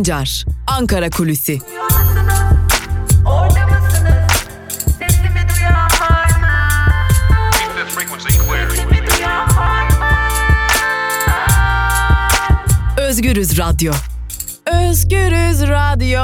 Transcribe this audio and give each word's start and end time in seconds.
Sancar, 0.00 0.44
Ankara 0.66 1.10
Kulüsi. 1.10 1.58
Özgürüz 12.98 13.58
Radyo. 13.58 13.92
Özgürüz 14.66 15.62
Radyo. 15.62 16.20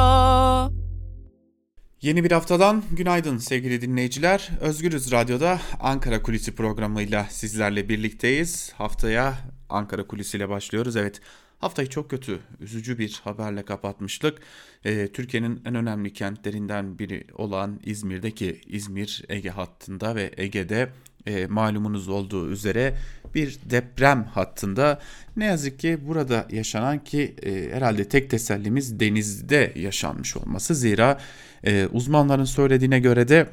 Yeni 2.02 2.24
bir 2.24 2.30
haftadan 2.30 2.82
günaydın 2.93 3.38
sevgili 3.38 3.80
dinleyiciler. 3.80 4.50
Özgürüz 4.61 5.12
Radyo'da 5.12 5.61
Ankara 5.80 6.22
Kulisi 6.22 6.54
programıyla 6.54 7.27
sizlerle 7.30 7.88
birlikteyiz. 7.88 8.73
Haftaya 8.79 9.34
Ankara 9.69 10.06
Kulisi 10.06 10.37
ile 10.37 10.48
başlıyoruz. 10.48 10.97
Evet 10.97 11.20
haftayı 11.59 11.88
çok 11.88 12.10
kötü, 12.10 12.38
üzücü 12.60 12.98
bir 12.98 13.20
haberle 13.24 13.65
kapatmıştık. 13.65 14.38
Ee, 14.84 15.09
Türkiye'nin 15.12 15.62
en 15.65 15.74
önemli 15.74 16.12
kentlerinden 16.12 16.98
biri 16.98 17.24
olan 17.34 17.80
İzmir'deki 17.84 18.60
İzmir 18.66 19.24
Ege 19.29 19.51
hattında 19.51 20.16
ve 20.16 20.30
Ege'de 20.37 20.88
e, 21.27 21.46
malumunuz 21.46 22.09
olduğu 22.09 22.51
üzere 22.51 22.95
bir 23.34 23.59
deprem 23.70 24.24
hattında 24.24 25.01
ne 25.37 25.45
yazık 25.45 25.79
ki 25.79 25.98
burada 26.06 26.46
yaşanan 26.51 27.05
ki 27.05 27.34
e, 27.42 27.74
herhalde 27.74 28.09
tek 28.09 28.30
tesellimiz 28.30 29.01
denizde 29.01 29.73
yaşanmış 29.77 30.37
olması 30.37 30.74
zira 30.74 31.18
e, 31.65 31.87
uzmanların 31.87 32.45
söylediğine 32.45 33.01
göre 33.01 33.29
de 33.29 33.46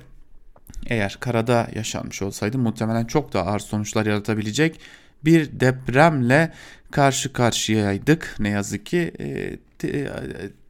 eğer 0.88 1.18
karada 1.20 1.70
yaşanmış 1.76 2.22
olsaydı 2.22 2.58
muhtemelen 2.58 3.06
çok 3.06 3.34
daha 3.34 3.44
ağır 3.44 3.60
sonuçlar 3.60 4.06
yaratabilecek 4.06 4.80
bir 5.26 5.60
depremle 5.60 6.52
karşı 6.94 7.34
karşıyaydık 7.34 8.36
ne 8.40 8.50
yazık 8.50 8.86
ki. 8.86 9.12
E, 9.20 9.58
te, 9.80 10.12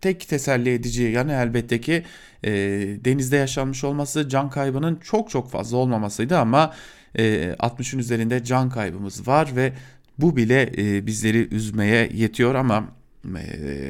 tek 0.01 0.27
teselli 0.27 0.73
edici 0.73 1.03
yani 1.03 1.31
elbette 1.31 1.81
ki 1.81 2.03
e, 2.43 2.51
denizde 3.05 3.35
yaşanmış 3.37 3.83
olması 3.83 4.29
can 4.29 4.49
kaybının 4.49 4.95
çok 4.95 5.29
çok 5.29 5.51
fazla 5.51 5.77
olmamasıydı 5.77 6.37
ama 6.37 6.73
e, 7.15 7.55
60'ın 7.59 7.99
üzerinde 7.99 8.43
can 8.43 8.69
kaybımız 8.69 9.27
var 9.27 9.55
ve 9.55 9.73
bu 10.17 10.35
bile 10.35 10.71
e, 10.77 11.07
bizleri 11.07 11.55
üzmeye 11.55 12.09
yetiyor 12.13 12.55
ama 12.55 12.87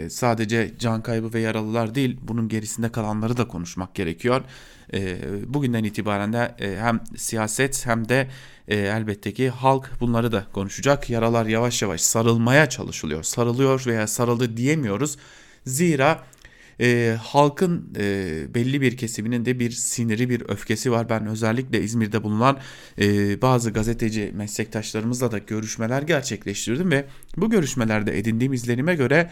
sadece 0.09 0.71
can 0.79 1.03
kaybı 1.03 1.33
ve 1.33 1.39
yaralılar 1.39 1.95
değil 1.95 2.17
bunun 2.21 2.47
gerisinde 2.47 2.91
kalanları 2.91 3.37
da 3.37 3.47
konuşmak 3.47 3.95
gerekiyor. 3.95 4.41
Bugünden 5.45 5.83
itibaren 5.83 6.33
de 6.33 6.55
hem 6.79 6.99
siyaset 7.17 7.85
hem 7.85 8.09
de 8.09 8.27
e, 8.67 8.75
elbette 8.75 9.33
ki 9.33 9.49
halk 9.49 9.91
bunları 9.99 10.31
da 10.31 10.45
konuşacak. 10.53 11.09
Yaralar 11.09 11.45
yavaş 11.45 11.81
yavaş 11.81 12.01
sarılmaya 12.01 12.69
çalışılıyor. 12.69 13.23
Sarılıyor 13.23 13.83
veya 13.87 14.07
sarıldı 14.07 14.57
diyemiyoruz. 14.57 15.17
Zira 15.65 16.23
e, 16.81 17.17
halkın 17.21 17.93
e, 17.99 18.53
belli 18.53 18.81
bir 18.81 18.97
kesiminin 18.97 19.45
de 19.45 19.59
bir 19.59 19.71
siniri 19.71 20.29
bir 20.29 20.49
öfkesi 20.49 20.91
var. 20.91 21.09
Ben 21.09 21.27
özellikle 21.27 21.81
İzmir'de 21.81 22.23
bulunan 22.23 22.59
e, 23.01 23.41
bazı 23.41 23.71
gazeteci 23.71 24.31
meslektaşlarımızla 24.35 25.31
da 25.31 25.37
görüşmeler 25.37 26.01
gerçekleştirdim 26.01 26.91
ve 26.91 27.05
bu 27.37 27.49
görüşmelerde 27.49 28.19
edindiğim 28.19 28.53
izlenime 28.53 28.95
göre 28.95 29.29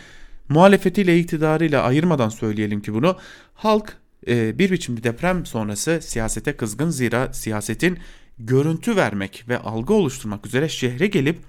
muhalefetiyle 0.49 1.19
iktidarıyla 1.19 1.83
ayırmadan 1.83 2.29
söyleyelim 2.29 2.81
ki 2.81 2.93
bunu 2.93 3.17
halk 3.53 3.97
e, 4.27 4.59
bir 4.59 4.71
biçimde 4.71 5.03
deprem 5.03 5.45
sonrası 5.45 5.99
siyasete 6.01 6.53
kızgın 6.53 6.89
zira 6.89 7.33
siyasetin 7.33 7.99
görüntü 8.39 8.95
vermek 8.95 9.45
ve 9.47 9.57
algı 9.57 9.93
oluşturmak 9.93 10.45
üzere 10.45 10.69
şehre 10.69 11.07
gelip 11.07 11.39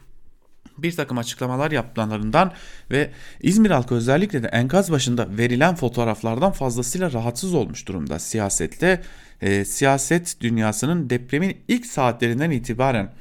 bir 0.82 0.96
takım 0.96 1.18
açıklamalar 1.18 1.70
yapmalarından 1.70 2.52
ve 2.90 3.10
İzmir 3.40 3.70
halkı 3.70 3.94
özellikle 3.94 4.42
de 4.42 4.46
enkaz 4.46 4.92
başında 4.92 5.38
verilen 5.38 5.74
fotoğraflardan 5.74 6.52
fazlasıyla 6.52 7.12
rahatsız 7.12 7.54
olmuş 7.54 7.88
durumda 7.88 8.18
siyasette. 8.18 9.02
E, 9.40 9.64
siyaset 9.64 10.40
dünyasının 10.40 11.10
depremin 11.10 11.56
ilk 11.68 11.86
saatlerinden 11.86 12.50
itibaren 12.50 13.12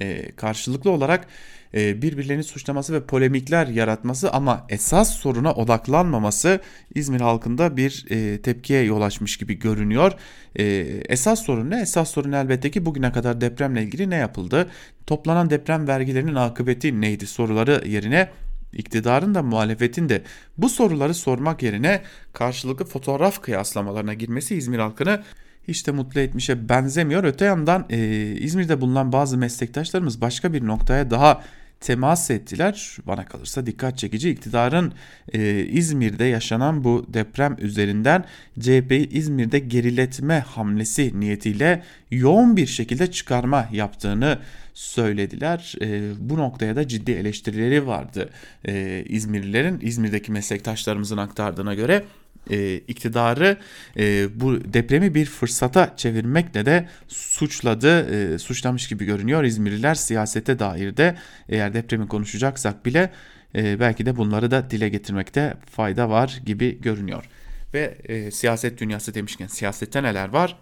e, 0.00 0.32
karşılıklı 0.32 0.90
olarak 0.90 1.26
birbirlerini 1.74 2.44
suçlaması 2.44 2.92
ve 2.92 3.06
polemikler 3.06 3.66
yaratması 3.66 4.32
ama 4.32 4.66
esas 4.68 5.16
soruna 5.16 5.52
odaklanmaması 5.52 6.60
İzmir 6.94 7.20
halkında 7.20 7.76
bir 7.76 8.06
e, 8.10 8.42
tepkiye 8.42 8.82
yol 8.82 9.00
açmış 9.00 9.36
gibi 9.36 9.58
görünüyor. 9.58 10.12
E, 10.58 10.64
esas 11.08 11.42
sorun 11.42 11.70
ne? 11.70 11.80
Esas 11.80 12.10
sorun 12.10 12.32
elbette 12.32 12.70
ki 12.70 12.86
bugüne 12.86 13.12
kadar 13.12 13.40
depremle 13.40 13.82
ilgili 13.82 14.10
ne 14.10 14.16
yapıldı? 14.16 14.70
Toplanan 15.06 15.50
deprem 15.50 15.88
vergilerinin 15.88 16.34
akıbeti 16.34 17.00
neydi 17.00 17.26
soruları 17.26 17.88
yerine 17.88 18.28
iktidarın 18.72 19.34
da 19.34 19.42
muhalefetin 19.42 20.08
de 20.08 20.22
bu 20.58 20.68
soruları 20.68 21.14
sormak 21.14 21.62
yerine 21.62 22.02
karşılıklı 22.32 22.84
fotoğraf 22.84 23.42
kıyaslamalarına 23.42 24.14
girmesi 24.14 24.56
İzmir 24.56 24.78
halkını 24.78 25.22
hiç 25.68 25.86
de 25.86 25.90
mutlu 25.90 26.20
etmişe 26.20 26.68
benzemiyor. 26.68 27.24
Öte 27.24 27.44
yandan 27.44 27.86
e, 27.90 27.98
İzmir'de 28.40 28.80
bulunan 28.80 29.12
bazı 29.12 29.38
meslektaşlarımız 29.38 30.20
başka 30.20 30.52
bir 30.52 30.66
noktaya 30.66 31.10
daha 31.10 31.42
temas 31.80 32.30
ettiler. 32.30 32.96
Bana 33.06 33.24
kalırsa 33.24 33.66
dikkat 33.66 33.98
çekici 33.98 34.30
iktidarın 34.30 34.92
e, 35.32 35.64
İzmir'de 35.64 36.24
yaşanan 36.24 36.84
bu 36.84 37.06
deprem 37.08 37.56
üzerinden 37.58 38.24
CHP'yi 38.60 39.08
İzmir'de 39.08 39.58
geriletme 39.58 40.40
hamlesi 40.40 41.20
niyetiyle 41.20 41.82
yoğun 42.10 42.56
bir 42.56 42.66
şekilde 42.66 43.10
çıkarma 43.10 43.68
yaptığını 43.72 44.38
söylediler. 44.74 45.74
E, 45.82 46.12
bu 46.18 46.36
noktaya 46.36 46.76
da 46.76 46.88
ciddi 46.88 47.12
eleştirileri 47.12 47.86
vardı 47.86 48.30
e, 48.64 49.04
İzmirlilerin, 49.08 49.80
İzmir'deki 49.82 50.32
meslektaşlarımızın 50.32 51.16
aktardığına 51.16 51.74
göre 51.74 52.04
e, 52.50 52.76
iktidarı 52.76 53.56
e, 53.98 54.28
bu 54.40 54.74
depremi 54.74 55.14
bir 55.14 55.26
fırsata 55.26 55.94
çevirmekle 55.96 56.66
de 56.66 56.88
suçladı, 57.08 58.10
e, 58.34 58.38
suçlamış 58.38 58.88
gibi 58.88 59.04
görünüyor. 59.04 59.44
İzmirliler 59.44 59.94
siyasete 59.94 60.58
dair 60.58 60.96
de 60.96 61.16
eğer 61.48 61.74
depremi 61.74 62.08
konuşacaksak 62.08 62.86
bile 62.86 63.12
e, 63.54 63.80
belki 63.80 64.06
de 64.06 64.16
bunları 64.16 64.50
da 64.50 64.70
dile 64.70 64.88
getirmekte 64.88 65.56
fayda 65.70 66.10
var 66.10 66.40
gibi 66.46 66.80
görünüyor. 66.80 67.24
Ve 67.74 67.98
e, 68.04 68.30
siyaset 68.30 68.80
dünyası 68.80 69.14
demişken 69.14 69.46
siyasette 69.46 70.02
neler 70.02 70.28
var? 70.28 70.56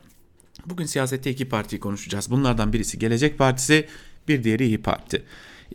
Bugün 0.67 0.87
siyasette 0.87 1.31
iki 1.31 1.49
partiyi 1.49 1.81
konuşacağız. 1.81 2.31
Bunlardan 2.31 2.73
birisi 2.73 2.99
Gelecek 2.99 3.39
Partisi, 3.39 3.87
bir 4.29 4.45
diğeri 4.45 4.67
İyi 4.67 4.83
Parti. 4.83 5.23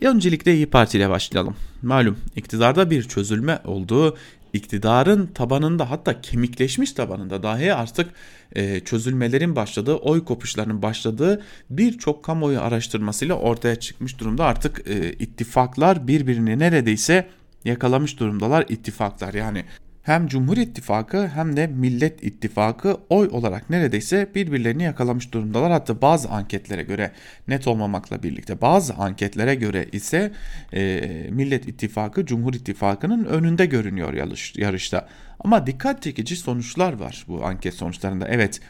Öncelikle 0.02 0.54
İyi 0.54 0.66
Parti 0.66 0.98
ile 0.98 1.10
başlayalım. 1.10 1.56
Malum 1.82 2.18
iktidarda 2.36 2.90
bir 2.90 3.02
çözülme 3.02 3.58
olduğu 3.64 4.16
iktidarın 4.52 5.26
tabanında 5.26 5.90
hatta 5.90 6.20
kemikleşmiş 6.20 6.92
tabanında 6.92 7.42
dahi 7.42 7.74
artık 7.74 8.10
e, 8.52 8.80
çözülmelerin 8.80 9.56
başladığı, 9.56 9.94
oy 9.94 10.24
kopuşlarının 10.24 10.82
başladığı 10.82 11.42
birçok 11.70 12.24
kamuoyu 12.24 12.60
araştırmasıyla 12.60 13.34
ortaya 13.34 13.76
çıkmış 13.76 14.18
durumda. 14.18 14.44
Artık 14.44 14.88
e, 14.88 15.12
ittifaklar 15.12 16.08
birbirini 16.08 16.58
neredeyse 16.58 17.28
yakalamış 17.64 18.20
durumdalar 18.20 18.66
ittifaklar. 18.68 19.34
Yani 19.34 19.64
hem 20.02 20.26
Cumhur 20.26 20.56
İttifakı 20.56 21.28
hem 21.28 21.56
de 21.56 21.66
Millet 21.66 22.24
İttifakı 22.24 22.96
oy 23.08 23.28
olarak 23.32 23.70
neredeyse 23.70 24.28
birbirlerini 24.34 24.82
yakalamış 24.82 25.32
durumdalar. 25.32 25.72
Hatta 25.72 26.02
bazı 26.02 26.28
anketlere 26.28 26.82
göre 26.82 27.10
net 27.48 27.66
olmamakla 27.66 28.22
birlikte 28.22 28.60
bazı 28.60 28.94
anketlere 28.94 29.54
göre 29.54 29.86
ise 29.92 30.32
e, 30.74 31.26
Millet 31.30 31.68
İttifakı 31.68 32.26
Cumhur 32.26 32.54
İttifakı'nın 32.54 33.24
önünde 33.24 33.66
görünüyor 33.66 34.12
yarış, 34.12 34.56
yarışta. 34.56 35.08
Ama 35.40 35.66
dikkat 35.66 36.02
çekici 36.02 36.36
sonuçlar 36.36 36.92
var 36.92 37.24
bu 37.28 37.44
anket 37.44 37.74
sonuçlarında. 37.74 38.28
Evet 38.28 38.60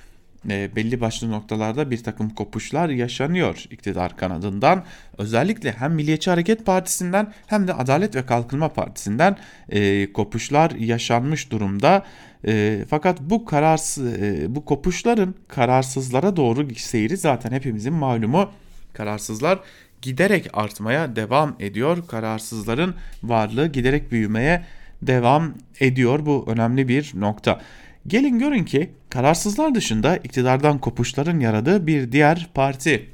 e, 0.48 0.76
belli 0.76 1.00
başlı 1.00 1.30
noktalarda 1.30 1.90
bir 1.90 2.02
takım 2.02 2.30
kopuşlar 2.30 2.88
yaşanıyor 2.88 3.64
iktidar 3.70 4.16
kanadından. 4.16 4.84
Özellikle 5.18 5.72
hem 5.72 5.94
Milliyetçi 5.94 6.30
Hareket 6.30 6.66
Partisi'nden 6.66 7.32
hem 7.46 7.68
de 7.68 7.74
Adalet 7.74 8.16
ve 8.16 8.26
Kalkınma 8.26 8.68
Partisi'nden 8.68 9.36
e, 9.68 10.12
kopuşlar 10.12 10.70
yaşanmış 10.70 11.50
durumda. 11.50 12.04
E, 12.46 12.84
fakat 12.90 13.20
bu 13.20 13.44
kararsız 13.44 14.22
e, 14.22 14.54
bu 14.54 14.64
kopuşların 14.64 15.34
kararsızlara 15.48 16.36
doğru 16.36 16.74
seyri 16.74 17.16
zaten 17.16 17.52
hepimizin 17.52 17.92
malumu. 17.92 18.50
Kararsızlar 18.92 19.58
giderek 20.02 20.46
artmaya 20.52 21.16
devam 21.16 21.56
ediyor. 21.60 22.06
Kararsızların 22.06 22.94
varlığı 23.22 23.66
giderek 23.66 24.12
büyümeye 24.12 24.64
devam 25.02 25.54
ediyor. 25.80 26.26
Bu 26.26 26.44
önemli 26.48 26.88
bir 26.88 27.12
nokta. 27.14 27.60
Gelin 28.06 28.38
görün 28.38 28.64
ki 28.64 28.90
kararsızlar 29.10 29.74
dışında 29.74 30.16
iktidardan 30.16 30.78
kopuşların 30.78 31.40
yaradığı 31.40 31.86
bir 31.86 32.12
diğer 32.12 32.48
parti. 32.54 33.10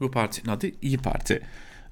Bu 0.00 0.10
partinin 0.10 0.52
adı 0.52 0.66
İyi 0.82 0.98
Parti. 0.98 1.42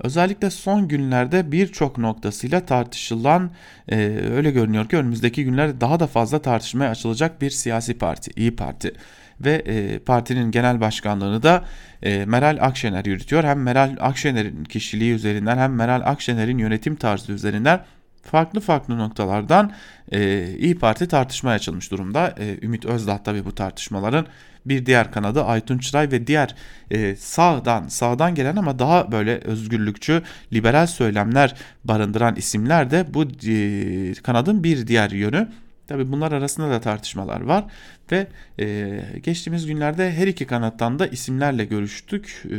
Özellikle 0.01 0.51
son 0.51 0.89
günlerde 0.89 1.53
birçok 1.53 1.99
noktasıyla 1.99 2.67
tartışılan 2.67 3.51
e, 3.89 3.97
öyle 4.33 4.51
görünüyor 4.51 4.89
ki 4.89 4.97
önümüzdeki 4.97 5.45
günlerde 5.45 5.81
daha 5.81 6.01
da 6.01 6.07
fazla 6.07 6.43
tartışmaya 6.43 6.91
açılacak 6.91 7.43
bir 7.43 7.51
siyasi 7.51 7.99
parti 7.99 8.31
İyi 8.37 8.57
Parti 8.57 8.93
ve 9.41 9.55
e, 9.55 9.99
partinin 9.99 10.51
genel 10.51 10.81
başkanlığını 10.81 11.43
da 11.43 11.65
e, 12.03 12.25
Meral 12.25 12.59
Akşener 12.61 13.05
yürütüyor. 13.05 13.45
Hem 13.45 13.63
Meral 13.63 13.97
Akşener'in 14.01 14.65
kişiliği 14.65 15.13
üzerinden 15.13 15.59
hem 15.59 15.75
Meral 15.75 16.03
Akşener'in 16.05 16.59
yönetim 16.59 16.97
tarzı 16.97 17.33
üzerinden 17.33 17.81
farklı 18.27 18.61
farklı 18.61 18.99
noktalardan 18.99 19.73
e, 20.13 20.49
İyi 20.59 20.79
Parti 20.79 21.09
tartışmaya 21.09 21.53
açılmış 21.55 21.91
durumda. 21.91 22.35
E, 22.39 22.59
Ümit 22.63 22.85
Özdağ 22.85 23.23
tabii 23.23 23.45
bu 23.45 23.55
tartışmaların 23.55 24.27
bir 24.67 24.87
diğer 24.87 25.13
kanadı 25.13 25.45
Aytun 25.45 25.79
Çıray 25.79 26.11
ve 26.11 26.27
diğer 26.27 26.55
e, 26.91 27.17
sağdan 27.17 27.89
sağdan 27.89 28.35
gelen 28.35 28.57
ama 28.57 28.79
daha 28.79 29.13
böyle 29.13 29.39
özgürlükçü 29.39 30.23
liberal 30.53 30.87
söylemler 30.87 31.55
barındıran 31.85 32.37
isimler 32.37 32.91
de 32.91 33.07
bu 33.15 33.25
e, 33.25 34.15
kanadın 34.23 34.65
bir 34.65 34.87
diğer 34.87 35.11
yönü. 35.11 35.49
Tabi 35.87 36.13
bunlar 36.13 36.33
arasında 36.33 36.71
da 36.71 36.81
tartışmalar 36.81 37.41
var 37.41 37.65
ve 38.13 38.27
e, 38.61 39.01
geçtiğimiz 39.23 39.67
günlerde 39.67 40.13
her 40.13 40.27
iki 40.27 40.47
kanattan 40.47 40.99
da 40.99 41.07
isimlerle 41.07 41.65
görüştük. 41.65 42.43
E, 42.45 42.57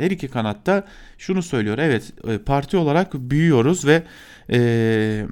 her 0.00 0.10
iki 0.10 0.28
kanatta 0.28 0.84
şunu 1.18 1.42
söylüyor 1.42 1.78
evet 1.78 2.12
e, 2.28 2.38
parti 2.38 2.76
olarak 2.76 3.14
büyüyoruz 3.14 3.86
ve 3.86 4.02
e, 4.50 5.26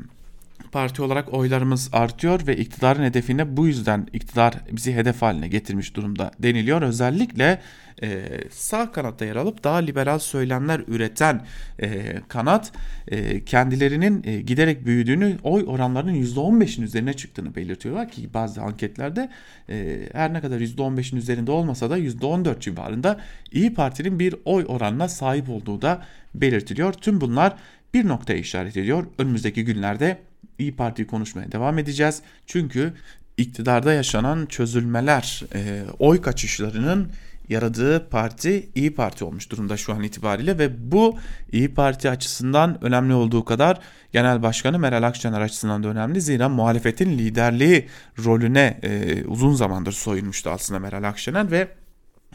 parti 0.75 1.03
olarak 1.03 1.35
oylarımız 1.35 1.91
artıyor 1.93 2.47
ve 2.47 2.57
iktidarın 2.57 3.03
hedefine 3.03 3.57
bu 3.57 3.67
yüzden 3.67 4.07
iktidar 4.13 4.55
bizi 4.73 4.95
hedef 4.95 5.23
haline 5.23 5.49
getirmiş 5.49 5.97
durumda 5.97 6.31
deniliyor. 6.39 6.83
Özellikle 6.83 7.61
e, 8.03 8.25
sağ 8.51 8.93
kanatta 8.93 9.25
yer 9.25 9.37
alıp 9.37 9.65
daha 9.65 9.77
liberal 9.77 10.19
söylemler 10.19 10.81
üreten 10.89 11.47
e, 11.83 12.17
kanat 12.29 12.73
e, 13.09 13.45
kendilerinin 13.45 14.23
e, 14.25 14.41
giderek 14.41 14.87
büyüdüğünü 14.87 15.37
oy 15.43 15.65
oranlarının 15.67 16.15
%15'in 16.15 16.83
üzerine 16.85 17.15
çıktığını 17.15 17.55
belirtiyorlar 17.55 18.11
ki 18.11 18.35
bazı 18.35 18.63
anketlerde 18.63 19.31
e, 19.69 20.09
her 20.13 20.33
ne 20.33 20.41
kadar 20.41 20.61
%15'in 20.61 21.19
üzerinde 21.19 21.51
olmasa 21.51 21.91
da 21.91 21.99
%14 21.99 22.61
civarında 22.61 23.21
İyi 23.53 23.75
Parti'nin 23.75 24.19
bir 24.19 24.35
oy 24.45 24.65
oranına 24.69 25.09
sahip 25.09 25.51
olduğu 25.51 25.83
da 25.83 26.03
belirtiliyor. 26.35 26.93
Tüm 26.93 27.21
bunlar 27.21 27.57
bir 27.95 28.09
noktaya 28.09 28.39
işaret 28.39 28.77
ediyor. 28.77 29.07
Önümüzdeki 29.19 29.65
günlerde 29.65 30.19
İyi 30.59 30.77
Parti'yi 30.77 31.07
konuşmaya 31.07 31.53
devam 31.53 31.79
edeceğiz. 31.79 32.23
Çünkü 32.47 32.93
iktidarda 33.37 33.93
yaşanan 33.93 34.47
çözülmeler, 34.47 35.43
e, 35.55 35.83
oy 35.99 36.21
kaçışlarının 36.21 37.13
yaradığı 37.49 38.09
parti 38.09 38.69
İyi 38.75 38.95
Parti 38.95 39.25
olmuş 39.25 39.51
durumda 39.51 39.77
şu 39.77 39.93
an 39.93 40.03
itibariyle 40.03 40.59
ve 40.59 40.93
bu 40.93 41.19
İyi 41.53 41.75
Parti 41.75 42.11
açısından 42.11 42.85
önemli 42.85 43.15
olduğu 43.15 43.45
kadar 43.45 43.81
Genel 44.13 44.43
Başkanı 44.43 44.79
Meral 44.79 45.03
Akşener 45.03 45.41
açısından 45.41 45.83
da 45.83 45.89
önemli. 45.89 46.21
Zira 46.21 46.49
muhalefetin 46.49 47.19
liderliği 47.19 47.89
rolüne 48.25 48.79
e, 48.83 49.25
uzun 49.25 49.55
zamandır 49.55 49.93
soyunmuştu 49.93 50.51
aslında 50.51 50.81
Meral 50.81 51.03
Akşener 51.03 51.51
ve 51.51 51.69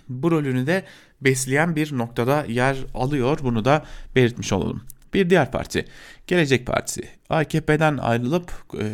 bu 0.10 0.32
rolünü 0.32 0.68
de 0.68 0.84
besleyen 1.22 1.76
bir 1.76 1.98
noktada 1.98 2.46
yer 2.46 2.78
alıyor. 2.94 3.40
Bunu 3.44 3.66
da 3.66 3.86
belirtmiş 4.16 4.54
olalım. 4.54 4.82
Bir 5.14 5.30
diğer 5.30 5.52
parti 5.52 5.86
Gelecek 6.28 6.68
Partisi. 6.68 7.04
AKP'den 7.30 7.98
ayrılıp 7.98 8.54
e, 8.74 8.86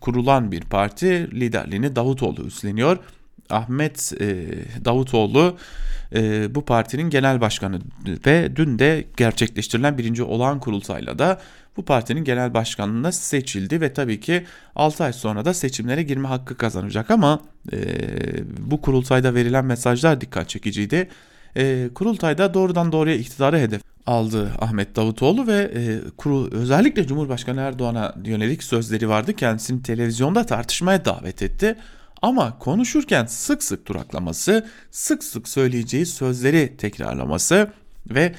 kurulan 0.00 0.52
bir 0.52 0.60
parti 0.60 1.40
liderliğini 1.40 1.96
Davutoğlu 1.96 2.46
üstleniyor. 2.46 2.98
Ahmet 3.50 4.12
e, 4.20 4.46
Davutoğlu 4.84 5.56
e, 6.14 6.54
bu 6.54 6.64
partinin 6.64 7.10
genel 7.10 7.40
başkanı 7.40 7.80
ve 8.26 8.56
dün 8.56 8.78
de 8.78 9.04
gerçekleştirilen 9.16 9.98
birinci 9.98 10.22
olağan 10.22 10.60
kurultayla 10.60 11.18
da 11.18 11.40
bu 11.76 11.84
partinin 11.84 12.24
genel 12.24 12.54
başkanlığına 12.54 13.12
seçildi 13.12 13.80
ve 13.80 13.92
tabii 13.92 14.20
ki 14.20 14.44
6 14.76 15.04
ay 15.04 15.12
sonra 15.12 15.44
da 15.44 15.54
seçimlere 15.54 16.02
girme 16.02 16.28
hakkı 16.28 16.56
kazanacak 16.56 17.10
ama 17.10 17.40
e, 17.72 17.78
bu 18.70 18.80
kurultayda 18.80 19.34
verilen 19.34 19.64
mesajlar 19.64 20.20
dikkat 20.20 20.48
çekiciydi. 20.48 21.08
E, 21.56 21.88
kurultayda 21.94 22.54
doğrudan 22.54 22.92
doğruya 22.92 23.16
iktidarı 23.16 23.58
hedef 23.58 23.91
aldı 24.06 24.52
Ahmet 24.60 24.96
Davutoğlu 24.96 25.46
ve 25.46 25.70
e, 25.74 26.00
kuru, 26.16 26.48
özellikle 26.52 27.06
Cumhurbaşkanı 27.06 27.60
Erdoğan'a 27.60 28.14
yönelik 28.24 28.62
sözleri 28.62 29.08
vardı. 29.08 29.32
Kendisini 29.32 29.82
televizyonda 29.82 30.46
tartışmaya 30.46 31.04
davet 31.04 31.42
etti. 31.42 31.76
Ama 32.22 32.58
konuşurken 32.58 33.26
sık 33.26 33.62
sık 33.62 33.86
duraklaması, 33.86 34.66
sık 34.90 35.24
sık 35.24 35.48
söyleyeceği 35.48 36.06
sözleri 36.06 36.76
tekrarlaması 36.76 37.70
ve 38.10 38.34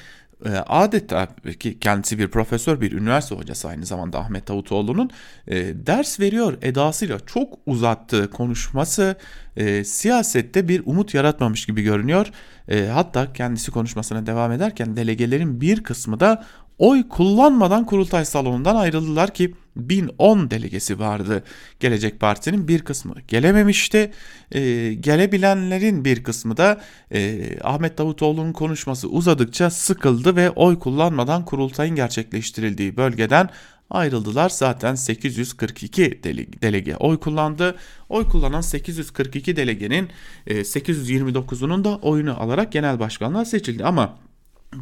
adeta 0.50 1.28
ki 1.60 1.80
kendisi 1.80 2.20
bir 2.20 2.28
profesör, 2.28 2.82
bir 2.82 2.92
üniversite 2.92 3.36
hocası 3.36 3.68
aynı 3.68 3.86
zamanda 3.86 4.20
Ahmet 4.20 4.48
Davutoğlu'nun 4.48 5.10
e, 5.48 5.56
ders 5.88 6.20
veriyor 6.20 6.58
edasıyla 6.62 7.20
çok 7.26 7.54
uzattığı 7.66 8.30
konuşması 8.30 9.16
e, 9.58 9.84
siyasette 9.84 10.68
bir 10.68 10.82
umut 10.86 11.14
yaratmamış 11.14 11.66
gibi 11.66 11.82
görünüyor. 11.82 12.32
E, 12.68 12.88
hatta 12.88 13.34
kendisi 13.34 13.72
konuşmasına 13.72 14.26
devam 14.26 14.52
ederken 14.52 14.96
delegelerin 14.96 15.62
bir 15.62 15.84
kısmı 15.84 16.20
da 16.20 16.46
oy 16.78 17.08
kullanmadan 17.10 17.86
kurultay 17.86 18.26
salonundan 18.26 18.76
ayrıldılar 18.76 19.34
ki 19.34 19.54
1010 19.76 20.52
delegesi 20.52 21.00
vardı. 21.00 21.44
Gelecek 21.80 22.20
Parti'nin 22.20 22.68
bir 22.68 22.82
kısmı 22.82 23.16
gelememişti. 23.28 24.12
Ee, 24.52 24.94
gelebilenlerin 24.94 26.06
bir 26.06 26.24
kısmı 26.24 26.58
da 26.58 26.82
e, 27.12 27.50
Ahmet 27.64 27.98
Davutoğlu'nun 27.98 28.54
konuşması 28.54 29.10
uzadıkça 29.10 29.70
sıkıldı 29.70 30.36
ve 30.36 30.50
oy 30.50 30.80
kullanmadan 30.80 31.46
kurultayın 31.46 31.96
gerçekleştirildiği 31.96 32.98
bölgeden 32.98 33.50
ayrıldılar. 33.90 34.50
Zaten 34.50 34.96
842 34.96 36.24
delege 36.62 36.96
oy 36.96 37.20
kullandı. 37.20 37.76
Oy 38.10 38.30
kullanan 38.30 38.62
842 38.62 39.56
delegenin 39.56 40.10
829'unun 40.48 41.82
e, 41.82 41.84
da 41.84 41.96
oyunu 41.96 42.42
alarak 42.42 42.72
genel 42.72 43.00
başkanlığa 43.00 43.46
seçildi. 43.46 43.86
Ama 43.86 44.18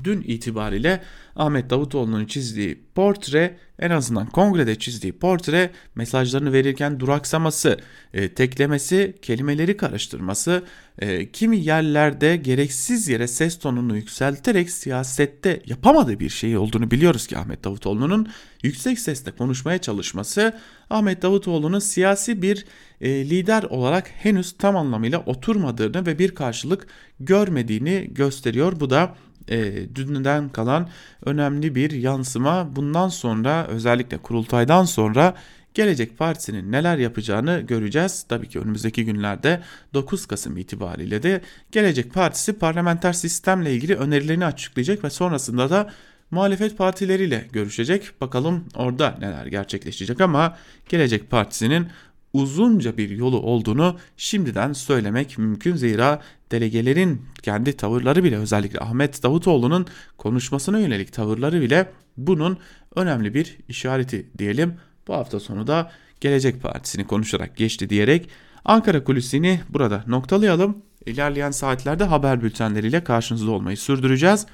dün 0.04 0.22
itibariyle 0.22 1.02
Ahmet 1.36 1.70
Davutoğlu'nun 1.70 2.26
çizdiği 2.26 2.84
portre 2.96 3.58
en 3.80 3.90
azından 3.90 4.30
kongrede 4.30 4.80
çizdiği 4.80 5.14
portre 5.14 5.72
mesajlarını 5.96 6.54
verirken 6.54 7.00
duraksaması, 7.00 7.80
e, 8.14 8.34
teklemesi, 8.34 9.16
kelimeleri 9.22 9.78
karıştırması, 9.78 10.64
e, 11.00 11.32
kimi 11.32 11.58
yerlerde 11.58 12.36
gereksiz 12.36 13.08
yere 13.08 13.28
ses 13.28 13.60
tonunu 13.60 13.96
yükselterek 13.96 14.70
siyasette 14.70 15.62
yapamadığı 15.66 16.20
bir 16.20 16.30
şey 16.30 16.58
olduğunu 16.58 16.92
biliyoruz 16.92 17.28
ki 17.28 17.38
Ahmet 17.38 17.64
Davutoğlu'nun 17.64 18.28
yüksek 18.64 19.00
sesle 19.00 19.32
konuşmaya 19.32 19.78
çalışması 19.78 20.58
Ahmet 20.90 21.22
Davutoğlu'nun 21.22 21.80
siyasi 21.80 22.42
bir 22.42 22.66
e, 23.02 23.10
lider 23.30 23.64
olarak 23.64 24.08
henüz 24.08 24.52
tam 24.58 24.76
anlamıyla 24.76 25.20
oturmadığını 25.20 26.06
ve 26.06 26.20
bir 26.20 26.36
karşılık 26.36 26.88
görmediğini 27.20 28.08
gösteriyor. 28.12 28.80
Bu 28.80 28.90
da 28.90 29.16
e, 29.48 29.74
dünden 29.96 30.50
kalan 30.50 30.90
önemli 31.26 31.76
bir 31.76 31.92
yansıma. 31.92 32.76
Bundan 32.76 33.10
sonra 33.10 33.68
özellikle 33.68 34.18
kurultaydan 34.18 34.86
sonra 34.86 35.36
Gelecek 35.74 36.18
Partisi'nin 36.18 36.72
neler 36.72 36.98
yapacağını 36.98 37.60
göreceğiz. 37.60 38.26
Tabii 38.30 38.50
ki 38.50 38.60
önümüzdeki 38.60 39.06
günlerde 39.06 39.62
9 39.94 40.26
Kasım 40.26 40.58
itibariyle 40.58 41.24
de 41.24 41.42
Gelecek 41.72 42.14
Partisi 42.14 42.54
parlamenter 42.54 43.14
sistemle 43.14 43.74
ilgili 43.74 43.96
önerilerini 43.96 44.46
açıklayacak 44.46 45.04
ve 45.04 45.10
sonrasında 45.10 45.70
da 45.70 45.90
muhalefet 46.32 46.78
partileriyle 46.78 47.48
görüşecek. 47.52 48.12
Bakalım 48.22 48.66
orada 48.76 49.18
neler 49.20 49.46
gerçekleşecek 49.46 50.22
ama 50.22 50.58
Gelecek 50.90 51.30
Partisi'nin 51.30 51.88
uzunca 52.34 52.98
bir 52.98 53.10
yolu 53.10 53.42
olduğunu 53.42 53.98
şimdiden 54.18 54.74
söylemek 54.74 55.38
mümkün. 55.38 55.76
Zira 55.76 56.22
delegelerin 56.52 57.22
kendi 57.42 57.78
tavırları 57.78 58.24
bile 58.24 58.38
özellikle 58.38 58.80
Ahmet 58.80 59.24
Davutoğlu'nun 59.24 59.86
konuşmasına 60.18 60.80
yönelik 60.80 61.14
tavırları 61.14 61.62
bile 61.62 61.92
bunun 62.18 62.58
önemli 62.96 63.34
bir 63.34 63.58
işareti 63.68 64.28
diyelim. 64.38 64.74
Bu 65.08 65.14
hafta 65.14 65.40
sonu 65.40 65.68
da 65.68 65.92
Gelecek 66.22 66.62
Partisi'ni 66.62 67.08
konuşarak 67.08 67.58
geçti 67.58 67.90
diyerek 67.90 68.30
Ankara 68.66 69.04
Kulisi'ni 69.04 69.62
burada 69.70 70.04
noktalayalım. 70.08 70.78
İlerleyen 71.06 71.52
saatlerde 71.52 72.04
haber 72.04 72.42
bültenleriyle 72.42 73.04
karşınızda 73.04 73.52
olmayı 73.52 73.78
sürdüreceğiz. 73.78 74.46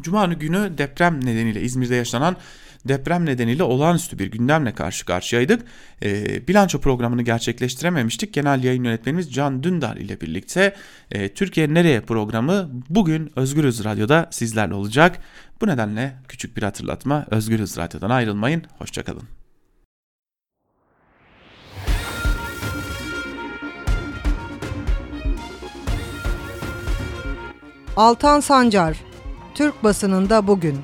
Cuma 0.00 0.26
günü 0.26 0.78
deprem 0.78 1.24
nedeniyle 1.24 1.62
İzmir'de 1.62 1.94
yaşanan 1.94 2.36
deprem 2.88 3.26
nedeniyle 3.26 3.62
olağanüstü 3.62 4.18
bir 4.18 4.30
gündemle 4.30 4.74
karşı 4.74 5.06
karşıyaydık. 5.06 5.62
E, 6.02 6.48
bilanço 6.48 6.80
programını 6.80 7.22
gerçekleştirememiştik. 7.22 8.32
Genel 8.32 8.64
yayın 8.64 8.84
yönetmenimiz 8.84 9.32
Can 9.32 9.62
Dündar 9.62 9.96
ile 9.96 10.20
birlikte 10.20 10.74
e, 11.10 11.28
Türkiye 11.34 11.74
Nereye 11.74 12.00
programı 12.00 12.70
bugün 12.90 13.32
Özgürüz 13.36 13.84
Radyo'da 13.84 14.28
sizlerle 14.30 14.74
olacak. 14.74 15.18
Bu 15.60 15.66
nedenle 15.66 16.12
küçük 16.28 16.56
bir 16.56 16.62
hatırlatma 16.62 17.26
Özgürüz 17.30 17.76
Radyo'dan 17.76 18.10
ayrılmayın. 18.10 18.62
Hoşçakalın. 18.78 19.22
Altan 27.96 28.40
Sancar, 28.40 28.96
Türk 29.54 29.84
basınında 29.84 30.46
bugün. 30.46 30.78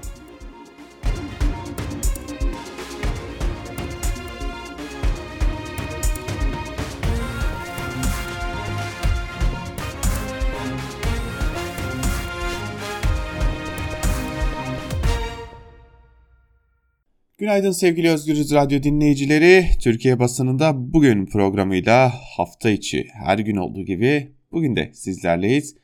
Günaydın 17.38 17.70
sevgili 17.70 18.10
Özgürüz 18.10 18.54
Radyo 18.54 18.82
dinleyicileri. 18.82 19.66
Türkiye 19.80 20.18
basınında 20.18 20.92
bugün 20.92 21.26
programıyla 21.26 22.12
hafta 22.36 22.70
içi 22.70 23.06
her 23.12 23.38
gün 23.38 23.56
olduğu 23.56 23.84
gibi 23.84 24.32
bugün 24.52 24.76
de 24.76 24.90
sizlerleyiz. 24.94 25.76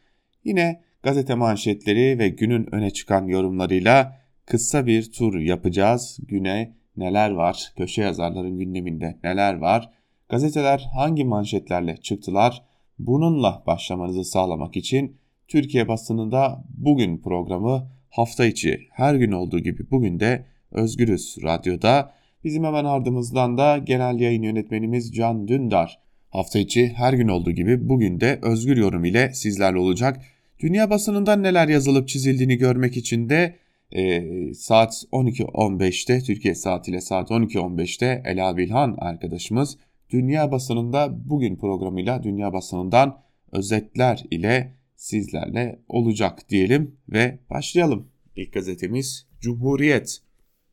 Yine 0.44 0.80
gazete 1.02 1.34
manşetleri 1.34 2.18
ve 2.18 2.28
günün 2.28 2.74
öne 2.74 2.90
çıkan 2.90 3.26
yorumlarıyla 3.26 4.20
kısa 4.46 4.86
bir 4.86 5.12
tur 5.12 5.38
yapacağız. 5.38 6.18
Güne 6.22 6.74
neler 6.96 7.30
var? 7.30 7.72
Köşe 7.76 8.02
yazarların 8.02 8.58
gündeminde 8.58 9.18
neler 9.24 9.54
var? 9.54 9.90
Gazeteler 10.28 10.88
hangi 10.94 11.24
manşetlerle 11.24 11.96
çıktılar? 11.96 12.62
Bununla 12.98 13.62
başlamanızı 13.66 14.24
sağlamak 14.24 14.76
için 14.76 15.16
Türkiye 15.48 15.88
basınında 15.88 16.64
bugün 16.68 17.18
programı 17.18 17.90
hafta 18.10 18.44
içi 18.44 18.80
her 18.90 19.14
gün 19.14 19.32
olduğu 19.32 19.58
gibi 19.58 19.90
bugün 19.90 20.20
de 20.20 20.53
Özgürüz 20.74 21.36
Radyo'da. 21.42 22.14
Bizim 22.44 22.64
hemen 22.64 22.84
ardımızdan 22.84 23.58
da 23.58 23.78
genel 23.78 24.20
yayın 24.20 24.42
yönetmenimiz 24.42 25.14
Can 25.14 25.48
Dündar. 25.48 25.98
Hafta 26.30 26.58
içi 26.58 26.88
her 26.88 27.12
gün 27.12 27.28
olduğu 27.28 27.50
gibi 27.50 27.88
bugün 27.88 28.20
de 28.20 28.38
özgür 28.42 28.76
yorum 28.76 29.04
ile 29.04 29.30
sizlerle 29.34 29.78
olacak. 29.78 30.20
Dünya 30.60 30.90
basınından 30.90 31.42
neler 31.42 31.68
yazılıp 31.68 32.08
çizildiğini 32.08 32.56
görmek 32.56 32.96
için 32.96 33.28
de 33.28 33.56
e, 33.92 34.22
saat 34.54 35.04
12.15'te 35.12 36.20
Türkiye 36.20 36.54
saatiyle 36.54 37.00
saat 37.00 37.30
12.15'te 37.30 38.22
Ela 38.24 38.56
Bilhan 38.56 38.96
arkadaşımız 38.98 39.78
Dünya 40.10 40.52
basınında 40.52 41.28
bugün 41.30 41.56
programıyla 41.56 42.22
Dünya 42.22 42.52
basınından 42.52 43.20
özetler 43.52 44.24
ile 44.30 44.74
sizlerle 44.96 45.78
olacak 45.88 46.48
diyelim 46.48 46.96
ve 47.08 47.38
başlayalım. 47.50 48.08
İlk 48.36 48.52
gazetemiz 48.52 49.26
Cumhuriyet. 49.40 50.23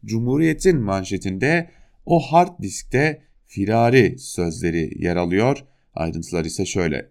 Cumhuriyet'in 0.05 0.81
manşetinde 0.81 1.69
o 2.05 2.19
hard 2.19 2.61
diskte 2.61 3.21
firari 3.45 4.15
sözleri 4.19 5.03
yer 5.03 5.15
alıyor. 5.15 5.63
Ayrıntılar 5.93 6.45
ise 6.45 6.65
şöyle. 6.65 7.09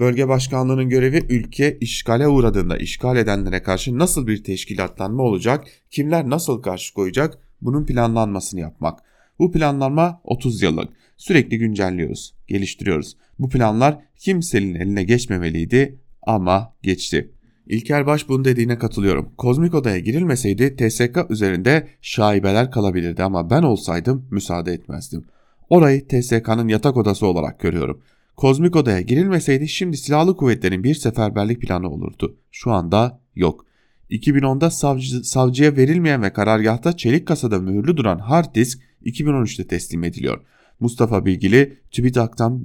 Bölge 0.00 0.28
başkanlığının 0.28 0.88
görevi 0.88 1.18
ülke 1.28 1.78
işgale 1.78 2.28
uğradığında 2.28 2.76
işgal 2.76 3.16
edenlere 3.16 3.62
karşı 3.62 3.98
nasıl 3.98 4.26
bir 4.26 4.44
teşkilatlanma 4.44 5.22
olacak, 5.22 5.64
kimler 5.90 6.30
nasıl 6.30 6.62
karşı 6.62 6.94
koyacak 6.94 7.38
bunun 7.62 7.86
planlanmasını 7.86 8.60
yapmak. 8.60 8.98
Bu 9.38 9.52
planlanma 9.52 10.20
30 10.24 10.62
yıllık. 10.62 10.88
Sürekli 11.16 11.58
güncelliyoruz, 11.58 12.34
geliştiriyoruz. 12.46 13.16
Bu 13.38 13.48
planlar 13.48 13.98
kimsenin 14.16 14.74
eline 14.74 15.02
geçmemeliydi 15.02 15.98
ama 16.22 16.74
geçti. 16.82 17.30
İlker 17.70 18.06
Baş 18.06 18.28
bunun 18.28 18.44
dediğine 18.44 18.78
katılıyorum. 18.78 19.28
Kozmik 19.38 19.74
odaya 19.74 19.98
girilmeseydi 19.98 20.76
TSK 20.76 21.30
üzerinde 21.30 21.88
şaibeler 22.02 22.70
kalabilirdi 22.70 23.22
ama 23.22 23.50
ben 23.50 23.62
olsaydım 23.62 24.26
müsaade 24.30 24.72
etmezdim. 24.72 25.24
Orayı 25.68 26.08
TSK'nın 26.08 26.68
yatak 26.68 26.96
odası 26.96 27.26
olarak 27.26 27.60
görüyorum. 27.60 28.02
Kozmik 28.36 28.76
odaya 28.76 29.00
girilmeseydi 29.00 29.68
şimdi 29.68 29.96
silahlı 29.96 30.36
kuvvetlerin 30.36 30.84
bir 30.84 30.94
seferberlik 30.94 31.62
planı 31.62 31.90
olurdu. 31.90 32.36
Şu 32.50 32.70
anda 32.70 33.20
yok. 33.34 33.66
2010'da 34.10 34.70
savcı, 34.70 35.24
savcıya 35.24 35.76
verilmeyen 35.76 36.22
ve 36.22 36.32
karargahta 36.32 36.96
çelik 36.96 37.26
kasada 37.26 37.58
mühürlü 37.58 37.96
duran 37.96 38.18
hard 38.18 38.54
disk 38.54 38.80
2013'te 39.04 39.66
teslim 39.66 40.04
ediliyor. 40.04 40.40
Mustafa 40.80 41.26
Bilgili 41.26 41.78
TÜBİTAK'tan, 41.90 42.62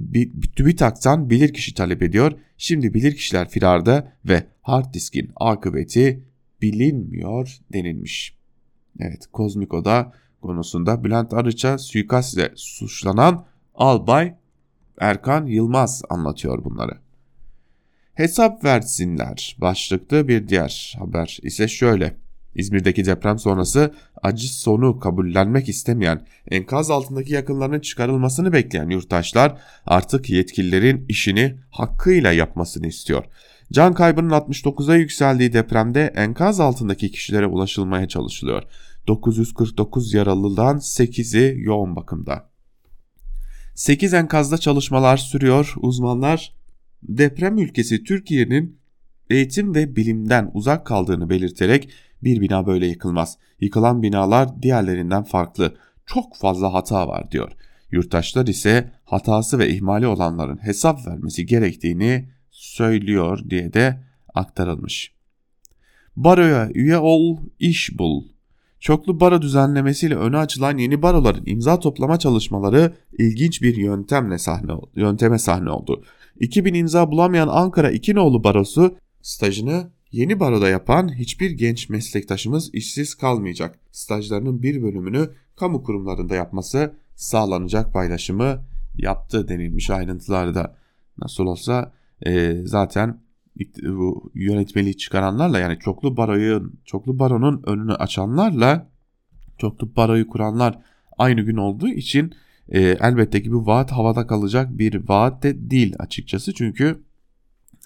TÜBİTAK'tan 0.56 1.30
bilirkişi 1.30 1.74
talep 1.74 2.02
ediyor. 2.02 2.32
Şimdi 2.58 2.94
bilirkişiler 2.94 3.48
firarda 3.48 4.12
ve 4.24 4.46
hard 4.62 4.94
diskin 4.94 5.32
akıbeti 5.36 6.24
bilinmiyor 6.62 7.58
denilmiş. 7.72 8.36
Evet 9.00 9.26
Kozmiko'da 9.32 10.12
konusunda 10.42 11.04
Bülent 11.04 11.34
Arıç'a 11.34 11.78
suikastle 11.78 12.52
suçlanan 12.54 13.46
Albay 13.74 14.34
Erkan 15.00 15.46
Yılmaz 15.46 16.02
anlatıyor 16.10 16.64
bunları. 16.64 16.98
Hesap 18.14 18.64
versinler 18.64 19.56
başlıklı 19.60 20.28
bir 20.28 20.48
diğer 20.48 20.96
haber 20.98 21.38
ise 21.42 21.68
şöyle. 21.68 22.16
İzmir'deki 22.56 23.04
deprem 23.04 23.38
sonrası 23.38 23.94
acı 24.22 24.54
sonu 24.54 24.98
kabullenmek 24.98 25.68
istemeyen, 25.68 26.26
enkaz 26.50 26.90
altındaki 26.90 27.32
yakınlarının 27.32 27.80
çıkarılmasını 27.80 28.52
bekleyen 28.52 28.90
yurttaşlar 28.90 29.60
artık 29.86 30.30
yetkililerin 30.30 31.06
işini 31.08 31.56
hakkıyla 31.70 32.32
yapmasını 32.32 32.86
istiyor. 32.86 33.24
Can 33.72 33.94
kaybının 33.94 34.30
69'a 34.30 34.96
yükseldiği 34.96 35.52
depremde 35.52 36.12
enkaz 36.16 36.60
altındaki 36.60 37.10
kişilere 37.10 37.46
ulaşılmaya 37.46 38.08
çalışılıyor. 38.08 38.62
949 39.06 40.14
yaralıdan 40.14 40.76
8'i 40.76 41.62
yoğun 41.62 41.96
bakımda. 41.96 42.50
8 43.74 44.14
enkazda 44.14 44.58
çalışmalar 44.58 45.16
sürüyor. 45.16 45.74
Uzmanlar 45.76 46.54
deprem 47.02 47.58
ülkesi 47.58 48.04
Türkiye'nin 48.04 48.78
eğitim 49.30 49.74
ve 49.74 49.96
bilimden 49.96 50.50
uzak 50.54 50.86
kaldığını 50.86 51.30
belirterek 51.30 51.90
bir 52.22 52.40
bina 52.40 52.66
böyle 52.66 52.86
yıkılmaz. 52.86 53.38
Yıkılan 53.60 54.02
binalar 54.02 54.62
diğerlerinden 54.62 55.22
farklı. 55.22 55.74
Çok 56.06 56.36
fazla 56.36 56.74
hata 56.74 57.08
var 57.08 57.30
diyor. 57.30 57.52
Yurttaşlar 57.90 58.46
ise 58.46 58.90
hatası 59.04 59.58
ve 59.58 59.68
ihmali 59.68 60.06
olanların 60.06 60.64
hesap 60.64 61.06
vermesi 61.06 61.46
gerektiğini 61.46 62.28
söylüyor 62.50 63.50
diye 63.50 63.72
de 63.72 64.00
aktarılmış. 64.34 65.12
Baroya 66.16 66.70
üye 66.74 66.98
ol, 66.98 67.36
iş 67.58 67.98
bul. 67.98 68.24
Çoklu 68.80 69.20
baro 69.20 69.42
düzenlemesiyle 69.42 70.14
öne 70.14 70.36
açılan 70.36 70.78
yeni 70.78 71.02
baroların 71.02 71.42
imza 71.46 71.80
toplama 71.80 72.18
çalışmaları 72.18 72.94
ilginç 73.18 73.62
bir 73.62 73.76
yöntemle 73.76 74.38
sahne 74.38 74.72
yönteme 74.96 75.38
sahne 75.38 75.70
oldu. 75.70 76.04
2000 76.40 76.74
imza 76.74 77.10
bulamayan 77.10 77.48
Ankara 77.48 77.90
İkinoğlu 77.90 78.44
Barosu 78.44 78.96
stajını 79.22 79.90
Yeni 80.16 80.40
baroda 80.40 80.68
yapan 80.68 81.14
hiçbir 81.14 81.50
genç 81.50 81.88
meslektaşımız 81.88 82.74
işsiz 82.74 83.14
kalmayacak. 83.14 83.78
Stajlarının 83.92 84.62
bir 84.62 84.82
bölümünü 84.82 85.30
kamu 85.56 85.82
kurumlarında 85.82 86.34
yapması 86.34 86.94
sağlanacak 87.14 87.92
paylaşımı 87.92 88.64
yaptı 88.94 89.48
denilmiş 89.48 89.90
ayrıntılarda. 89.90 90.76
Nasıl 91.18 91.46
olsa 91.46 91.92
e, 92.26 92.56
zaten 92.64 93.20
bu 93.82 94.30
yönetmeliği 94.34 94.96
çıkaranlarla 94.96 95.58
yani 95.58 95.78
çoklu 95.78 96.16
baroyu 96.16 96.72
çoklu 96.84 97.18
baronun 97.18 97.62
önünü 97.66 97.94
açanlarla 97.94 98.90
çoklu 99.58 99.96
baroyu 99.96 100.28
kuranlar 100.28 100.78
aynı 101.18 101.40
gün 101.40 101.56
olduğu 101.56 101.88
için 101.88 102.34
e, 102.68 102.80
elbette 102.80 103.42
ki 103.42 103.52
bu 103.52 103.66
vaat 103.66 103.92
havada 103.92 104.26
kalacak 104.26 104.78
bir 104.78 105.08
vaat 105.08 105.42
de 105.42 105.70
değil 105.70 105.94
açıkçası 105.98 106.54
çünkü 106.54 107.02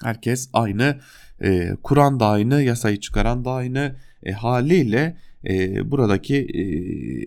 herkes 0.03 0.49
aynı 0.53 0.99
e, 1.43 1.75
Kur'an 1.83 2.19
da 2.19 2.27
aynı, 2.27 2.61
yasayı 2.61 2.99
çıkaran 2.99 3.45
da 3.45 3.51
aynı 3.51 3.95
e, 4.23 4.31
haliyle 4.31 5.17
e, 5.49 5.91
buradaki 5.91 6.35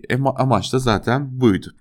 e, 0.09 0.15
amaç 0.23 0.73
da 0.73 0.79
zaten 0.79 1.41
buydu. 1.41 1.75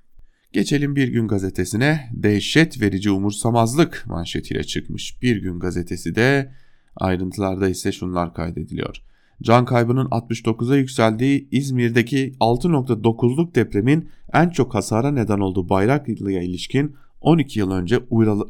Geçelim 0.53 0.97
Bir 0.97 1.09
Gün 1.09 1.29
gazetesine 1.29 2.11
dehşet 2.13 2.81
verici 2.81 3.11
umursamazlık 3.11 4.05
manşetiyle 4.07 4.65
çıkmış. 4.65 5.23
Bir 5.23 5.37
Gün 5.37 5.61
gazetesi 5.61 6.15
de 6.15 6.53
ayrıntılarda 6.97 7.69
ise 7.69 7.93
şunlar 7.93 8.35
kaydediliyor. 8.35 8.97
Can 9.43 9.65
kaybının 9.65 10.07
69'a 10.07 10.77
yükseldiği 10.77 11.49
İzmir'deki 11.51 12.33
6.9'luk 12.41 13.55
depremin 13.55 14.09
en 14.33 14.49
çok 14.49 14.75
hasara 14.75 15.11
neden 15.11 15.39
olduğu 15.39 15.69
Bayraklı'ya 15.69 16.43
ilişkin 16.43 16.97
12 17.21 17.59
yıl 17.59 17.71
önce 17.71 17.99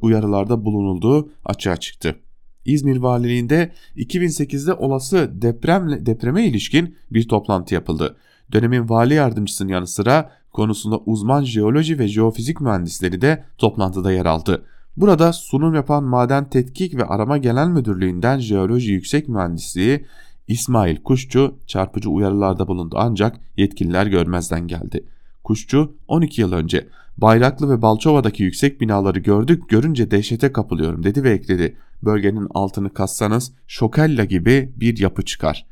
uyarılarda 0.00 0.64
bulunulduğu 0.64 1.32
açığa 1.44 1.76
çıktı. 1.76 2.16
İzmir 2.64 2.96
Valiliğinde 2.96 3.72
2008'de 3.96 4.72
olası 4.72 5.30
depremle, 5.42 6.06
depreme 6.06 6.46
ilişkin 6.46 6.96
bir 7.10 7.28
toplantı 7.28 7.74
yapıldı. 7.74 8.16
Dönemin 8.52 8.88
vali 8.88 9.14
yardımcısının 9.14 9.68
yanı 9.68 9.86
sıra 9.86 10.30
konusunda 10.52 10.98
uzman 10.98 11.44
jeoloji 11.44 11.98
ve 11.98 12.08
jeofizik 12.08 12.60
mühendisleri 12.60 13.20
de 13.20 13.44
toplantıda 13.58 14.12
yer 14.12 14.26
aldı. 14.26 14.64
Burada 14.96 15.32
sunum 15.32 15.74
yapan 15.74 16.04
Maden 16.04 16.50
Tetkik 16.50 16.96
ve 16.96 17.04
Arama 17.04 17.38
Genel 17.38 17.68
Müdürlüğü'nden 17.68 18.38
Jeoloji 18.38 18.92
Yüksek 18.92 19.28
Mühendisliği 19.28 20.04
İsmail 20.48 20.96
Kuşçu 20.96 21.54
çarpıcı 21.66 22.10
uyarılarda 22.10 22.68
bulundu 22.68 22.96
ancak 22.98 23.40
yetkililer 23.56 24.06
görmezden 24.06 24.66
geldi. 24.66 25.04
Kuşçu 25.44 25.96
12 26.08 26.40
yıl 26.40 26.52
önce 26.52 26.88
Bayraklı 27.18 27.70
ve 27.70 27.82
Balçova'daki 27.82 28.42
yüksek 28.42 28.80
binaları 28.80 29.18
gördük 29.18 29.68
görünce 29.68 30.10
dehşete 30.10 30.52
kapılıyorum 30.52 31.02
dedi 31.02 31.24
ve 31.24 31.30
ekledi. 31.30 31.76
Bölgenin 32.02 32.48
altını 32.54 32.94
kassanız 32.94 33.52
Şokella 33.66 34.24
gibi 34.24 34.72
bir 34.76 34.98
yapı 34.98 35.24
çıkar. 35.24 35.66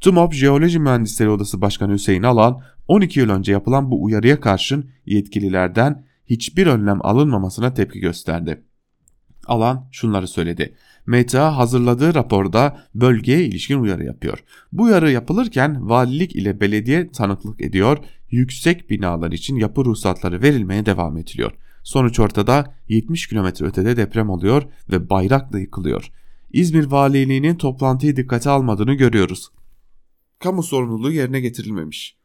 TUMOP 0.00 0.34
Jeoloji 0.34 0.78
Mühendisleri 0.78 1.28
Odası 1.28 1.60
Başkanı 1.60 1.92
Hüseyin 1.92 2.22
Alan 2.22 2.62
12 2.88 3.20
yıl 3.20 3.30
önce 3.30 3.52
yapılan 3.52 3.90
bu 3.90 4.04
uyarıya 4.04 4.40
karşın 4.40 4.90
yetkililerden 5.06 6.04
hiçbir 6.26 6.66
önlem 6.66 7.06
alınmamasına 7.06 7.74
tepki 7.74 8.00
gösterdi. 8.00 8.62
Alan 9.46 9.88
şunları 9.92 10.28
söyledi. 10.28 10.74
MTA 11.06 11.56
hazırladığı 11.56 12.14
raporda 12.14 12.78
bölgeye 12.94 13.44
ilişkin 13.44 13.78
uyarı 13.78 14.04
yapıyor. 14.04 14.44
Bu 14.72 14.82
uyarı 14.82 15.10
yapılırken 15.10 15.88
valilik 15.88 16.36
ile 16.36 16.60
belediye 16.60 17.10
tanıklık 17.10 17.60
ediyor, 17.60 17.98
yüksek 18.30 18.90
binalar 18.90 19.32
için 19.32 19.56
yapı 19.56 19.84
ruhsatları 19.84 20.42
verilmeye 20.42 20.86
devam 20.86 21.18
ediliyor. 21.18 21.52
Sonuç 21.82 22.20
ortada 22.20 22.74
70 22.88 23.26
kilometre 23.26 23.66
ötede 23.66 23.96
deprem 23.96 24.30
oluyor 24.30 24.62
ve 24.90 25.10
bayrak 25.10 25.52
da 25.52 25.58
yıkılıyor. 25.58 26.10
İzmir 26.52 26.84
Valiliğinin 26.84 27.54
toplantıyı 27.54 28.16
dikkate 28.16 28.50
almadığını 28.50 28.94
görüyoruz. 28.94 29.48
Kamu 30.38 30.62
sorumluluğu 30.62 31.12
yerine 31.12 31.40
getirilmemiş. 31.40 32.16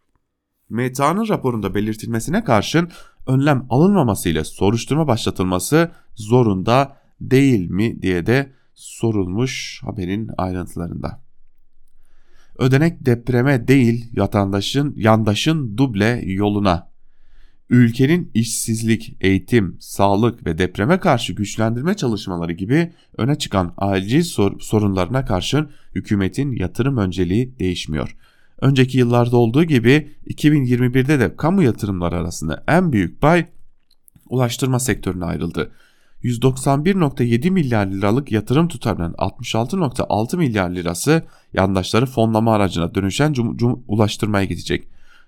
MTA'nın 0.69 1.27
raporunda 1.27 1.75
belirtilmesine 1.75 2.43
karşın 2.43 2.89
önlem 3.27 3.65
alınmamasıyla 3.69 4.43
soruşturma 4.43 5.07
başlatılması 5.07 5.91
zorunda 6.15 6.97
değil 7.21 7.69
mi 7.69 8.01
diye 8.01 8.25
de 8.25 8.53
sorulmuş 8.73 9.81
haberin 9.83 10.29
ayrıntılarında. 10.37 11.21
Ödenek 12.57 13.05
depreme 13.05 13.67
değil 13.67 14.11
vatandaşın 14.17 14.93
yandaşın 14.97 15.77
duble 15.77 16.21
yoluna. 16.25 16.91
Ülkenin 17.69 18.31
işsizlik, 18.33 19.17
eğitim, 19.21 19.77
sağlık 19.79 20.45
ve 20.45 20.57
depreme 20.57 20.99
karşı 20.99 21.33
güçlendirme 21.33 21.93
çalışmaları 21.93 22.53
gibi 22.53 22.93
öne 23.17 23.35
çıkan 23.37 23.73
acil 23.77 24.23
sor 24.23 24.59
sorunlarına 24.59 25.25
karşın 25.25 25.69
hükümetin 25.95 26.51
yatırım 26.51 26.97
önceliği 26.97 27.59
değişmiyor. 27.59 28.15
Önceki 28.61 28.97
yıllarda 28.97 29.37
olduğu 29.37 29.63
gibi 29.63 30.11
2021'de 30.27 31.19
de 31.19 31.35
kamu 31.35 31.63
yatırımları 31.63 32.15
arasında 32.15 32.63
en 32.67 32.93
büyük 32.93 33.21
pay 33.21 33.45
ulaştırma 34.29 34.79
sektörüne 34.79 35.25
ayrıldı. 35.25 35.71
191.7 36.23 37.51
milyar 37.51 37.85
liralık 37.87 38.31
yatırım 38.31 38.67
tutarının 38.67 39.13
66.6 39.13 40.37
milyar 40.37 40.69
lirası 40.69 41.23
yandaşları 41.53 42.05
fonlama 42.05 42.55
aracına 42.55 42.95
dönüşen 42.95 43.33
cum- 43.33 43.57
cum- 43.57 43.79
ulaştırmaya 43.87 44.45
gidecek. 44.45 44.87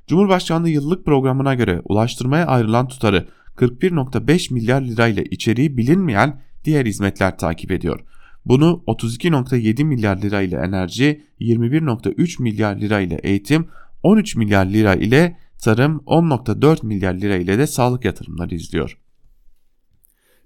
Cumhurbaşkanlığı 0.10 0.70
yıllık 0.70 1.06
programına 1.06 1.56
göre 1.56 1.82
ulaştırmaya 1.86 2.46
ayrılan 2.46 2.88
tutarı 2.88 3.28
41.5 3.56 4.54
milyar 4.54 4.82
lirayla 4.82 5.24
içeriği 5.24 5.78
bilinmeyen 5.78 6.42
diğer 6.66 6.86
hizmetler 6.86 7.38
takip 7.38 7.72
ediyor. 7.72 8.00
Bunu 8.46 8.84
32.7 8.88 9.84
milyar 9.84 10.22
lira 10.22 10.42
ile 10.42 10.56
enerji, 10.56 11.24
21.3 11.40 12.42
milyar 12.42 12.76
lira 12.76 13.00
ile 13.00 13.20
eğitim, 13.24 13.68
13 14.04 14.36
milyar 14.36 14.66
lira 14.66 14.96
ile 14.96 15.38
tarım, 15.64 16.04
10.4 16.06 16.86
milyar 16.86 17.14
lira 17.14 17.36
ile 17.36 17.58
de 17.58 17.68
sağlık 17.68 18.06
yatırımları 18.06 18.56
izliyor. 18.56 18.98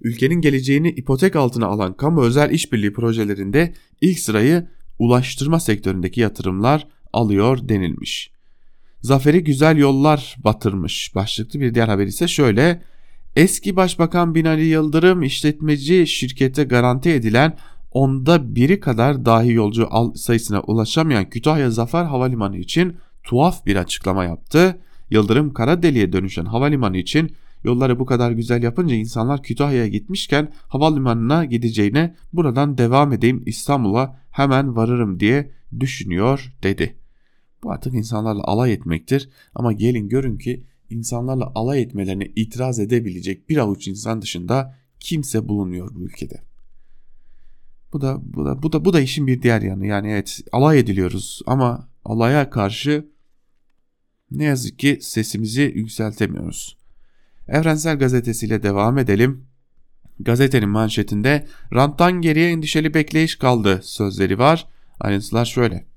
Ülkenin 0.00 0.40
geleceğini 0.40 0.90
ipotek 0.90 1.36
altına 1.36 1.66
alan 1.66 1.96
kamu 1.96 2.22
özel 2.22 2.50
işbirliği 2.50 2.92
projelerinde 2.92 3.74
ilk 4.00 4.18
sırayı 4.18 4.68
ulaştırma 4.98 5.60
sektöründeki 5.60 6.20
yatırımlar 6.20 6.86
alıyor 7.12 7.68
denilmiş. 7.68 8.33
Zaferi 9.04 9.44
güzel 9.44 9.76
yollar 9.76 10.36
batırmış. 10.44 11.14
Başlıklı 11.14 11.60
bir 11.60 11.74
diğer 11.74 11.88
haber 11.88 12.06
ise 12.06 12.28
şöyle. 12.28 12.82
Eski 13.36 13.76
Başbakan 13.76 14.34
Binali 14.34 14.64
Yıldırım 14.64 15.22
işletmeci 15.22 16.06
şirkete 16.06 16.64
garanti 16.64 17.10
edilen 17.10 17.56
onda 17.90 18.54
biri 18.54 18.80
kadar 18.80 19.24
dahi 19.24 19.52
yolcu 19.52 19.88
sayısına 20.14 20.60
ulaşamayan 20.60 21.30
Kütahya 21.30 21.70
Zafer 21.70 22.04
Havalimanı 22.04 22.56
için 22.56 22.96
tuhaf 23.24 23.66
bir 23.66 23.76
açıklama 23.76 24.24
yaptı. 24.24 24.78
Yıldırım 25.10 25.52
kara 25.52 25.82
deliğe 25.82 26.12
dönüşen 26.12 26.44
havalimanı 26.44 26.96
için 26.96 27.36
yolları 27.64 27.98
bu 27.98 28.06
kadar 28.06 28.30
güzel 28.30 28.62
yapınca 28.62 28.94
insanlar 28.94 29.42
Kütahya'ya 29.42 29.88
gitmişken 29.88 30.52
havalimanına 30.68 31.44
gideceğine 31.44 32.14
buradan 32.32 32.78
devam 32.78 33.12
edeyim 33.12 33.42
İstanbul'a 33.46 34.20
hemen 34.30 34.76
varırım 34.76 35.20
diye 35.20 35.50
düşünüyor 35.80 36.52
dedi. 36.62 37.03
Bu 37.64 37.70
artık 37.70 37.94
insanlarla 37.94 38.44
alay 38.44 38.72
etmektir 38.72 39.28
ama 39.54 39.72
gelin 39.72 40.08
görün 40.08 40.38
ki 40.38 40.64
insanlarla 40.90 41.52
alay 41.54 41.82
etmelerine 41.82 42.26
itiraz 42.36 42.78
edebilecek 42.78 43.48
bir 43.48 43.56
avuç 43.56 43.88
insan 43.88 44.22
dışında 44.22 44.74
kimse 45.00 45.48
bulunuyor 45.48 45.94
bu 45.94 46.00
ülkede. 46.00 46.42
Bu 47.92 48.00
da 48.00 48.20
bu 48.22 48.44
da 48.44 48.62
bu 48.62 48.72
da 48.72 48.84
bu 48.84 48.92
da 48.92 49.00
işin 49.00 49.26
bir 49.26 49.42
diğer 49.42 49.62
yanı. 49.62 49.86
Yani 49.86 50.10
evet 50.10 50.40
alay 50.52 50.78
ediliyoruz 50.78 51.40
ama 51.46 51.88
alaya 52.04 52.50
karşı 52.50 53.08
ne 54.30 54.44
yazık 54.44 54.78
ki 54.78 54.98
sesimizi 55.00 55.62
yükseltemiyoruz. 55.62 56.76
Evrensel 57.48 57.98
Gazetesi'yle 57.98 58.62
devam 58.62 58.98
edelim. 58.98 59.46
Gazetenin 60.20 60.68
manşetinde 60.68 61.46
ranttan 61.74 62.20
geriye 62.20 62.50
endişeli 62.50 62.94
bekleyiş 62.94 63.36
kaldı 63.36 63.80
sözleri 63.82 64.38
var. 64.38 64.66
Ayrıntılar 65.00 65.44
şöyle. 65.44 65.93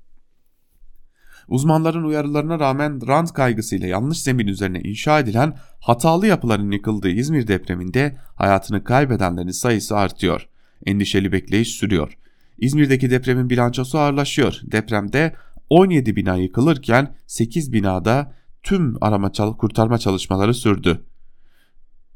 Uzmanların 1.48 2.04
uyarılarına 2.04 2.60
rağmen 2.60 3.06
rant 3.06 3.32
kaygısıyla 3.32 3.88
yanlış 3.88 4.22
zemin 4.22 4.46
üzerine 4.46 4.80
inşa 4.80 5.20
edilen 5.20 5.56
hatalı 5.80 6.26
yapıların 6.26 6.70
yıkıldığı 6.70 7.08
İzmir 7.10 7.46
depreminde 7.46 8.16
hayatını 8.34 8.84
kaybedenlerin 8.84 9.50
sayısı 9.50 9.96
artıyor. 9.96 10.48
Endişeli 10.86 11.32
bekleyiş 11.32 11.68
sürüyor. 11.68 12.18
İzmir'deki 12.58 13.10
depremin 13.10 13.50
bilançosu 13.50 13.98
ağırlaşıyor. 13.98 14.60
Depremde 14.62 15.34
17 15.70 16.16
bina 16.16 16.36
yıkılırken 16.36 17.14
8 17.26 17.72
binada 17.72 18.32
tüm 18.62 18.94
arama 19.00 19.32
kurtarma 19.58 19.98
çalışmaları 19.98 20.54
sürdü. 20.54 21.04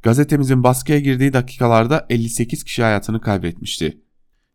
Gazetemizin 0.02 0.62
baskıya 0.62 0.98
girdiği 0.98 1.32
dakikalarda 1.32 2.06
58 2.10 2.64
kişi 2.64 2.82
hayatını 2.82 3.20
kaybetmişti. 3.20 4.01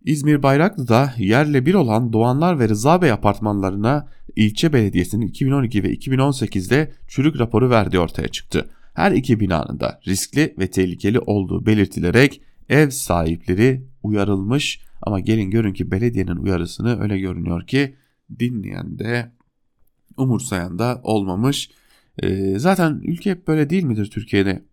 İzmir 0.08 0.44
Bayraklı'da 0.44 1.14
yerle 1.18 1.66
bir 1.66 1.74
olan 1.74 2.14
Doğanlar 2.14 2.60
ve 2.60 2.70
Rıza 2.70 3.02
Bey 3.02 3.12
apartmanlarına 3.12 4.08
ilçe 4.36 4.74
belediyesinin 4.74 5.28
2012 5.28 5.84
ve 5.84 5.94
2018'de 5.94 6.92
çürük 7.08 7.40
raporu 7.40 7.70
verdiği 7.70 8.00
ortaya 8.00 8.28
çıktı. 8.28 8.70
Her 8.94 9.12
iki 9.12 9.40
binanın 9.40 9.80
da 9.80 10.00
riskli 10.08 10.56
ve 10.60 10.68
tehlikeli 10.70 11.20
olduğu 11.20 11.66
belirtilerek 11.66 12.42
ev 12.70 12.90
sahipleri 12.90 13.84
uyarılmış 14.04 14.82
ama 15.02 15.20
gelin 15.20 15.52
görün 15.52 15.74
ki 15.74 15.92
belediyenin 15.92 16.36
uyarısını 16.36 17.02
öyle 17.02 17.20
görünüyor 17.20 17.68
ki 17.68 17.96
dinleyen 18.40 19.00
de 19.00 19.32
umursayan 20.18 20.80
da 20.80 21.02
olmamış. 21.04 21.70
Ee, 22.24 22.60
zaten 22.60 23.02
ülke 23.04 23.32
hep 23.32 23.48
böyle 23.48 23.70
değil 23.70 23.84
midir 23.84 24.10
Türkiye'de? 24.12 24.64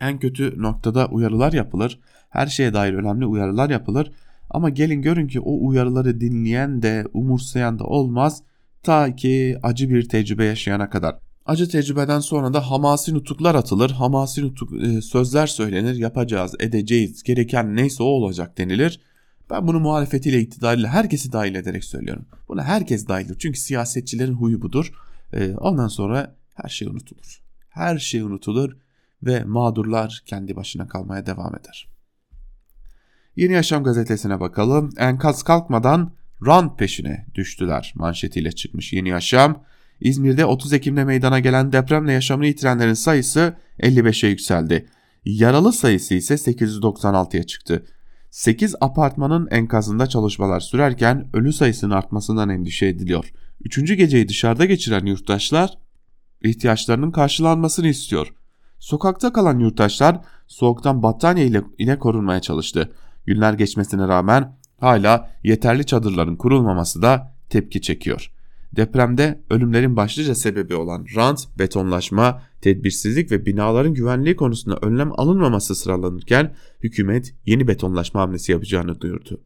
En 0.00 0.18
kötü 0.18 0.62
noktada 0.62 1.06
uyarılar 1.06 1.52
yapılır. 1.52 2.00
Her 2.30 2.46
şeye 2.46 2.74
dair 2.74 2.94
önemli 2.94 3.26
uyarılar 3.26 3.70
yapılır. 3.70 4.12
Ama 4.52 4.70
gelin 4.70 5.02
görün 5.02 5.28
ki 5.28 5.40
o 5.40 5.66
uyarıları 5.66 6.20
dinleyen 6.20 6.82
de 6.82 7.04
umursayan 7.12 7.78
da 7.78 7.84
olmaz 7.84 8.42
ta 8.82 9.16
ki 9.16 9.58
acı 9.62 9.90
bir 9.90 10.08
tecrübe 10.08 10.44
yaşayana 10.44 10.90
kadar. 10.90 11.18
Acı 11.46 11.68
tecrübeden 11.68 12.20
sonra 12.20 12.54
da 12.54 12.70
hamasi 12.70 13.14
nutuklar 13.14 13.54
atılır, 13.54 13.90
hamasi 13.90 14.42
nutuk 14.42 14.82
e, 14.82 15.02
sözler 15.02 15.46
söylenir, 15.46 15.94
yapacağız, 15.94 16.54
edeceğiz, 16.60 17.22
gereken 17.22 17.76
neyse 17.76 18.02
o 18.02 18.06
olacak 18.06 18.58
denilir. 18.58 19.00
Ben 19.50 19.68
bunu 19.68 19.80
muhalefetiyle, 19.80 20.40
iktidarıyla 20.40 20.88
herkesi 20.88 21.32
dahil 21.32 21.54
ederek 21.54 21.84
söylüyorum. 21.84 22.26
Buna 22.48 22.64
herkes 22.64 23.08
dahildir 23.08 23.38
çünkü 23.38 23.60
siyasetçilerin 23.60 24.34
huyu 24.34 24.62
budur. 24.62 24.92
E, 25.32 25.54
ondan 25.54 25.88
sonra 25.88 26.36
her 26.54 26.68
şey 26.68 26.88
unutulur. 26.88 27.42
Her 27.68 27.98
şey 27.98 28.20
unutulur 28.20 28.76
ve 29.22 29.44
mağdurlar 29.44 30.22
kendi 30.26 30.56
başına 30.56 30.88
kalmaya 30.88 31.26
devam 31.26 31.54
eder. 31.56 31.91
Yeni 33.36 33.52
Yaşam 33.52 33.84
gazetesine 33.84 34.40
bakalım. 34.40 34.90
Enkaz 34.98 35.42
kalkmadan 35.42 36.12
rant 36.46 36.78
peşine 36.78 37.26
düştüler 37.34 37.92
manşetiyle 37.96 38.52
çıkmış 38.52 38.92
Yeni 38.92 39.08
Yaşam. 39.08 39.64
İzmir'de 40.00 40.44
30 40.44 40.72
Ekim'de 40.72 41.04
meydana 41.04 41.40
gelen 41.40 41.72
depremle 41.72 42.12
yaşamını 42.12 42.46
yitirenlerin 42.46 42.94
sayısı 42.94 43.56
55'e 43.80 44.28
yükseldi. 44.28 44.86
Yaralı 45.24 45.72
sayısı 45.72 46.14
ise 46.14 46.34
896'ya 46.34 47.42
çıktı. 47.42 47.86
8 48.30 48.74
apartmanın 48.80 49.48
enkazında 49.50 50.06
çalışmalar 50.06 50.60
sürerken 50.60 51.28
ölü 51.32 51.52
sayısının 51.52 51.94
artmasından 51.94 52.48
endişe 52.48 52.86
ediliyor. 52.86 53.32
Üçüncü 53.60 53.94
geceyi 53.94 54.28
dışarıda 54.28 54.64
geçiren 54.64 55.06
yurttaşlar 55.06 55.78
ihtiyaçlarının 56.42 57.10
karşılanmasını 57.10 57.88
istiyor. 57.88 58.34
Sokakta 58.78 59.32
kalan 59.32 59.58
yurttaşlar 59.58 60.20
soğuktan 60.46 61.02
battaniye 61.02 61.46
ile, 61.46 61.62
ile 61.78 61.98
korunmaya 61.98 62.40
çalıştı. 62.40 62.92
Günler 63.26 63.52
geçmesine 63.52 64.08
rağmen 64.08 64.56
hala 64.80 65.30
yeterli 65.44 65.86
çadırların 65.86 66.36
kurulmaması 66.36 67.02
da 67.02 67.34
tepki 67.48 67.80
çekiyor. 67.80 68.30
Depremde 68.76 69.40
ölümlerin 69.50 69.96
başlıca 69.96 70.34
sebebi 70.34 70.74
olan 70.74 71.06
rant, 71.16 71.58
betonlaşma, 71.58 72.42
tedbirsizlik 72.60 73.30
ve 73.30 73.46
binaların 73.46 73.94
güvenliği 73.94 74.36
konusunda 74.36 74.76
önlem 74.76 75.20
alınmaması 75.20 75.74
sıralanırken 75.74 76.54
hükümet 76.82 77.34
yeni 77.46 77.68
betonlaşma 77.68 78.20
hamlesi 78.20 78.52
yapacağını 78.52 79.00
duyurdu. 79.00 79.40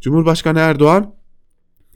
Cumhurbaşkanı 0.00 0.58
Erdoğan, 0.58 1.14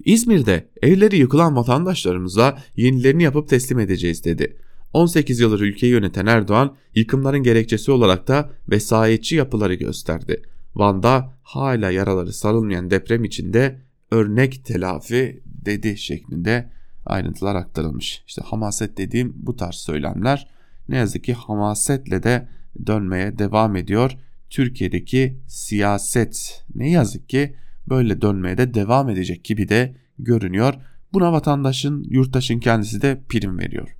İzmir'de 0.04 0.68
evleri 0.82 1.16
yıkılan 1.16 1.56
vatandaşlarımıza 1.56 2.58
yenilerini 2.76 3.22
yapıp 3.22 3.48
teslim 3.48 3.78
edeceğiz 3.78 4.24
dedi. 4.24 4.56
18 4.92 5.40
yıldır 5.40 5.60
ülkeyi 5.60 5.92
yöneten 5.92 6.26
Erdoğan 6.26 6.76
yıkımların 6.94 7.42
gerekçesi 7.42 7.90
olarak 7.90 8.28
da 8.28 8.50
vesayetçi 8.68 9.36
yapıları 9.36 9.74
gösterdi. 9.74 10.42
Van'da 10.74 11.34
hala 11.42 11.90
yaraları 11.90 12.32
sarılmayan 12.32 12.90
deprem 12.90 13.24
içinde 13.24 13.80
örnek 14.10 14.64
telafi 14.64 15.42
dedi 15.46 15.98
şeklinde 15.98 16.70
ayrıntılar 17.06 17.54
aktarılmış. 17.54 18.24
İşte 18.26 18.42
hamaset 18.42 18.98
dediğim 18.98 19.32
bu 19.36 19.56
tarz 19.56 19.74
söylemler 19.74 20.48
ne 20.88 20.96
yazık 20.96 21.24
ki 21.24 21.34
hamasetle 21.34 22.22
de 22.22 22.48
dönmeye 22.86 23.38
devam 23.38 23.76
ediyor. 23.76 24.16
Türkiye'deki 24.50 25.40
siyaset 25.46 26.64
ne 26.74 26.90
yazık 26.90 27.28
ki 27.28 27.56
böyle 27.88 28.20
dönmeye 28.22 28.58
de 28.58 28.74
devam 28.74 29.08
edecek 29.08 29.44
gibi 29.44 29.68
de 29.68 29.96
görünüyor. 30.18 30.74
Buna 31.12 31.32
vatandaşın, 31.32 32.04
yurttaşın 32.08 32.60
kendisi 32.60 33.02
de 33.02 33.20
prim 33.28 33.58
veriyor. 33.58 33.96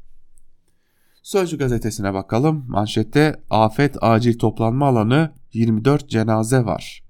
Sözcü 1.23 1.59
gazetesine 1.59 2.15
bakalım. 2.15 2.65
Manşette 2.69 3.41
afet 3.51 3.97
acil 4.01 4.39
toplanma 4.39 4.87
alanı 4.87 5.33
24 5.55 6.09
cenaze 6.09 6.65
var. 6.65 7.03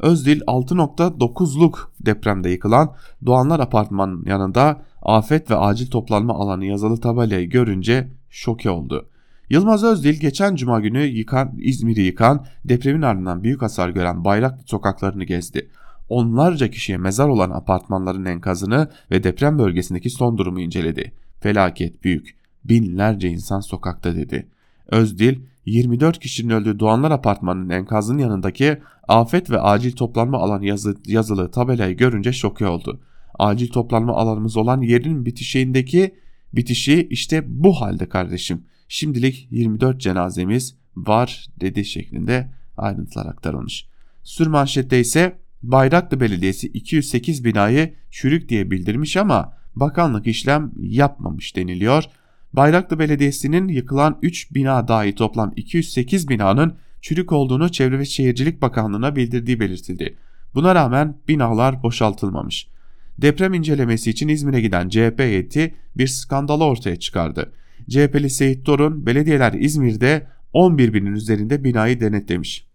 Özdil 0.00 0.40
6.9'luk 0.40 1.78
depremde 2.00 2.50
yıkılan 2.50 2.94
Doğanlar 3.26 3.60
Apartman 3.60 4.22
yanında 4.26 4.82
afet 5.02 5.50
ve 5.50 5.56
acil 5.56 5.90
toplanma 5.90 6.34
alanı 6.34 6.64
yazılı 6.64 7.00
tabelayı 7.00 7.50
görünce 7.50 8.08
şoke 8.30 8.70
oldu. 8.70 9.08
Yılmaz 9.50 9.84
Özdil 9.84 10.20
geçen 10.20 10.54
cuma 10.54 10.80
günü 10.80 11.02
yıkan, 11.02 11.52
İzmir'i 11.58 12.00
yıkan 12.00 12.46
depremin 12.64 13.02
ardından 13.02 13.42
büyük 13.42 13.62
hasar 13.62 13.88
gören 13.88 14.24
Bayraklı 14.24 14.62
sokaklarını 14.66 15.24
gezdi. 15.24 15.70
Onlarca 16.08 16.70
kişiye 16.70 16.98
mezar 16.98 17.28
olan 17.28 17.50
apartmanların 17.50 18.24
enkazını 18.24 18.90
ve 19.10 19.24
deprem 19.24 19.58
bölgesindeki 19.58 20.10
son 20.10 20.38
durumu 20.38 20.60
inceledi. 20.60 21.12
Felaket 21.40 22.04
büyük. 22.04 22.36
Binlerce 22.64 23.28
insan 23.28 23.60
sokakta 23.60 24.16
dedi. 24.16 24.46
Özdil 24.90 25.38
24 25.66 26.18
kişinin 26.18 26.50
öldüğü 26.54 26.78
Doğanlar 26.78 27.10
Apartmanı'nın 27.10 27.70
enkazının 27.70 28.18
yanındaki 28.18 28.78
afet 29.08 29.50
ve 29.50 29.60
acil 29.60 29.92
toplanma 29.92 30.38
alanı 30.38 30.66
yazı, 30.66 30.96
yazılı 31.06 31.50
tabelayı 31.50 31.96
görünce 31.96 32.32
şoke 32.32 32.66
oldu. 32.66 33.00
Acil 33.38 33.68
toplanma 33.68 34.16
alanımız 34.16 34.56
olan 34.56 34.80
yerin 34.80 35.26
bitişiğindeki 35.26 36.14
bitişi 36.52 37.08
işte 37.10 37.44
bu 37.46 37.80
halde 37.80 38.08
kardeşim. 38.08 38.64
Şimdilik 38.88 39.48
24 39.50 40.00
cenazemiz 40.00 40.76
var 40.96 41.46
dedi 41.60 41.84
şeklinde 41.84 42.52
ayrıntılar 42.76 43.26
aktarılmış. 43.26 43.88
Sürmanşette 44.22 45.00
ise 45.00 45.38
Bayraklı 45.62 46.20
Belediyesi 46.20 46.66
208 46.66 47.44
binayı 47.44 47.94
çürük 48.10 48.48
diye 48.48 48.70
bildirmiş 48.70 49.16
ama 49.16 49.52
bakanlık 49.76 50.26
işlem 50.26 50.72
yapmamış 50.78 51.56
deniliyor. 51.56 52.04
Bayraklı 52.56 52.98
Belediyesi'nin 52.98 53.68
yıkılan 53.68 54.18
3 54.22 54.54
bina 54.54 54.88
dahil 54.88 55.12
toplam 55.12 55.52
208 55.56 56.28
binanın 56.28 56.76
çürük 57.00 57.32
olduğunu 57.32 57.72
Çevre 57.72 57.98
ve 57.98 58.04
Şehircilik 58.04 58.62
Bakanlığı'na 58.62 59.16
bildirdiği 59.16 59.60
belirtildi. 59.60 60.16
Buna 60.54 60.74
rağmen 60.74 61.16
binalar 61.28 61.82
boşaltılmamış. 61.82 62.68
Deprem 63.18 63.54
incelemesi 63.54 64.10
için 64.10 64.28
İzmir'e 64.28 64.60
giden 64.60 64.88
CHP 64.88 65.18
heyeti 65.18 65.74
bir 65.96 66.06
skandalı 66.06 66.64
ortaya 66.64 66.96
çıkardı. 66.96 67.52
CHP'li 67.90 68.30
Seyit 68.30 68.66
Torun 68.66 69.06
belediyeler 69.06 69.52
İzmir'de 69.52 70.26
11 70.52 70.94
binin 70.94 71.12
üzerinde 71.12 71.64
binayı 71.64 72.00
denetlemiş. 72.00 72.66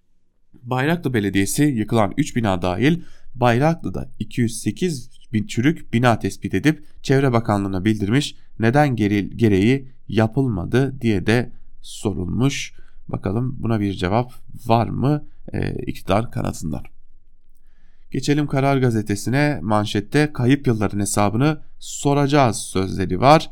Bayraklı 0.63 1.13
Belediyesi 1.13 1.63
yıkılan 1.63 2.13
3 2.17 2.35
bina 2.35 2.61
dahil 2.61 3.01
Bayraklı'da 3.35 4.11
208 4.19 5.20
bin 5.33 5.47
çürük 5.47 5.93
bina 5.93 6.19
tespit 6.19 6.53
edip 6.53 6.83
Çevre 7.03 7.31
Bakanlığı'na 7.31 7.85
bildirmiş 7.85 8.35
neden 8.59 8.95
geri, 8.95 9.37
gereği 9.37 9.87
yapılmadı 10.07 11.01
diye 11.01 11.27
de 11.27 11.51
sorulmuş. 11.81 12.73
Bakalım 13.07 13.55
buna 13.59 13.79
bir 13.79 13.93
cevap 13.93 14.33
var 14.67 14.87
mı 14.87 15.25
e, 15.53 15.73
iktidar 15.73 16.31
kanatından. 16.31 16.83
Geçelim 18.11 18.47
Karar 18.47 18.77
Gazetesi'ne 18.77 19.59
manşette 19.61 20.33
kayıp 20.33 20.67
yılların 20.67 20.99
hesabını 20.99 21.61
soracağız 21.79 22.57
sözleri 22.57 23.19
var. 23.19 23.49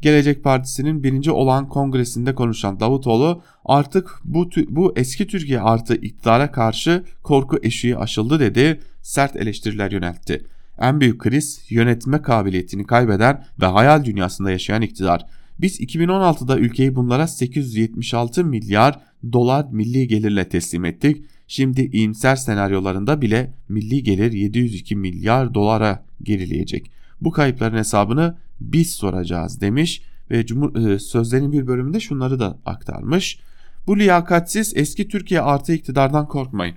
Gelecek 0.00 0.44
Partisi'nin 0.44 1.02
birinci 1.02 1.30
olan 1.30 1.68
kongresinde 1.68 2.34
konuşan 2.34 2.80
Davutoğlu 2.80 3.42
artık 3.64 4.20
bu, 4.24 4.50
bu 4.68 4.92
eski 4.96 5.26
Türkiye 5.26 5.60
artı 5.60 5.94
iktidara 5.94 6.52
karşı 6.52 7.04
korku 7.22 7.58
eşiği 7.62 7.96
aşıldı 7.96 8.40
dedi, 8.40 8.80
sert 9.02 9.36
eleştiriler 9.36 9.90
yöneltti. 9.90 10.46
En 10.78 11.00
büyük 11.00 11.20
kriz 11.20 11.60
yönetme 11.70 12.22
kabiliyetini 12.22 12.86
kaybeden 12.86 13.44
ve 13.60 13.66
hayal 13.66 14.04
dünyasında 14.04 14.50
yaşayan 14.50 14.82
iktidar. 14.82 15.26
Biz 15.58 15.80
2016'da 15.80 16.58
ülkeyi 16.58 16.94
bunlara 16.94 17.26
876 17.26 18.44
milyar 18.44 19.00
dolar 19.32 19.66
milli 19.72 20.08
gelirle 20.08 20.48
teslim 20.48 20.84
ettik. 20.84 21.24
Şimdi 21.46 21.82
iyimser 21.82 22.36
senaryolarında 22.36 23.22
bile 23.22 23.54
milli 23.68 24.02
gelir 24.02 24.32
702 24.32 24.96
milyar 24.96 25.54
dolara 25.54 26.04
gerileyecek. 26.22 26.90
Bu 27.20 27.30
kayıpların 27.30 27.76
hesabını 27.76 28.36
biz 28.60 28.92
soracağız 28.92 29.60
demiş 29.60 30.02
ve 30.30 30.46
Cumhur, 30.46 30.76
e, 30.76 30.98
sözlerin 30.98 31.52
bir 31.52 31.66
bölümünde 31.66 32.00
şunları 32.00 32.40
da 32.40 32.58
aktarmış. 32.66 33.38
Bu 33.86 33.98
liyakatsiz 33.98 34.72
eski 34.76 35.08
Türkiye 35.08 35.40
artı 35.40 35.72
iktidardan 35.72 36.28
korkmayın. 36.28 36.76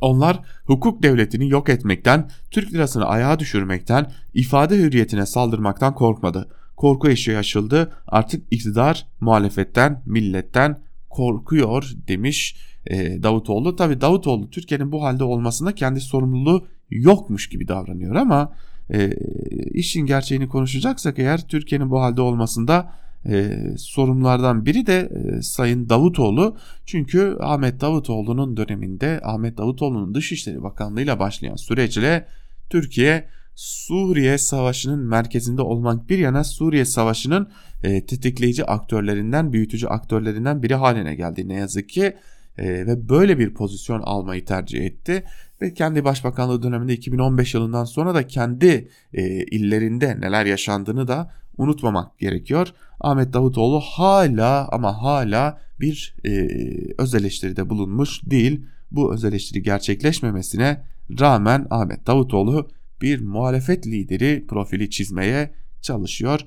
Onlar 0.00 0.40
hukuk 0.64 1.02
devletini 1.02 1.48
yok 1.48 1.68
etmekten, 1.68 2.30
Türk 2.50 2.72
lirasını 2.72 3.04
ayağa 3.04 3.38
düşürmekten, 3.38 4.12
ifade 4.34 4.76
hürriyetine 4.76 5.26
saldırmaktan 5.26 5.94
korkmadı. 5.94 6.48
Korku 6.76 7.08
eşiği 7.08 7.38
aşıldı. 7.38 7.92
Artık 8.06 8.52
iktidar 8.52 9.06
muhalefetten, 9.20 10.02
milletten 10.06 10.78
korkuyor 11.10 11.90
demiş 12.08 12.56
e, 12.86 13.22
Davutoğlu. 13.22 13.76
Tabi 13.76 14.00
Davutoğlu 14.00 14.50
Türkiye'nin 14.50 14.92
bu 14.92 15.02
halde 15.02 15.24
olmasında 15.24 15.74
kendi 15.74 16.00
sorumluluğu 16.00 16.66
yokmuş 16.90 17.48
gibi 17.48 17.68
davranıyor 17.68 18.14
ama 18.14 18.52
e, 18.90 19.12
işin 19.74 20.06
gerçeğini 20.06 20.48
konuşacaksak 20.48 21.18
eğer 21.18 21.48
Türkiye'nin 21.48 21.90
bu 21.90 22.00
halde 22.00 22.20
olmasında 22.20 22.92
e, 23.28 23.58
sorunlardan 23.78 24.66
biri 24.66 24.86
de 24.86 25.10
e, 25.14 25.42
Sayın 25.42 25.88
Davutoğlu. 25.88 26.56
Çünkü 26.86 27.36
Ahmet 27.40 27.80
Davutoğlu'nun 27.80 28.56
döneminde 28.56 29.20
Ahmet 29.24 29.58
Davutoğlu'nun 29.58 30.14
Dışişleri 30.14 30.62
Bakanlığı'yla 30.62 31.18
başlayan 31.18 31.56
süreçle 31.56 32.26
Türkiye 32.70 33.28
Suriye 33.54 34.38
Savaşı'nın 34.38 35.00
merkezinde 35.00 35.62
olmak 35.62 36.08
bir 36.08 36.18
yana 36.18 36.44
Suriye 36.44 36.84
Savaşı'nın 36.84 37.50
e, 37.82 38.06
tetikleyici 38.06 38.64
aktörlerinden, 38.64 39.52
büyütücü 39.52 39.86
aktörlerinden 39.86 40.62
biri 40.62 40.74
haline 40.74 41.14
geldi 41.14 41.48
ne 41.48 41.54
yazık 41.54 41.88
ki. 41.88 42.16
E, 42.58 42.86
ve 42.86 43.08
böyle 43.08 43.38
bir 43.38 43.54
pozisyon 43.54 44.00
almayı 44.02 44.44
tercih 44.44 44.84
etti 44.84 45.24
ve 45.62 45.74
kendi 45.74 46.04
başbakanlığı 46.04 46.62
döneminde 46.62 46.92
2015 46.92 47.54
yılından 47.54 47.84
sonra 47.84 48.14
da 48.14 48.26
kendi 48.26 48.88
e, 49.12 49.44
illerinde 49.44 50.20
neler 50.20 50.46
yaşandığını 50.46 51.08
da 51.08 51.30
unutmamak 51.58 52.18
gerekiyor. 52.18 52.68
Ahmet 53.00 53.32
Davutoğlu 53.32 53.80
hala 53.80 54.68
ama 54.68 55.02
hala 55.02 55.60
bir 55.80 56.16
e, 56.24 56.48
öz 56.98 57.14
eleştiride 57.14 57.70
bulunmuş 57.70 58.20
değil. 58.24 58.66
Bu 58.90 59.14
öz 59.14 59.24
eleştiri 59.24 59.62
gerçekleşmemesine 59.62 60.84
rağmen 61.20 61.66
Ahmet 61.70 62.06
Davutoğlu 62.06 62.68
bir 63.02 63.20
muhalefet 63.20 63.86
lideri 63.86 64.46
profili 64.48 64.90
çizmeye 64.90 65.54
çalışıyor. 65.82 66.40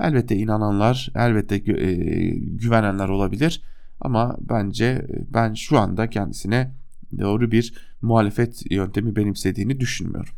Elbette 0.00 0.36
inananlar, 0.36 1.12
elbette 1.14 1.54
e, 1.54 1.94
güvenenler 2.36 3.08
olabilir 3.08 3.62
ama 4.00 4.36
bence 4.40 5.06
ben 5.34 5.54
şu 5.54 5.78
anda 5.78 6.10
kendisine 6.10 6.72
doğru 7.18 7.50
bir 7.50 7.74
muhalefet 8.02 8.70
yöntemi 8.70 9.16
benimsediğini 9.16 9.80
düşünmüyorum. 9.80 10.34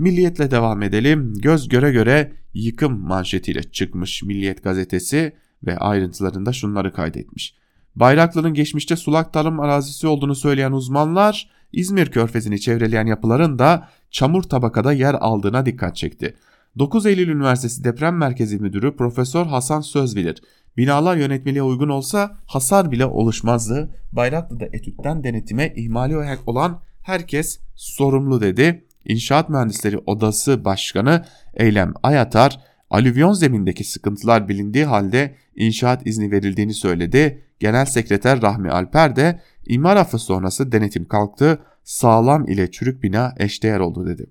Milliyetle 0.00 0.50
devam 0.50 0.82
edelim. 0.82 1.34
Göz 1.34 1.68
göre 1.68 1.92
göre 1.92 2.32
yıkım 2.54 3.00
manşetiyle 3.00 3.62
çıkmış 3.62 4.22
Milliyet 4.22 4.62
gazetesi 4.64 5.32
ve 5.66 5.78
ayrıntılarında 5.78 6.52
şunları 6.52 6.92
kaydetmiş. 6.92 7.54
Bayraklı'nın 7.96 8.54
geçmişte 8.54 8.96
sulak 8.96 9.32
tarım 9.32 9.60
arazisi 9.60 10.06
olduğunu 10.06 10.34
söyleyen 10.34 10.72
uzmanlar 10.72 11.50
İzmir 11.72 12.06
körfezini 12.06 12.60
çevreleyen 12.60 13.06
yapıların 13.06 13.58
da 13.58 13.88
çamur 14.10 14.42
tabakada 14.42 14.92
yer 14.92 15.14
aldığına 15.14 15.66
dikkat 15.66 15.96
çekti. 15.96 16.34
9 16.78 17.06
Eylül 17.06 17.28
Üniversitesi 17.28 17.84
Deprem 17.84 18.16
Merkezi 18.16 18.58
Müdürü 18.58 18.96
Profesör 18.96 19.46
Hasan 19.46 19.80
Sözbilir, 19.80 20.42
binalar 20.76 21.16
yönetmeliğe 21.16 21.62
uygun 21.62 21.88
olsa 21.88 22.38
hasar 22.46 22.90
bile 22.92 23.06
oluşmazdı. 23.06 23.90
Bayraklı'da 24.12 24.64
etütten 24.64 25.24
denetime 25.24 25.72
ihmali 25.76 26.38
olan 26.46 26.80
herkes 27.02 27.60
sorumlu 27.74 28.40
dedi. 28.40 28.89
İnşaat 29.04 29.48
Mühendisleri 29.48 29.98
Odası 29.98 30.64
Başkanı 30.64 31.24
Eylem 31.54 31.94
Ayatar, 32.02 32.60
alüvyon 32.90 33.32
zemindeki 33.32 33.84
sıkıntılar 33.84 34.48
bilindiği 34.48 34.84
halde 34.84 35.36
inşaat 35.56 36.06
izni 36.06 36.30
verildiğini 36.30 36.74
söyledi. 36.74 37.44
Genel 37.60 37.84
Sekreter 37.86 38.42
Rahmi 38.42 38.70
Alper 38.70 39.16
de 39.16 39.40
imar 39.66 39.96
affı 39.96 40.18
sonrası 40.18 40.72
denetim 40.72 41.04
kalktı, 41.04 41.62
sağlam 41.84 42.48
ile 42.48 42.70
çürük 42.70 43.02
bina 43.02 43.34
eşdeğer 43.36 43.80
oldu 43.80 44.06
dedi. 44.06 44.30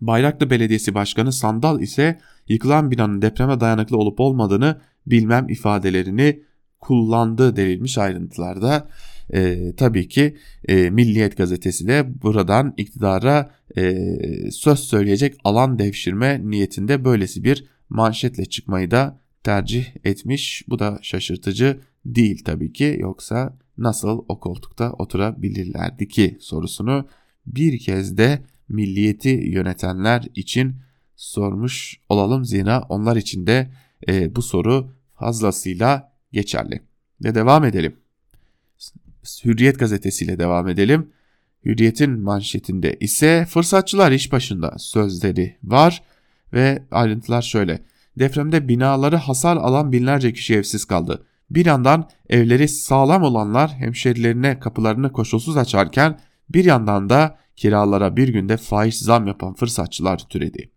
Bayraklı 0.00 0.50
Belediyesi 0.50 0.94
Başkanı 0.94 1.32
Sandal 1.32 1.80
ise 1.80 2.18
yıkılan 2.48 2.90
binanın 2.90 3.22
depreme 3.22 3.60
dayanıklı 3.60 3.96
olup 3.96 4.20
olmadığını 4.20 4.80
bilmem 5.06 5.48
ifadelerini 5.48 6.42
kullandı 6.80 7.56
denilmiş 7.56 7.98
ayrıntılarda. 7.98 8.88
E, 9.34 9.72
tabii 9.76 10.08
ki 10.08 10.36
e, 10.68 10.90
Milliyet 10.90 11.36
gazetesi 11.36 11.88
de 11.88 12.22
buradan 12.22 12.74
iktidara 12.76 13.50
e, 13.76 13.94
söz 14.50 14.78
söyleyecek 14.78 15.36
alan 15.44 15.78
devşirme 15.78 16.40
niyetinde 16.44 17.04
böylesi 17.04 17.44
bir 17.44 17.64
manşetle 17.88 18.44
çıkmayı 18.44 18.90
da 18.90 19.20
tercih 19.44 19.86
etmiş. 20.04 20.64
Bu 20.68 20.78
da 20.78 20.98
şaşırtıcı 21.02 21.80
değil 22.04 22.44
tabii 22.44 22.72
ki 22.72 22.96
yoksa 23.00 23.58
nasıl 23.78 24.24
o 24.28 24.40
koltukta 24.40 24.92
oturabilirlerdi 24.92 26.08
ki 26.08 26.36
sorusunu 26.40 27.08
bir 27.46 27.78
kez 27.78 28.18
de 28.18 28.42
milliyeti 28.68 29.28
yönetenler 29.28 30.28
için 30.34 30.76
sormuş 31.16 32.00
olalım 32.08 32.44
zira 32.44 32.82
onlar 32.88 33.16
için 33.16 33.46
de 33.46 33.70
e, 34.08 34.36
bu 34.36 34.42
soru 34.42 34.90
fazlasıyla 35.14 36.12
geçerli. 36.32 36.82
Ve 37.24 37.34
devam 37.34 37.64
edelim. 37.64 38.01
Hürriyet 39.44 39.78
gazetesiyle 39.78 40.38
devam 40.38 40.68
edelim. 40.68 41.12
Hürriyet'in 41.64 42.20
manşetinde 42.20 42.96
ise 43.00 43.46
fırsatçılar 43.48 44.12
iş 44.12 44.32
başında 44.32 44.74
sözleri 44.78 45.56
var 45.64 46.02
ve 46.52 46.82
ayrıntılar 46.90 47.42
şöyle. 47.42 47.82
Depremde 48.18 48.68
binaları 48.68 49.16
hasar 49.16 49.56
alan 49.56 49.92
binlerce 49.92 50.32
kişi 50.32 50.54
evsiz 50.54 50.84
kaldı. 50.84 51.26
Bir 51.50 51.66
yandan 51.66 52.08
evleri 52.28 52.68
sağlam 52.68 53.22
olanlar 53.22 53.70
hemşerilerine 53.70 54.58
kapılarını 54.58 55.12
koşulsuz 55.12 55.56
açarken 55.56 56.18
bir 56.50 56.64
yandan 56.64 57.10
da 57.10 57.38
kiralara 57.56 58.16
bir 58.16 58.28
günde 58.28 58.56
faiz 58.56 58.98
zam 58.98 59.26
yapan 59.26 59.54
fırsatçılar 59.54 60.18
türedi. 60.18 60.70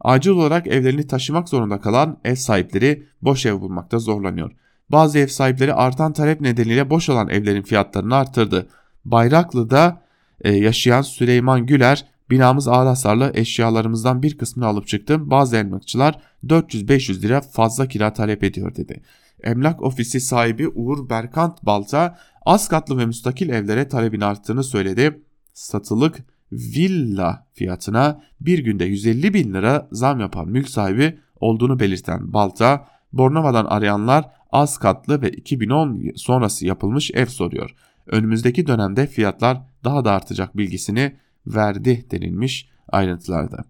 Acil 0.00 0.30
olarak 0.30 0.66
evlerini 0.66 1.06
taşımak 1.06 1.48
zorunda 1.48 1.80
kalan 1.80 2.20
ev 2.24 2.34
sahipleri 2.34 3.06
boş 3.22 3.46
ev 3.46 3.60
bulmakta 3.60 3.98
zorlanıyor. 3.98 4.52
Bazı 4.90 5.18
ev 5.18 5.26
sahipleri 5.26 5.74
artan 5.74 6.12
talep 6.12 6.40
nedeniyle 6.40 6.90
boş 6.90 7.08
olan 7.08 7.28
evlerin 7.28 7.62
fiyatlarını 7.62 8.16
arttırdı. 8.16 8.68
Bayraklı'da 9.04 10.02
e, 10.40 10.52
yaşayan 10.52 11.02
Süleyman 11.02 11.66
Güler 11.66 12.04
binamız 12.30 12.68
ağır 12.68 12.86
hasarlı 12.86 13.30
eşyalarımızdan 13.34 14.22
bir 14.22 14.38
kısmını 14.38 14.66
alıp 14.66 14.86
çıktım. 14.86 15.30
Bazı 15.30 15.56
emlakçılar 15.56 16.18
400-500 16.44 17.22
lira 17.22 17.40
fazla 17.40 17.88
kira 17.88 18.12
talep 18.12 18.44
ediyor 18.44 18.76
dedi. 18.76 19.02
Emlak 19.42 19.82
ofisi 19.82 20.20
sahibi 20.20 20.68
Uğur 20.68 21.10
Berkant 21.10 21.62
Balta 21.62 22.18
az 22.46 22.68
katlı 22.68 22.98
ve 22.98 23.06
müstakil 23.06 23.48
evlere 23.48 23.88
talebin 23.88 24.20
arttığını 24.20 24.64
söyledi. 24.64 25.20
Satılık 25.52 26.24
villa 26.52 27.46
fiyatına 27.54 28.22
bir 28.40 28.58
günde 28.58 28.84
150 28.84 29.34
bin 29.34 29.54
lira 29.54 29.88
zam 29.92 30.20
yapan 30.20 30.48
mülk 30.48 30.68
sahibi 30.68 31.18
olduğunu 31.40 31.80
belirten 31.80 32.32
Balta, 32.32 32.86
Bornova'dan 33.18 33.64
arayanlar 33.64 34.30
az 34.52 34.78
katlı 34.78 35.22
ve 35.22 35.30
2010 35.30 36.12
sonrası 36.16 36.66
yapılmış 36.66 37.10
ev 37.14 37.26
soruyor. 37.26 37.74
Önümüzdeki 38.06 38.66
dönemde 38.66 39.06
fiyatlar 39.06 39.62
daha 39.84 40.04
da 40.04 40.12
artacak 40.12 40.56
bilgisini 40.56 41.16
verdi 41.46 42.06
denilmiş 42.10 42.68
ayrıntılarda. 42.88 43.64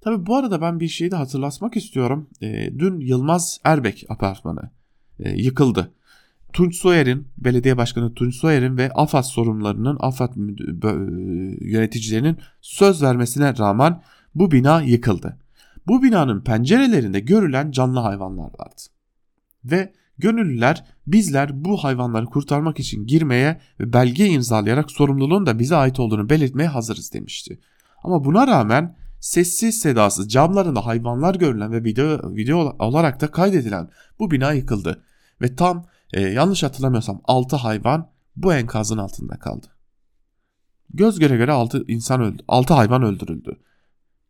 Tabi 0.00 0.26
bu 0.26 0.36
arada 0.36 0.60
ben 0.60 0.80
bir 0.80 0.88
şeyi 0.88 1.10
de 1.10 1.16
hatırlatmak 1.16 1.76
istiyorum. 1.76 2.28
E, 2.40 2.78
dün 2.78 3.00
Yılmaz 3.00 3.60
Erbek 3.64 4.04
apartmanı 4.08 4.70
e, 5.18 5.30
yıkıldı. 5.30 5.92
Tunç 6.52 6.76
Soyer'in, 6.76 7.28
belediye 7.38 7.76
başkanı 7.76 8.14
Tunç 8.14 8.34
Soyer'in 8.34 8.76
ve 8.76 8.90
AFAD 8.94 9.22
sorumlularının, 9.22 9.96
AFAD 10.00 10.32
yöneticilerinin 11.60 12.36
söz 12.60 13.02
vermesine 13.02 13.58
rağmen 13.58 14.02
bu 14.34 14.50
bina 14.50 14.82
yıkıldı. 14.82 15.38
Bu 15.88 16.02
binanın 16.02 16.40
pencerelerinde 16.40 17.20
görülen 17.20 17.70
canlı 17.70 18.00
hayvanlar 18.00 18.50
vardı. 18.58 18.82
Ve 19.64 19.92
gönüllüler 20.18 20.84
bizler 21.06 21.64
bu 21.64 21.84
hayvanları 21.84 22.26
kurtarmak 22.26 22.80
için 22.80 23.06
girmeye 23.06 23.60
ve 23.80 23.92
belge 23.92 24.26
imzalayarak 24.26 24.90
sorumluluğun 24.90 25.46
da 25.46 25.58
bize 25.58 25.76
ait 25.76 26.00
olduğunu 26.00 26.30
belirtmeye 26.30 26.68
hazırız 26.68 27.12
demişti. 27.12 27.60
Ama 28.02 28.24
buna 28.24 28.46
rağmen 28.46 28.96
sessiz 29.20 29.80
sedasız 29.80 30.28
camlarında 30.28 30.86
hayvanlar 30.86 31.34
görülen 31.34 31.72
ve 31.72 31.84
video, 31.84 32.36
video 32.36 32.76
olarak 32.78 33.20
da 33.20 33.30
kaydedilen 33.30 33.90
bu 34.18 34.30
bina 34.30 34.52
yıkıldı. 34.52 35.04
Ve 35.42 35.56
tam 35.56 35.84
e, 36.12 36.20
yanlış 36.20 36.62
hatırlamıyorsam 36.62 37.20
6 37.24 37.56
hayvan 37.56 38.10
bu 38.36 38.54
enkazın 38.54 38.98
altında 38.98 39.38
kaldı. 39.38 39.66
Göz 40.90 41.18
göre 41.18 41.36
göre 41.36 41.52
6 41.52 41.84
insan 41.88 42.20
öldü. 42.20 42.42
6 42.48 42.74
hayvan 42.74 43.02
öldürüldü. 43.02 43.56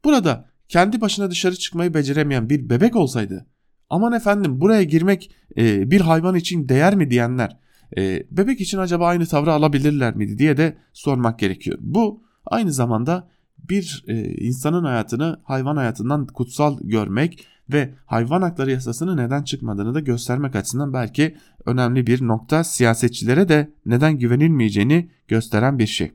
Burada 0.04 0.47
kendi 0.68 1.00
başına 1.00 1.30
dışarı 1.30 1.56
çıkmayı 1.56 1.94
beceremeyen 1.94 2.50
bir 2.50 2.70
bebek 2.70 2.96
olsaydı 2.96 3.46
aman 3.90 4.12
efendim 4.12 4.60
buraya 4.60 4.82
girmek 4.82 5.30
e, 5.56 5.90
bir 5.90 6.00
hayvan 6.00 6.34
için 6.34 6.68
değer 6.68 6.96
mi 6.96 7.10
diyenler 7.10 7.56
e, 7.96 8.26
bebek 8.30 8.60
için 8.60 8.78
acaba 8.78 9.06
aynı 9.06 9.26
tavrı 9.26 9.52
alabilirler 9.52 10.16
miydi 10.16 10.38
diye 10.38 10.56
de 10.56 10.78
sormak 10.92 11.38
gerekiyor. 11.38 11.78
Bu 11.80 12.22
aynı 12.46 12.72
zamanda 12.72 13.28
bir 13.58 14.04
e, 14.06 14.34
insanın 14.34 14.84
hayatını 14.84 15.40
hayvan 15.44 15.76
hayatından 15.76 16.26
kutsal 16.26 16.78
görmek 16.82 17.46
ve 17.72 17.94
hayvan 18.06 18.42
hakları 18.42 18.70
yasasının 18.70 19.16
neden 19.16 19.42
çıkmadığını 19.42 19.94
da 19.94 20.00
göstermek 20.00 20.56
açısından 20.56 20.92
belki 20.92 21.36
önemli 21.64 22.06
bir 22.06 22.26
nokta 22.26 22.64
siyasetçilere 22.64 23.48
de 23.48 23.72
neden 23.86 24.18
güvenilmeyeceğini 24.18 25.10
gösteren 25.28 25.78
bir 25.78 25.86
şey. 25.86 26.12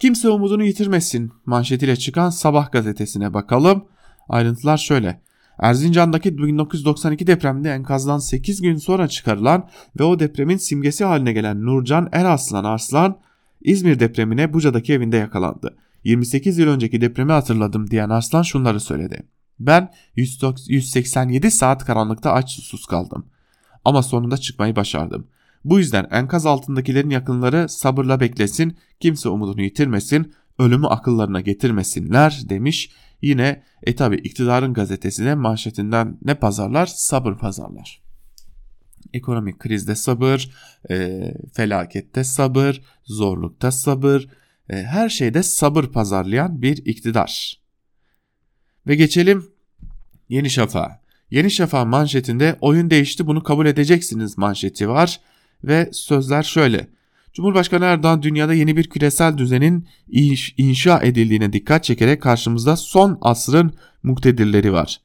Kimse 0.00 0.28
umudunu 0.28 0.64
yitirmesin 0.64 1.32
manşetiyle 1.46 1.96
çıkan 1.96 2.30
Sabah 2.30 2.72
gazetesine 2.72 3.34
bakalım. 3.34 3.84
Ayrıntılar 4.28 4.76
şöyle. 4.76 5.20
Erzincan'daki 5.58 6.38
1992 6.38 7.26
depremde 7.26 7.70
enkazdan 7.70 8.18
8 8.18 8.62
gün 8.62 8.76
sonra 8.76 9.08
çıkarılan 9.08 9.68
ve 10.00 10.04
o 10.04 10.18
depremin 10.18 10.56
simgesi 10.56 11.04
haline 11.04 11.32
gelen 11.32 11.66
Nurcan 11.66 12.08
Eraslan 12.12 12.64
Arslan 12.64 13.18
İzmir 13.60 14.00
depremine 14.00 14.52
Buca'daki 14.52 14.92
evinde 14.92 15.16
yakalandı. 15.16 15.76
28 16.04 16.58
yıl 16.58 16.68
önceki 16.68 17.00
depremi 17.00 17.32
hatırladım 17.32 17.90
diyen 17.90 18.08
Arslan 18.08 18.42
şunları 18.42 18.80
söyledi. 18.80 19.22
Ben 19.58 19.92
187 20.16 21.50
saat 21.50 21.84
karanlıkta 21.84 22.32
aç 22.32 22.50
susuz 22.50 22.86
kaldım. 22.86 23.26
Ama 23.84 24.02
sonunda 24.02 24.36
çıkmayı 24.36 24.76
başardım. 24.76 25.26
Bu 25.64 25.78
yüzden 25.78 26.06
enkaz 26.10 26.46
altındakilerin 26.46 27.10
yakınları 27.10 27.68
sabırla 27.68 28.20
beklesin, 28.20 28.76
kimse 29.00 29.28
umudunu 29.28 29.62
yitirmesin, 29.62 30.32
ölümü 30.58 30.86
akıllarına 30.86 31.40
getirmesinler 31.40 32.40
demiş. 32.48 32.90
Yine 33.22 33.62
e 33.82 33.96
tabi 33.96 34.16
iktidarın 34.16 34.74
gazetesine 34.74 35.34
manşetinden 35.34 36.18
ne 36.22 36.34
pazarlar? 36.34 36.86
Sabır 36.86 37.34
pazarlar. 37.34 38.02
Ekonomik 39.12 39.58
krizde 39.58 39.94
sabır, 39.94 40.50
e, 40.90 41.20
felakette 41.52 42.24
sabır, 42.24 42.82
zorlukta 43.04 43.70
sabır, 43.70 44.28
e, 44.70 44.76
her 44.76 45.08
şeyde 45.08 45.42
sabır 45.42 45.84
pazarlayan 45.84 46.62
bir 46.62 46.76
iktidar. 46.76 47.60
Ve 48.86 48.94
geçelim 48.94 49.50
Yeni 50.28 50.50
Şafak'a. 50.50 51.00
Yeni 51.30 51.50
Şafak 51.50 51.86
manşetinde 51.86 52.56
oyun 52.60 52.90
değişti 52.90 53.26
bunu 53.26 53.42
kabul 53.42 53.66
edeceksiniz 53.66 54.38
manşeti 54.38 54.88
var 54.88 55.20
ve 55.64 55.88
sözler 55.92 56.42
şöyle. 56.42 56.86
Cumhurbaşkanı 57.32 57.84
Erdoğan 57.84 58.22
dünyada 58.22 58.54
yeni 58.54 58.76
bir 58.76 58.90
küresel 58.90 59.38
düzenin 59.38 59.88
inşa 60.56 61.00
edildiğine 61.02 61.52
dikkat 61.52 61.84
çekerek 61.84 62.22
karşımızda 62.22 62.76
son 62.76 63.18
asrın 63.20 63.72
muktedirleri 64.02 64.72
var. 64.72 65.00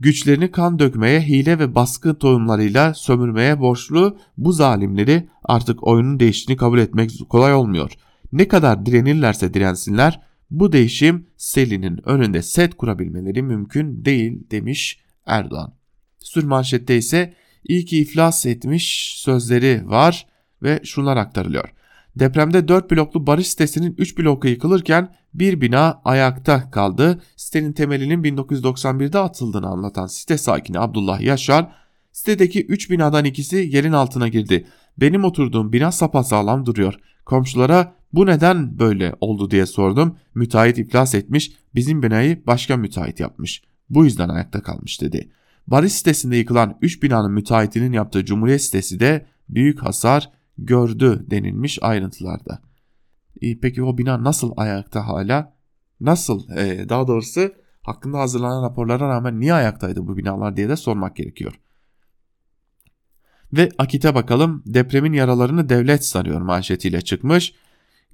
Güçlerini 0.00 0.50
kan 0.50 0.78
dökmeye, 0.78 1.20
hile 1.20 1.58
ve 1.58 1.74
baskı 1.74 2.18
tohumlarıyla 2.18 2.94
sömürmeye 2.94 3.60
borçlu 3.60 4.18
bu 4.36 4.52
zalimleri 4.52 5.28
artık 5.44 5.86
oyunun 5.86 6.20
değiştiğini 6.20 6.58
kabul 6.58 6.78
etmek 6.78 7.10
kolay 7.28 7.54
olmuyor. 7.54 7.92
Ne 8.32 8.48
kadar 8.48 8.86
direnirlerse 8.86 9.54
dirensinler 9.54 10.20
bu 10.50 10.72
değişim 10.72 11.26
selinin 11.36 12.08
önünde 12.08 12.42
set 12.42 12.74
kurabilmeleri 12.74 13.42
mümkün 13.42 14.04
değil 14.04 14.50
demiş 14.50 15.00
Erdoğan. 15.26 15.74
Sür 16.18 16.44
manşette 16.44 16.96
ise 16.96 17.34
iyi 17.68 17.84
ki 17.84 17.98
iflas 17.98 18.46
etmiş 18.46 19.14
sözleri 19.16 19.82
var 19.84 20.26
ve 20.62 20.80
şunlar 20.84 21.16
aktarılıyor. 21.16 21.74
Depremde 22.16 22.68
4 22.68 22.90
bloklu 22.90 23.26
barış 23.26 23.48
sitesinin 23.48 23.94
3 23.98 24.18
bloku 24.18 24.48
yıkılırken 24.48 25.14
bir 25.34 25.60
bina 25.60 26.00
ayakta 26.04 26.70
kaldı. 26.70 27.22
Sitenin 27.36 27.72
temelinin 27.72 28.22
1991'de 28.22 29.18
atıldığını 29.18 29.66
anlatan 29.66 30.06
site 30.06 30.38
sakini 30.38 30.78
Abdullah 30.78 31.20
Yaşar, 31.20 31.72
sitedeki 32.12 32.66
3 32.66 32.90
binadan 32.90 33.24
ikisi 33.24 33.56
yerin 33.72 33.92
altına 33.92 34.28
girdi. 34.28 34.66
Benim 34.98 35.24
oturduğum 35.24 35.72
bina 35.72 35.92
sapasağlam 35.92 36.66
duruyor. 36.66 36.94
Komşulara 37.24 37.94
bu 38.12 38.26
neden 38.26 38.78
böyle 38.78 39.14
oldu 39.20 39.50
diye 39.50 39.66
sordum. 39.66 40.16
Müteahhit 40.34 40.78
iflas 40.78 41.14
etmiş, 41.14 41.52
bizim 41.74 42.02
binayı 42.02 42.46
başka 42.46 42.76
müteahhit 42.76 43.20
yapmış. 43.20 43.62
Bu 43.90 44.04
yüzden 44.04 44.28
ayakta 44.28 44.62
kalmış 44.62 45.00
dedi. 45.00 45.30
Barış 45.66 45.92
sitesinde 45.92 46.36
yıkılan 46.36 46.78
3 46.80 47.02
binanın 47.02 47.32
müteahhitinin 47.32 47.92
yaptığı 47.92 48.24
Cumhuriyet 48.24 48.62
sitesi 48.62 49.00
de 49.00 49.26
büyük 49.48 49.82
hasar 49.82 50.30
gördü 50.58 51.26
denilmiş 51.30 51.78
ayrıntılarda. 51.82 52.62
E, 53.40 53.60
peki 53.60 53.82
o 53.82 53.98
bina 53.98 54.24
nasıl 54.24 54.52
ayakta 54.56 55.06
hala? 55.06 55.54
Nasıl? 56.00 56.48
E, 56.56 56.88
daha 56.88 57.06
doğrusu 57.06 57.52
hakkında 57.82 58.18
hazırlanan 58.18 58.62
raporlara 58.62 59.08
rağmen 59.08 59.40
niye 59.40 59.54
ayaktaydı 59.54 60.06
bu 60.06 60.16
binalar 60.16 60.56
diye 60.56 60.68
de 60.68 60.76
sormak 60.76 61.16
gerekiyor. 61.16 61.60
Ve 63.52 63.68
Akit'e 63.78 64.14
bakalım 64.14 64.62
depremin 64.66 65.12
yaralarını 65.12 65.68
devlet 65.68 66.04
sarıyor 66.04 66.40
manşetiyle 66.40 67.00
çıkmış. 67.00 67.54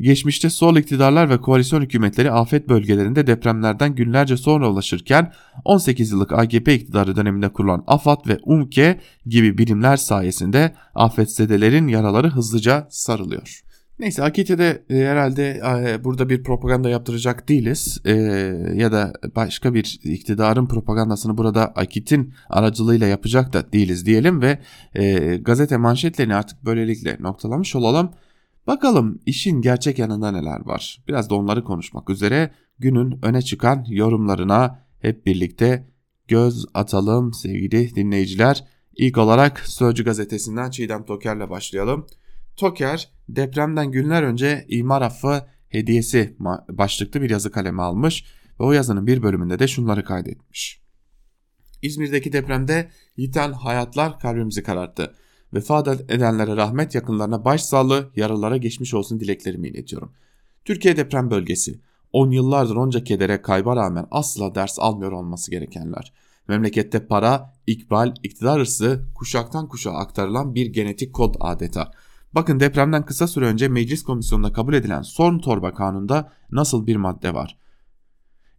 Geçmişte 0.00 0.50
sol 0.50 0.76
iktidarlar 0.76 1.30
ve 1.30 1.40
koalisyon 1.40 1.82
hükümetleri 1.82 2.30
afet 2.30 2.68
bölgelerinde 2.68 3.26
depremlerden 3.26 3.94
günlerce 3.94 4.36
sonra 4.36 4.70
ulaşırken 4.70 5.32
18 5.64 6.12
yıllık 6.12 6.32
AKP 6.32 6.74
iktidarı 6.74 7.16
döneminde 7.16 7.48
kurulan 7.48 7.84
AFAD 7.86 8.28
ve 8.28 8.38
UMKE 8.44 9.00
gibi 9.26 9.58
birimler 9.58 9.96
sayesinde 9.96 10.74
afetzedelerin 10.94 11.88
yaraları 11.88 12.28
hızlıca 12.28 12.86
sarılıyor. 12.90 13.60
Neyse 13.98 14.22
Akite'de 14.22 14.84
e, 14.90 14.96
herhalde 14.96 15.60
e, 15.86 16.04
burada 16.04 16.28
bir 16.28 16.42
propaganda 16.42 16.88
yaptıracak 16.88 17.48
değiliz 17.48 18.00
e, 18.04 18.12
ya 18.74 18.92
da 18.92 19.12
başka 19.36 19.74
bir 19.74 20.00
iktidarın 20.04 20.66
propagandasını 20.66 21.38
burada 21.38 21.66
Akit'in 21.66 22.34
aracılığıyla 22.48 23.06
yapacak 23.06 23.52
da 23.52 23.72
değiliz 23.72 24.06
diyelim 24.06 24.42
ve 24.42 24.58
e, 24.94 25.36
gazete 25.36 25.76
manşetlerini 25.76 26.34
artık 26.34 26.64
böylelikle 26.64 27.16
noktalamış 27.20 27.76
olalım. 27.76 28.10
Bakalım 28.70 29.20
işin 29.26 29.60
gerçek 29.60 29.98
yanında 29.98 30.30
neler 30.30 30.66
var. 30.66 31.04
Biraz 31.08 31.30
da 31.30 31.34
onları 31.34 31.64
konuşmak 31.64 32.10
üzere 32.10 32.50
günün 32.78 33.18
öne 33.22 33.42
çıkan 33.42 33.84
yorumlarına 33.88 34.86
hep 35.00 35.26
birlikte 35.26 35.88
göz 36.28 36.66
atalım 36.74 37.34
sevgili 37.34 37.94
dinleyiciler. 37.94 38.64
İlk 38.96 39.18
olarak 39.18 39.58
Sözcü 39.58 40.04
gazetesinden 40.04 40.70
Çiğdem 40.70 41.04
Toker'le 41.04 41.50
başlayalım. 41.50 42.06
Toker 42.56 43.10
depremden 43.28 43.90
günler 43.90 44.22
önce 44.22 44.64
imar 44.68 45.02
affı 45.02 45.46
hediyesi 45.68 46.36
başlıklı 46.68 47.22
bir 47.22 47.30
yazı 47.30 47.50
kalemi 47.50 47.82
almış 47.82 48.24
ve 48.60 48.64
o 48.64 48.72
yazının 48.72 49.06
bir 49.06 49.22
bölümünde 49.22 49.58
de 49.58 49.68
şunları 49.68 50.04
kaydetmiş. 50.04 50.82
İzmir'deki 51.82 52.32
depremde 52.32 52.90
yiten 53.16 53.52
hayatlar 53.52 54.18
kalbimizi 54.18 54.62
kararttı. 54.62 55.14
Vefat 55.54 55.88
edenlere 55.88 56.56
rahmet, 56.56 56.94
yakınlarına 56.94 57.44
başsağlığı, 57.44 58.10
yaralara 58.16 58.56
geçmiş 58.56 58.94
olsun 58.94 59.20
dileklerimi 59.20 59.68
iletiyorum. 59.68 60.12
Türkiye 60.64 60.96
deprem 60.96 61.30
bölgesi. 61.30 61.80
10 62.12 62.30
yıllardır 62.30 62.76
onca 62.76 63.04
kedere 63.04 63.42
kayba 63.42 63.76
rağmen 63.76 64.06
asla 64.10 64.54
ders 64.54 64.78
almıyor 64.78 65.12
olması 65.12 65.50
gerekenler. 65.50 66.12
Memlekette 66.48 67.06
para, 67.06 67.54
ikbal, 67.66 68.14
iktidar 68.22 68.60
hırsı 68.60 69.04
kuşaktan 69.14 69.68
kuşağa 69.68 69.92
aktarılan 69.92 70.54
bir 70.54 70.66
genetik 70.66 71.14
kod 71.14 71.34
adeta. 71.40 71.92
Bakın 72.32 72.60
depremden 72.60 73.04
kısa 73.04 73.26
süre 73.26 73.44
önce 73.44 73.68
meclis 73.68 74.02
komisyonunda 74.02 74.52
kabul 74.52 74.74
edilen 74.74 75.02
son 75.02 75.38
torba 75.38 75.74
kanunda 75.74 76.32
nasıl 76.50 76.86
bir 76.86 76.96
madde 76.96 77.34
var? 77.34 77.59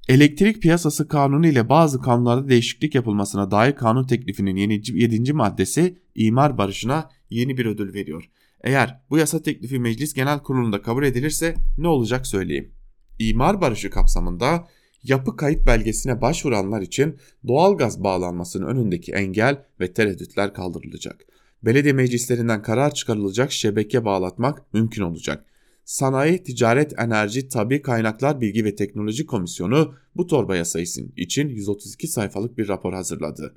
Elektrik 0.09 0.61
piyasası 0.61 1.07
kanunu 1.07 1.47
ile 1.47 1.69
bazı 1.69 2.01
kanunlarda 2.01 2.49
değişiklik 2.49 2.95
yapılmasına 2.95 3.51
dair 3.51 3.75
kanun 3.75 4.07
teklifinin 4.07 4.55
7. 4.55 5.33
maddesi 5.33 5.97
imar 6.15 6.57
barışına 6.57 7.09
yeni 7.29 7.57
bir 7.57 7.65
ödül 7.65 7.93
veriyor. 7.93 8.29
Eğer 8.63 9.01
bu 9.09 9.17
yasa 9.17 9.41
teklifi 9.41 9.79
meclis 9.79 10.13
genel 10.13 10.39
kurulunda 10.39 10.81
kabul 10.81 11.03
edilirse 11.03 11.55
ne 11.77 11.87
olacak 11.87 12.27
söyleyeyim. 12.27 12.71
İmar 13.19 13.61
barışı 13.61 13.89
kapsamında 13.89 14.67
yapı 15.03 15.35
kayıt 15.35 15.67
belgesine 15.67 16.21
başvuranlar 16.21 16.81
için 16.81 17.17
doğalgaz 17.47 18.03
bağlanmasının 18.03 18.67
önündeki 18.67 19.11
engel 19.11 19.63
ve 19.79 19.93
tereddütler 19.93 20.53
kaldırılacak. 20.53 21.25
Belediye 21.63 21.93
meclislerinden 21.93 22.61
karar 22.61 22.93
çıkarılacak 22.93 23.51
şebeke 23.51 24.05
bağlatmak 24.05 24.73
mümkün 24.73 25.01
olacak. 25.01 25.45
Sanayi, 25.91 26.43
Ticaret, 26.43 26.99
Enerji, 26.99 27.49
Tabi 27.49 27.81
Kaynaklar 27.81 28.41
Bilgi 28.41 28.65
ve 28.65 28.75
Teknoloji 28.75 29.25
Komisyonu 29.25 29.93
bu 30.15 30.27
torba 30.27 30.55
yasası 30.55 31.01
için 31.17 31.49
132 31.49 32.07
sayfalık 32.07 32.57
bir 32.57 32.67
rapor 32.67 32.93
hazırladı. 32.93 33.55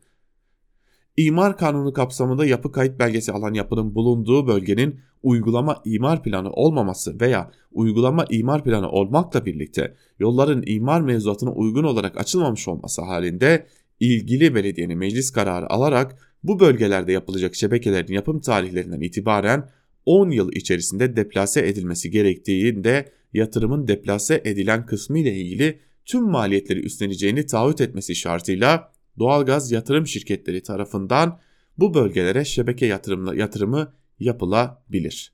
İmar 1.16 1.56
kanunu 1.56 1.92
kapsamında 1.92 2.46
yapı 2.46 2.72
kayıt 2.72 2.98
belgesi 2.98 3.32
alan 3.32 3.54
yapının 3.54 3.94
bulunduğu 3.94 4.46
bölgenin 4.46 5.00
uygulama 5.22 5.82
imar 5.84 6.22
planı 6.22 6.50
olmaması 6.50 7.20
veya 7.20 7.50
uygulama 7.72 8.24
imar 8.30 8.64
planı 8.64 8.88
olmakla 8.88 9.46
birlikte 9.46 9.94
yolların 10.18 10.62
imar 10.66 11.00
mevzuatına 11.00 11.52
uygun 11.52 11.84
olarak 11.84 12.18
açılmamış 12.18 12.68
olması 12.68 13.02
halinde 13.02 13.66
ilgili 14.00 14.54
belediyenin 14.54 14.98
meclis 14.98 15.30
kararı 15.30 15.70
alarak 15.70 16.16
bu 16.42 16.60
bölgelerde 16.60 17.12
yapılacak 17.12 17.54
şebekelerin 17.54 18.12
yapım 18.12 18.40
tarihlerinden 18.40 19.00
itibaren 19.00 19.68
10 20.06 20.30
yıl 20.30 20.52
içerisinde 20.52 21.16
deplase 21.16 21.68
edilmesi 21.68 22.10
gerektiğinde 22.10 23.12
yatırımın 23.32 23.88
deplase 23.88 24.42
edilen 24.44 24.86
kısmı 24.86 25.18
ile 25.18 25.34
ilgili 25.34 25.78
tüm 26.04 26.24
maliyetleri 26.24 26.80
üstleneceğini 26.80 27.46
taahhüt 27.46 27.80
etmesi 27.80 28.14
şartıyla 28.14 28.92
doğalgaz 29.18 29.72
yatırım 29.72 30.06
şirketleri 30.06 30.62
tarafından 30.62 31.40
bu 31.78 31.94
bölgelere 31.94 32.44
şebeke 32.44 32.86
yatırımı, 32.86 33.36
yatırımı 33.36 33.92
yapılabilir. 34.20 35.32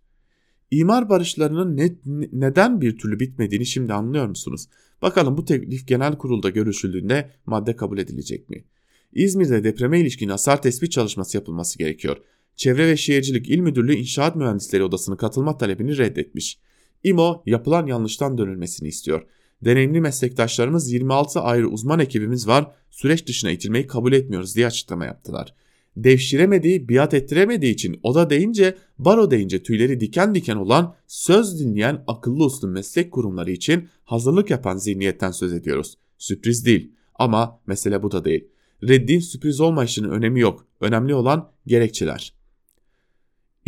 İmar 0.70 1.08
barışlarının 1.08 1.76
ne, 1.76 1.96
neden 2.32 2.80
bir 2.80 2.98
türlü 2.98 3.20
bitmediğini 3.20 3.66
şimdi 3.66 3.92
anlıyor 3.92 4.26
musunuz? 4.26 4.66
Bakalım 5.02 5.36
bu 5.36 5.44
teklif 5.44 5.86
genel 5.86 6.18
kurulda 6.18 6.50
görüşüldüğünde 6.50 7.30
madde 7.46 7.76
kabul 7.76 7.98
edilecek 7.98 8.50
mi? 8.50 8.64
İzmir'de 9.12 9.64
depreme 9.64 10.00
ilişkin 10.00 10.28
hasar 10.28 10.62
tespit 10.62 10.92
çalışması 10.92 11.36
yapılması 11.36 11.78
gerekiyor. 11.78 12.16
Çevre 12.60 12.86
ve 12.86 12.96
Şehircilik 12.96 13.50
İl 13.50 13.58
Müdürlüğü 13.58 13.94
İnşaat 13.94 14.36
Mühendisleri 14.36 14.84
Odası'nın 14.84 15.16
katılma 15.16 15.58
talebini 15.58 15.98
reddetmiş. 15.98 16.58
İMO 17.04 17.42
yapılan 17.46 17.86
yanlıştan 17.86 18.38
dönülmesini 18.38 18.88
istiyor. 18.88 19.22
Deneyimli 19.64 20.00
meslektaşlarımız 20.00 20.92
26 20.92 21.40
ayrı 21.40 21.68
uzman 21.68 22.00
ekibimiz 22.00 22.48
var 22.48 22.72
süreç 22.90 23.26
dışına 23.26 23.50
itilmeyi 23.50 23.86
kabul 23.86 24.12
etmiyoruz 24.12 24.56
diye 24.56 24.66
açıklama 24.66 25.04
yaptılar. 25.04 25.54
Devşiremediği, 25.96 26.88
biat 26.88 27.14
ettiremediği 27.14 27.74
için 27.74 28.00
oda 28.02 28.30
deyince, 28.30 28.76
baro 28.98 29.30
deyince 29.30 29.62
tüyleri 29.62 30.00
diken 30.00 30.34
diken 30.34 30.56
olan, 30.56 30.94
söz 31.06 31.60
dinleyen 31.60 32.04
akıllı 32.06 32.44
uslu 32.44 32.68
meslek 32.68 33.12
kurumları 33.12 33.50
için 33.50 33.88
hazırlık 34.04 34.50
yapan 34.50 34.76
zihniyetten 34.76 35.30
söz 35.30 35.52
ediyoruz. 35.52 35.94
Sürpriz 36.18 36.66
değil 36.66 36.92
ama 37.14 37.60
mesele 37.66 38.02
bu 38.02 38.10
da 38.10 38.24
değil. 38.24 38.48
Reddin 38.82 39.20
sürpriz 39.20 39.60
olmayışının 39.60 40.10
önemi 40.10 40.40
yok. 40.40 40.66
Önemli 40.80 41.14
olan 41.14 41.52
gerekçeler. 41.66 42.39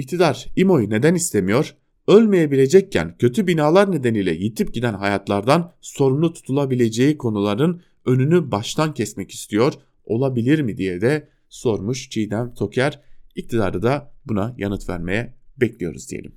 İktidar 0.02 0.48
İMO'yu 0.56 0.90
neden 0.90 1.14
istemiyor? 1.14 1.74
Ölmeyebilecekken 2.08 3.16
kötü 3.18 3.46
binalar 3.46 3.92
nedeniyle 3.92 4.32
yitip 4.32 4.74
giden 4.74 4.94
hayatlardan 4.94 5.72
sorumlu 5.80 6.32
tutulabileceği 6.32 7.18
konuların 7.18 7.82
önünü 8.06 8.50
baştan 8.50 8.94
kesmek 8.94 9.30
istiyor 9.30 9.72
olabilir 10.04 10.60
mi 10.60 10.76
diye 10.76 11.00
de 11.00 11.28
sormuş 11.48 12.10
Çiğdem 12.10 12.54
Toker. 12.54 13.00
İktidarı 13.34 13.82
da 13.82 14.12
buna 14.24 14.54
yanıt 14.58 14.88
vermeye 14.88 15.34
bekliyoruz 15.56 16.10
diyelim. 16.10 16.32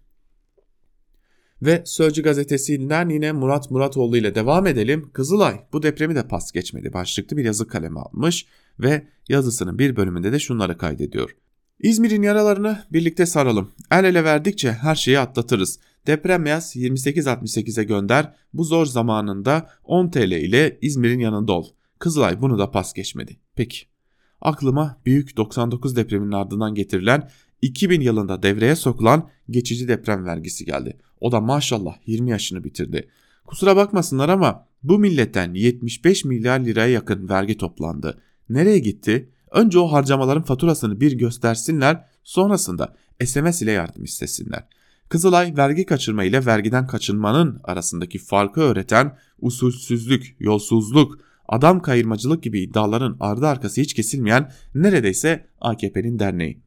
Ve 1.61 1.83
Sözcü 1.85 2.23
gazetesinden 2.23 3.09
yine 3.09 3.31
Murat 3.31 3.71
Muratoğlu 3.71 4.17
ile 4.17 4.35
devam 4.35 4.67
edelim. 4.67 5.09
Kızılay 5.13 5.65
bu 5.73 5.83
depremi 5.83 6.15
de 6.15 6.27
pas 6.27 6.51
geçmedi 6.51 6.93
başlıklı 6.93 7.37
bir 7.37 7.45
yazı 7.45 7.67
kalemi 7.67 7.99
almış 7.99 8.45
ve 8.79 9.07
yazısının 9.29 9.79
bir 9.79 9.95
bölümünde 9.95 10.31
de 10.31 10.39
şunları 10.39 10.77
kaydediyor. 10.77 11.35
İzmir'in 11.79 12.21
yaralarını 12.21 12.83
birlikte 12.93 13.25
saralım. 13.25 13.71
El 13.91 14.03
ele 14.03 14.23
verdikçe 14.23 14.71
her 14.71 14.95
şeyi 14.95 15.19
atlatırız. 15.19 15.79
Deprem 16.07 16.45
yaz 16.45 16.75
28.68'e 16.75 17.83
gönder. 17.83 18.33
Bu 18.53 18.63
zor 18.63 18.85
zamanında 18.85 19.69
10 19.83 20.09
TL 20.09 20.31
ile 20.31 20.77
İzmir'in 20.81 21.19
yanında 21.19 21.53
ol. 21.53 21.67
Kızılay 21.99 22.41
bunu 22.41 22.59
da 22.59 22.71
pas 22.71 22.93
geçmedi. 22.93 23.37
Peki. 23.55 23.77
Aklıma 24.41 25.01
büyük 25.05 25.37
99 25.37 25.95
depreminin 25.95 26.31
ardından 26.31 26.75
getirilen 26.75 27.29
2000 27.61 28.01
yılında 28.01 28.43
devreye 28.43 28.75
sokulan 28.75 29.29
geçici 29.49 29.87
deprem 29.87 30.25
vergisi 30.25 30.65
geldi. 30.65 30.97
O 31.19 31.31
da 31.31 31.41
maşallah 31.41 31.95
20 32.05 32.29
yaşını 32.29 32.63
bitirdi. 32.63 33.09
Kusura 33.45 33.75
bakmasınlar 33.75 34.29
ama 34.29 34.67
bu 34.83 34.99
milletten 34.99 35.53
75 35.53 36.25
milyar 36.25 36.59
liraya 36.59 36.87
yakın 36.87 37.29
vergi 37.29 37.57
toplandı. 37.57 38.21
Nereye 38.49 38.79
gitti? 38.79 39.29
Önce 39.55 39.79
o 39.79 39.91
harcamaların 39.91 40.43
faturasını 40.43 41.01
bir 41.01 41.11
göstersinler, 41.11 42.05
sonrasında 42.23 42.95
SMS 43.25 43.61
ile 43.61 43.71
yardım 43.71 44.03
istesinler. 44.03 44.67
Kızılay 45.09 45.57
vergi 45.57 45.85
kaçırma 45.85 46.23
ile 46.23 46.45
vergiden 46.45 46.87
kaçınmanın 46.87 47.59
arasındaki 47.63 48.19
farkı 48.19 48.61
öğreten 48.61 49.17
usulsüzlük, 49.39 50.35
yolsuzluk, 50.39 51.19
adam 51.47 51.81
kayırmacılık 51.81 52.43
gibi 52.43 52.61
iddiaların 52.61 53.17
ardı 53.19 53.47
arkası 53.47 53.81
hiç 53.81 53.93
kesilmeyen 53.93 54.51
neredeyse 54.75 55.47
AKP'nin 55.61 56.19
derneği. 56.19 56.61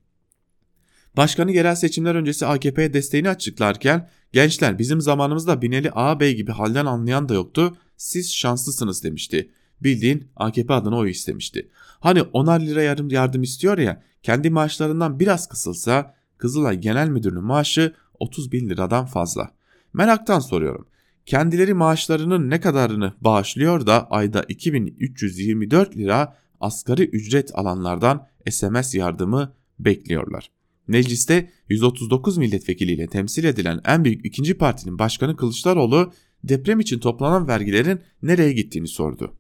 Başkanı 1.17 1.53
yerel 1.53 1.75
seçimler 1.75 2.15
öncesi 2.15 2.47
AKP'ye 2.47 2.93
desteğini 2.93 3.29
açıklarken 3.29 4.09
gençler 4.33 4.79
bizim 4.79 5.01
zamanımızda 5.01 5.63
Bineli 5.63 5.91
ağabey 5.91 6.37
gibi 6.37 6.53
halden 6.53 6.87
anlayan 6.87 7.29
da 7.29 7.35
yoktu 7.35 7.77
siz 7.97 8.35
şanslısınız 8.35 9.05
demişti. 9.05 9.51
Bildiğin 9.83 10.29
AKP 10.37 10.75
adına 10.75 10.97
oy 10.97 11.11
istemişti. 11.11 11.69
Hani 12.01 12.23
onar 12.23 12.61
lira 12.61 12.83
yardım, 12.83 13.11
yardım 13.11 13.43
istiyor 13.43 13.79
ya 13.79 14.03
kendi 14.23 14.51
maaşlarından 14.51 15.21
biraz 15.21 15.49
kısılsa 15.49 16.15
Kızılay 16.39 16.79
Genel 16.79 17.09
Müdürü'nün 17.09 17.45
maaşı 17.45 17.95
30 18.19 18.53
bin 18.53 18.69
liradan 18.69 19.07
fazla. 19.07 19.51
Meraktan 19.93 20.41
soruyorum. 20.41 20.87
Kendileri 21.27 21.75
maaşlarının 21.75 22.51
ne 22.51 22.61
kadarını 22.61 23.13
bağışlıyor 23.21 23.87
da 23.87 24.11
ayda 24.11 24.45
2324 24.49 25.97
lira 25.97 26.37
asgari 26.61 27.03
ücret 27.03 27.51
alanlardan 27.55 28.27
SMS 28.51 28.95
yardımı 28.95 29.53
bekliyorlar. 29.79 30.51
Mecliste 30.87 31.51
139 31.69 32.39
milletvekiliyle 32.39 33.07
temsil 33.07 33.45
edilen 33.45 33.81
en 33.85 34.05
büyük 34.05 34.27
ikinci 34.27 34.55
partinin 34.55 34.99
başkanı 34.99 35.37
Kılıçdaroğlu 35.37 36.13
deprem 36.45 36.81
için 36.81 36.99
toplanan 36.99 37.49
vergilerin 37.49 38.01
nereye 38.23 38.53
gittiğini 38.53 38.89
sordu. 38.89 39.35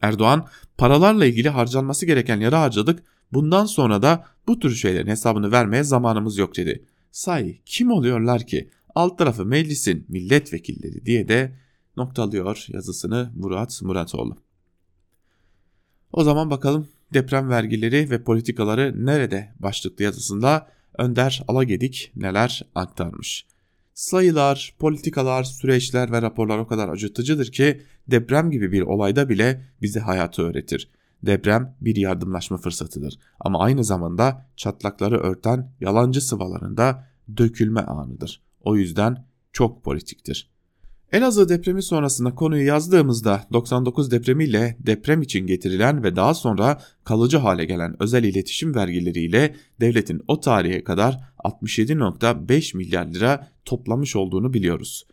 Erdoğan 0.00 0.46
paralarla 0.78 1.26
ilgili 1.26 1.48
harcanması 1.48 2.06
gereken 2.06 2.40
yere 2.40 2.56
harcadık 2.56 3.02
bundan 3.32 3.66
sonra 3.66 4.02
da 4.02 4.24
bu 4.46 4.58
tür 4.58 4.74
şeylerin 4.74 5.06
hesabını 5.06 5.52
vermeye 5.52 5.84
zamanımız 5.84 6.38
yok 6.38 6.56
dedi. 6.56 6.84
Say 7.10 7.60
kim 7.66 7.90
oluyorlar 7.90 8.46
ki 8.46 8.70
alt 8.94 9.18
tarafı 9.18 9.46
meclisin 9.46 10.06
milletvekilleri 10.08 11.06
diye 11.06 11.28
de 11.28 11.58
noktalıyor 11.96 12.66
yazısını 12.68 13.32
Murat 13.36 13.82
Muratoğlu. 13.82 14.36
O 16.12 16.24
zaman 16.24 16.50
bakalım 16.50 16.88
deprem 17.12 17.48
vergileri 17.48 18.10
ve 18.10 18.22
politikaları 18.22 19.06
nerede 19.06 19.54
başlıklı 19.58 20.04
yazısında 20.04 20.68
Önder 20.98 21.42
Alagedik 21.48 22.12
neler 22.16 22.62
aktarmış. 22.74 23.46
Sayılar, 24.00 24.74
politikalar, 24.78 25.44
süreçler 25.44 26.12
ve 26.12 26.22
raporlar 26.22 26.58
o 26.58 26.66
kadar 26.66 26.88
acıtıcıdır 26.88 27.52
ki 27.52 27.82
deprem 28.08 28.50
gibi 28.50 28.72
bir 28.72 28.82
olayda 28.82 29.28
bile 29.28 29.66
bize 29.82 30.00
hayatı 30.00 30.42
öğretir. 30.42 30.90
Deprem 31.22 31.76
bir 31.80 31.96
yardımlaşma 31.96 32.56
fırsatıdır 32.56 33.18
ama 33.40 33.60
aynı 33.60 33.84
zamanda 33.84 34.46
çatlakları 34.56 35.18
örten 35.18 35.72
yalancı 35.80 36.20
sıvalarında 36.20 37.06
dökülme 37.36 37.80
anıdır. 37.80 38.42
O 38.60 38.76
yüzden 38.76 39.24
çok 39.52 39.84
politiktir. 39.84 40.50
Elazığ 41.12 41.48
depremi 41.48 41.82
sonrasında 41.82 42.34
konuyu 42.34 42.66
yazdığımızda 42.66 43.46
99 43.52 44.10
depremiyle 44.10 44.76
deprem 44.80 45.22
için 45.22 45.46
getirilen 45.46 46.04
ve 46.04 46.16
daha 46.16 46.34
sonra 46.34 46.80
kalıcı 47.04 47.38
hale 47.38 47.64
gelen 47.64 48.02
özel 48.02 48.24
iletişim 48.24 48.74
vergileriyle 48.74 49.54
devletin 49.80 50.22
o 50.28 50.40
tarihe 50.40 50.84
kadar 50.84 51.20
67.5 51.44 52.76
milyar 52.76 53.06
lira 53.06 53.48
toplamış 53.64 54.16
olduğunu 54.16 54.54
biliyoruz. 54.54 55.06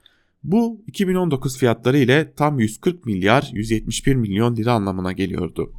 Bu 0.43 0.81
2019 0.87 1.57
fiyatları 1.57 1.97
ile 1.97 2.33
tam 2.35 2.59
140 2.59 3.05
milyar 3.05 3.49
171 3.53 4.15
milyon 4.15 4.55
lira 4.55 4.73
anlamına 4.73 5.11
geliyordu. 5.11 5.71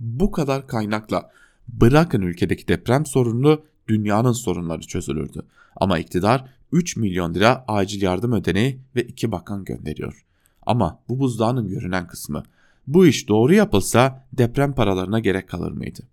Bu 0.00 0.30
kadar 0.30 0.66
kaynakla 0.66 1.30
bırakın 1.68 2.22
ülkedeki 2.22 2.68
deprem 2.68 3.06
sorununu 3.06 3.62
dünyanın 3.88 4.32
sorunları 4.32 4.80
çözülürdü. 4.80 5.42
Ama 5.76 5.98
iktidar 5.98 6.44
3 6.72 6.96
milyon 6.96 7.34
lira 7.34 7.64
acil 7.68 8.02
yardım 8.02 8.32
ödeneği 8.32 8.80
ve 8.96 9.02
2 9.02 9.32
bakan 9.32 9.64
gönderiyor. 9.64 10.24
Ama 10.66 11.02
bu 11.08 11.18
buzdağının 11.18 11.68
görünen 11.68 12.06
kısmı. 12.06 12.42
Bu 12.86 13.06
iş 13.06 13.28
doğru 13.28 13.54
yapılsa 13.54 14.26
deprem 14.32 14.74
paralarına 14.74 15.18
gerek 15.18 15.48
kalır 15.48 15.72
mıydı? 15.72 16.08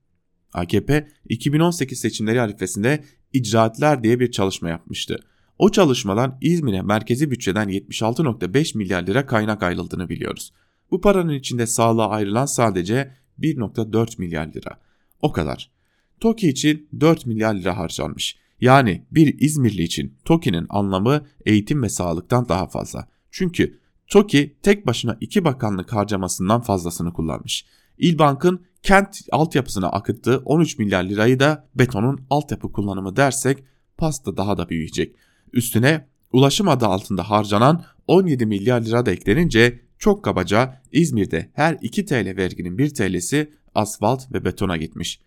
AKP 0.53 1.07
2018 1.29 1.99
seçimleri 1.99 2.41
arifesinde 2.41 3.03
icraatler 3.33 4.03
diye 4.03 4.19
bir 4.19 4.31
çalışma 4.31 4.69
yapmıştı. 4.69 5.19
O 5.59 5.71
çalışmadan 5.71 6.37
İzmir'e 6.41 6.81
merkezi 6.81 7.31
bütçeden 7.31 7.69
76.5 7.69 8.77
milyar 8.77 9.07
lira 9.07 9.25
kaynak 9.25 9.63
ayrıldığını 9.63 10.09
biliyoruz. 10.09 10.53
Bu 10.91 11.01
paranın 11.01 11.33
içinde 11.33 11.67
sağlığa 11.67 12.09
ayrılan 12.09 12.45
sadece 12.45 13.11
1.4 13.39 14.19
milyar 14.19 14.47
lira. 14.47 14.79
O 15.21 15.31
kadar. 15.31 15.71
TOKİ 16.19 16.49
için 16.49 16.89
4 16.99 17.25
milyar 17.25 17.53
lira 17.53 17.77
harcanmış. 17.77 18.37
Yani 18.61 19.05
bir 19.11 19.39
İzmirli 19.39 19.83
için 19.83 20.17
TOKİ'nin 20.25 20.65
anlamı 20.69 21.25
eğitim 21.45 21.83
ve 21.83 21.89
sağlıktan 21.89 22.49
daha 22.49 22.67
fazla. 22.67 23.07
Çünkü 23.31 23.79
TOKİ 24.07 24.57
tek 24.63 24.87
başına 24.87 25.17
iki 25.21 25.45
bakanlık 25.45 25.93
harcamasından 25.93 26.61
fazlasını 26.61 27.13
kullanmış. 27.13 27.65
İlbank'ın 27.97 28.65
kent 28.83 29.21
altyapısına 29.31 29.89
akıttığı 29.89 30.37
13 30.45 30.77
milyar 30.77 31.03
lirayı 31.03 31.39
da 31.39 31.67
betonun 31.75 32.21
altyapı 32.29 32.71
kullanımı 32.71 33.15
dersek 33.15 33.63
pasta 33.97 34.37
daha 34.37 34.57
da 34.57 34.69
büyüyecek. 34.69 35.15
Üstüne 35.53 36.07
ulaşım 36.31 36.67
adı 36.67 36.85
altında 36.85 37.29
harcanan 37.29 37.83
17 38.07 38.45
milyar 38.45 38.81
lira 38.81 39.05
da 39.05 39.11
eklenince 39.11 39.79
çok 39.99 40.23
kabaca 40.23 40.81
İzmir'de 40.91 41.51
her 41.53 41.77
2 41.81 42.05
TL 42.05 42.37
verginin 42.37 42.77
1 42.77 42.89
TL'si 42.93 43.53
asfalt 43.75 44.33
ve 44.33 44.45
betona 44.45 44.77
gitmiş. 44.77 45.21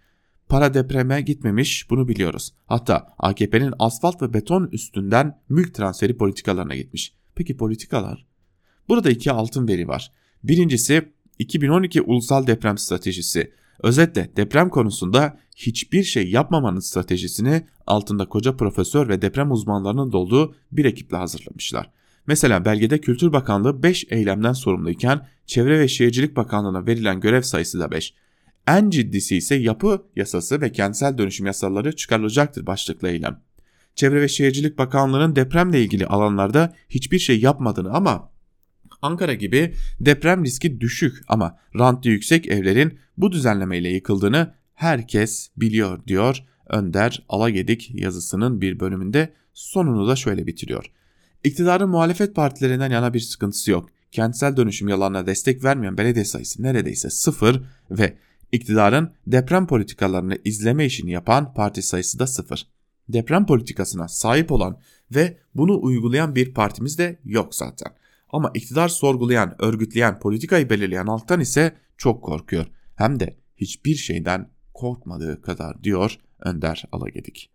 Para 0.49 0.75
depreme 0.75 1.21
gitmemiş 1.21 1.91
bunu 1.91 2.09
biliyoruz. 2.09 2.55
Hatta 2.67 3.15
AKP'nin 3.19 3.75
asfalt 3.79 4.23
ve 4.23 4.35
beton 4.35 4.69
üstünden 4.73 5.41
mülk 5.49 5.75
transferi 5.75 6.17
politikalarına 6.17 6.75
gitmiş. 6.75 7.15
Peki 7.35 7.57
politikalar? 7.57 8.27
Burada 8.89 9.11
iki 9.11 9.33
altın 9.33 9.69
veri 9.69 9.89
var. 9.89 10.13
Birincisi 10.45 11.13
2012 11.39 12.03
Ulusal 12.03 12.47
Deprem 12.47 12.79
Stratejisi. 12.79 13.53
Özetle 13.83 14.31
deprem 14.37 14.69
konusunda 14.69 15.39
hiçbir 15.57 16.03
şey 16.03 16.31
yapmamanın 16.31 16.81
stratejisini 16.81 17.67
altında 17.87 18.29
koca 18.29 18.57
profesör 18.57 19.09
ve 19.09 19.23
deprem 19.23 19.53
uzmanlarının 19.53 20.13
dolduğu 20.13 20.55
bir 20.73 20.85
ekiple 20.85 21.17
hazırlamışlar. 21.17 21.91
Mesela 22.27 22.65
belgede 22.65 23.01
Kültür 23.01 23.33
Bakanlığı 23.33 23.83
5 23.83 24.07
eylemden 24.11 24.53
sorumluyken 24.53 25.29
Çevre 25.47 25.79
ve 25.79 25.89
Şehircilik 25.89 26.37
Bakanlığı'na 26.37 26.87
verilen 26.87 27.21
görev 27.21 27.43
sayısı 27.43 27.81
da 27.81 27.91
5. 27.91 28.15
En 28.69 28.91
ciddisi 28.91 29.37
ise 29.37 29.55
yapı 29.55 30.07
yasası 30.17 30.61
ve 30.61 30.73
kentsel 30.73 31.19
dönüşüm 31.19 31.47
yasaları 31.47 31.97
çıkarılacaktır 31.97 32.67
başlıklı 32.67 33.09
eylem. 33.09 33.41
Çevre 33.95 34.21
ve 34.21 34.29
Şehircilik 34.29 34.79
Bakanlığı'nın 34.79 35.37
depremle 35.37 35.83
ilgili 35.83 36.07
alanlarda 36.07 36.75
hiçbir 36.89 37.19
şey 37.19 37.41
yapmadığını 37.41 37.93
ama 37.93 38.31
Ankara 39.03 39.35
gibi 39.35 39.75
deprem 40.01 40.45
riski 40.45 40.81
düşük 40.81 41.23
ama 41.29 41.59
rantlı 41.79 42.11
yüksek 42.11 42.47
evlerin 42.47 42.99
bu 43.17 43.33
düzenlemeyle 43.33 43.89
yıkıldığını 43.89 44.55
herkes 44.75 45.51
biliyor 45.57 46.07
diyor 46.07 46.45
Önder 46.69 47.23
Alagedik 47.29 47.91
yazısının 47.95 48.61
bir 48.61 48.81
bölümünde 48.81 49.33
sonunu 49.55 50.09
da 50.09 50.17
şöyle 50.17 50.47
bitiriyor. 50.47 50.91
İktidarın 51.45 51.89
muhalefet 51.89 52.35
partilerinden 52.35 52.91
yana 52.91 53.15
bir 53.15 53.21
sıkıntısı 53.21 53.71
yok. 53.71 53.91
Kentsel 54.13 54.57
dönüşüm 54.57 54.89
yalanına 54.89 55.27
destek 55.27 55.65
vermeyen 55.65 55.99
belediye 55.99 56.25
sayısı 56.25 56.63
neredeyse 56.63 57.11
sıfır 57.11 57.63
ve 57.91 58.17
iktidarın 58.55 59.13
deprem 59.27 59.67
politikalarını 59.67 60.39
izleme 60.45 60.87
işini 60.87 61.11
yapan 61.11 61.55
parti 61.55 61.83
sayısı 61.83 62.19
da 62.19 62.27
sıfır. 62.27 62.67
Deprem 63.09 63.47
politikasına 63.47 64.09
sahip 64.09 64.53
olan 64.53 64.81
ve 65.15 65.39
bunu 65.55 65.83
uygulayan 65.83 66.35
bir 66.35 66.55
partimiz 66.55 66.99
de 66.99 67.19
yok 67.25 67.55
zaten. 67.55 67.93
Ama 68.29 68.51
iktidar 68.55 68.89
sorgulayan, 68.89 69.55
örgütleyen, 69.59 70.19
politikayı 70.19 70.71
belirleyen 70.71 71.07
alttan 71.07 71.41
ise 71.41 71.77
çok 71.97 72.25
korkuyor. 72.25 72.67
Hem 72.97 73.21
de 73.21 73.37
hiçbir 73.57 73.95
şeyden 73.95 74.51
korkmadığı 74.75 75.43
kadar 75.43 75.85
diyor 75.85 76.19
Önder 76.41 76.85
Alagedik. 76.93 77.51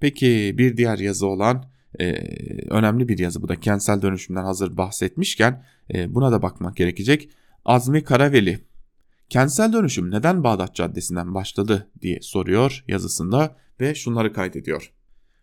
Peki 0.00 0.54
bir 0.58 0.76
diğer 0.76 0.98
yazı 0.98 1.26
olan 1.26 1.70
e, 2.00 2.12
önemli 2.70 3.08
bir 3.08 3.18
yazı 3.18 3.42
bu 3.42 3.48
da 3.48 3.60
kentsel 3.60 4.02
dönüşümden 4.02 4.44
hazır 4.44 4.76
bahsetmişken 4.76 5.64
e, 5.94 6.14
buna 6.14 6.32
da 6.32 6.42
bakmak 6.42 6.76
gerekecek. 6.76 7.30
Azmi 7.64 8.04
Karaveli 8.04 8.69
kentsel 9.30 9.72
dönüşüm 9.72 10.10
neden 10.10 10.44
Bağdat 10.44 10.74
Caddesi'nden 10.74 11.34
başladı 11.34 11.90
diye 12.02 12.20
soruyor 12.20 12.84
yazısında 12.88 13.56
ve 13.80 13.94
şunları 13.94 14.32
kaydediyor. 14.32 14.92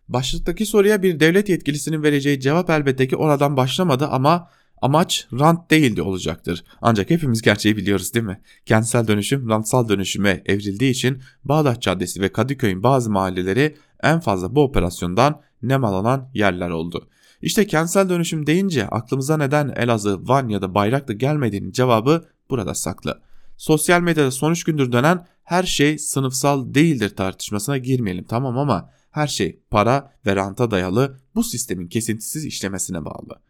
Başlıktaki 0.08 0.66
soruya 0.66 1.02
bir 1.02 1.20
devlet 1.20 1.48
yetkilisinin 1.48 2.02
vereceği 2.02 2.40
cevap 2.40 2.70
elbette 2.70 3.08
ki 3.08 3.16
oradan 3.16 3.56
başlamadı 3.56 4.06
ama 4.06 4.48
amaç 4.82 5.26
rant 5.32 5.70
değildi 5.70 6.02
olacaktır. 6.02 6.64
Ancak 6.82 7.10
hepimiz 7.10 7.42
gerçeği 7.42 7.76
biliyoruz 7.76 8.14
değil 8.14 8.26
mi? 8.26 8.40
Kentsel 8.66 9.08
dönüşüm 9.08 9.48
rantsal 9.48 9.88
dönüşüme 9.88 10.42
evrildiği 10.46 10.90
için 10.90 11.22
Bağdat 11.44 11.82
Caddesi 11.82 12.20
ve 12.20 12.28
Kadıköy'ün 12.28 12.82
bazı 12.82 13.10
mahalleleri 13.10 13.76
en 14.02 14.20
fazla 14.20 14.54
bu 14.54 14.62
operasyondan 14.62 15.40
nemalanan 15.62 16.30
yerler 16.34 16.70
oldu. 16.70 17.08
İşte 17.42 17.66
kentsel 17.66 18.08
dönüşüm 18.08 18.46
deyince 18.46 18.88
aklımıza 18.88 19.36
neden 19.36 19.72
Elazığ, 19.76 20.28
Van 20.28 20.48
ya 20.48 20.62
da 20.62 20.74
Bayraklı 20.74 21.14
gelmediğinin 21.14 21.72
cevabı 21.72 22.24
burada 22.50 22.74
saklı. 22.74 23.27
Sosyal 23.58 24.00
medyada 24.00 24.30
son 24.30 24.52
3 24.52 24.64
gündür 24.64 24.92
dönen 24.92 25.26
her 25.44 25.62
şey 25.62 25.98
sınıfsal 25.98 26.74
değildir 26.74 27.16
tartışmasına 27.16 27.78
girmeyelim 27.78 28.24
tamam 28.24 28.58
ama 28.58 28.90
her 29.10 29.26
şey 29.26 29.62
para 29.70 30.12
ve 30.26 30.36
ranta 30.36 30.70
dayalı 30.70 31.20
bu 31.34 31.44
sistemin 31.44 31.88
kesintisiz 31.88 32.44
işlemesine 32.44 33.04
bağlı. 33.04 33.40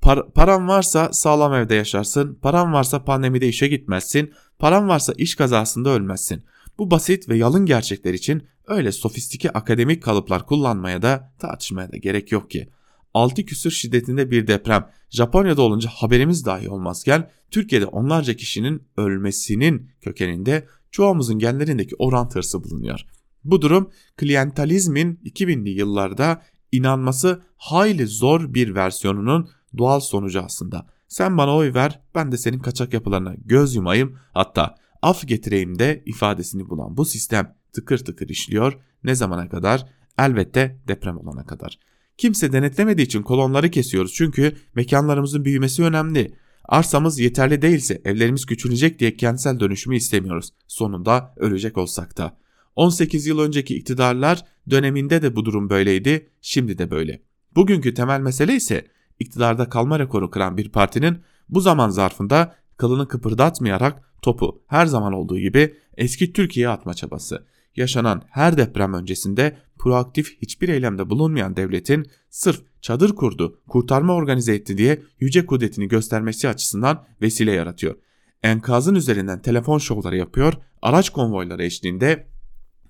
Par 0.00 0.32
paran 0.32 0.68
varsa 0.68 1.12
sağlam 1.12 1.54
evde 1.54 1.74
yaşarsın, 1.74 2.38
paran 2.42 2.72
varsa 2.72 3.04
pandemide 3.04 3.48
işe 3.48 3.68
gitmezsin, 3.68 4.32
paran 4.58 4.88
varsa 4.88 5.12
iş 5.16 5.34
kazasında 5.34 5.90
ölmezsin. 5.90 6.44
Bu 6.78 6.90
basit 6.90 7.28
ve 7.28 7.36
yalın 7.36 7.66
gerçekler 7.66 8.14
için 8.14 8.46
öyle 8.66 8.92
sofistike 8.92 9.50
akademik 9.50 10.02
kalıplar 10.02 10.46
kullanmaya 10.46 11.02
da 11.02 11.34
tartışmaya 11.38 11.92
da 11.92 11.96
gerek 11.96 12.32
yok 12.32 12.50
ki. 12.50 12.68
6 13.14 13.44
küsür 13.44 13.70
şiddetinde 13.70 14.30
bir 14.30 14.46
deprem 14.46 14.90
Japonya'da 15.10 15.62
olunca 15.62 15.90
haberimiz 15.90 16.46
dahi 16.46 16.68
olmazken 16.68 17.30
Türkiye'de 17.50 17.86
onlarca 17.86 18.34
kişinin 18.34 18.82
ölmesinin 18.96 19.90
kökeninde 20.00 20.66
çoğumuzun 20.90 21.38
genlerindeki 21.38 21.96
orant 21.98 22.34
hırsı 22.34 22.64
bulunuyor. 22.64 23.00
Bu 23.44 23.62
durum 23.62 23.90
klientalizmin 24.16 25.20
2000'li 25.24 25.70
yıllarda 25.70 26.42
inanması 26.72 27.42
hayli 27.56 28.06
zor 28.06 28.54
bir 28.54 28.74
versiyonunun 28.74 29.48
doğal 29.78 30.00
sonucu 30.00 30.40
aslında. 30.42 30.86
Sen 31.08 31.38
bana 31.38 31.56
oy 31.56 31.74
ver 31.74 32.00
ben 32.14 32.32
de 32.32 32.38
senin 32.38 32.58
kaçak 32.58 32.92
yapılarına 32.94 33.34
göz 33.44 33.74
yumayım 33.74 34.18
hatta 34.32 34.74
af 35.02 35.28
getireyim 35.28 35.78
de 35.78 36.02
ifadesini 36.06 36.68
bulan 36.68 36.96
bu 36.96 37.04
sistem 37.04 37.56
tıkır 37.72 37.98
tıkır 37.98 38.28
işliyor. 38.28 38.78
Ne 39.04 39.14
zamana 39.14 39.48
kadar? 39.48 39.86
Elbette 40.18 40.80
deprem 40.88 41.16
olana 41.18 41.46
kadar. 41.46 41.78
Kimse 42.16 42.52
denetlemediği 42.52 43.06
için 43.06 43.22
kolonları 43.22 43.70
kesiyoruz 43.70 44.14
çünkü 44.14 44.56
mekanlarımızın 44.74 45.44
büyümesi 45.44 45.82
önemli. 45.82 46.34
Arsamız 46.64 47.18
yeterli 47.18 47.62
değilse 47.62 48.02
evlerimiz 48.04 48.46
küçülecek 48.46 48.98
diye 48.98 49.16
kentsel 49.16 49.60
dönüşümü 49.60 49.96
istemiyoruz. 49.96 50.50
Sonunda 50.66 51.34
ölecek 51.36 51.78
olsak 51.78 52.18
da. 52.18 52.38
18 52.76 53.26
yıl 53.26 53.38
önceki 53.38 53.76
iktidarlar 53.76 54.44
döneminde 54.70 55.22
de 55.22 55.36
bu 55.36 55.44
durum 55.44 55.70
böyleydi, 55.70 56.30
şimdi 56.40 56.78
de 56.78 56.90
böyle. 56.90 57.22
Bugünkü 57.56 57.94
temel 57.94 58.20
mesele 58.20 58.56
ise 58.56 58.86
iktidarda 59.18 59.68
kalma 59.68 59.98
rekoru 59.98 60.30
kıran 60.30 60.56
bir 60.56 60.68
partinin 60.68 61.18
bu 61.48 61.60
zaman 61.60 61.88
zarfında 61.88 62.54
kılını 62.76 63.08
kıpırdatmayarak 63.08 64.02
topu 64.22 64.62
her 64.66 64.86
zaman 64.86 65.12
olduğu 65.12 65.38
gibi 65.38 65.74
eski 65.96 66.32
Türkiye'ye 66.32 66.68
atma 66.68 66.94
çabası. 66.94 67.46
Yaşanan 67.76 68.22
her 68.30 68.56
deprem 68.56 68.94
öncesinde 68.94 69.56
proaktif 69.84 70.42
hiçbir 70.42 70.68
eylemde 70.68 71.10
bulunmayan 71.10 71.56
devletin 71.56 72.06
sırf 72.30 72.62
çadır 72.80 73.14
kurdu, 73.14 73.60
kurtarma 73.68 74.14
organize 74.14 74.54
etti 74.54 74.78
diye 74.78 75.02
yüce 75.20 75.46
kudretini 75.46 75.88
göstermesi 75.88 76.48
açısından 76.48 77.04
vesile 77.22 77.52
yaratıyor. 77.52 77.94
Enkazın 78.42 78.94
üzerinden 78.94 79.42
telefon 79.42 79.78
şovları 79.78 80.16
yapıyor, 80.16 80.54
araç 80.82 81.10
konvoyları 81.10 81.64
eşliğinde 81.64 82.28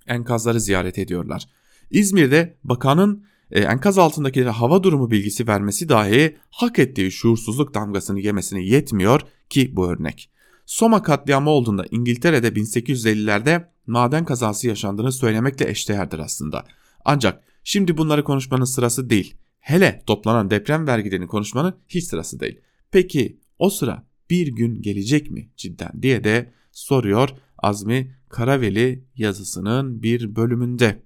enkazları 0.06 0.60
ziyaret 0.60 0.98
ediyorlar. 0.98 1.48
İzmir'de 1.90 2.56
bakanın 2.64 3.24
e, 3.50 3.60
enkaz 3.60 3.98
altındakilere 3.98 4.50
hava 4.50 4.82
durumu 4.82 5.10
bilgisi 5.10 5.46
vermesi 5.48 5.88
dahi 5.88 6.36
hak 6.50 6.78
ettiği 6.78 7.10
şuursuzluk 7.10 7.74
damgasını 7.74 8.20
yemesine 8.20 8.62
yetmiyor 8.62 9.20
ki 9.48 9.76
bu 9.76 9.90
örnek. 9.90 10.30
Soma 10.66 11.02
katliamı 11.02 11.50
olduğunda 11.50 11.84
İngiltere'de 11.90 12.48
1850'lerde 12.48 13.64
maden 13.86 14.24
kazası 14.24 14.68
yaşandığını 14.68 15.12
söylemekle 15.12 15.70
eşdeğerdir 15.70 16.18
aslında. 16.18 16.64
Ancak 17.04 17.44
şimdi 17.64 17.96
bunları 17.96 18.24
konuşmanın 18.24 18.64
sırası 18.64 19.10
değil. 19.10 19.34
Hele 19.60 20.02
toplanan 20.06 20.50
deprem 20.50 20.86
vergilerini 20.86 21.26
konuşmanın 21.26 21.74
hiç 21.88 22.04
sırası 22.04 22.40
değil. 22.40 22.60
Peki 22.90 23.40
o 23.58 23.70
sıra 23.70 24.06
bir 24.30 24.46
gün 24.46 24.82
gelecek 24.82 25.30
mi 25.30 25.50
cidden 25.56 26.02
diye 26.02 26.24
de 26.24 26.52
soruyor 26.72 27.28
Azmi 27.58 28.16
Karaveli 28.28 29.04
yazısının 29.16 30.02
bir 30.02 30.36
bölümünde. 30.36 31.02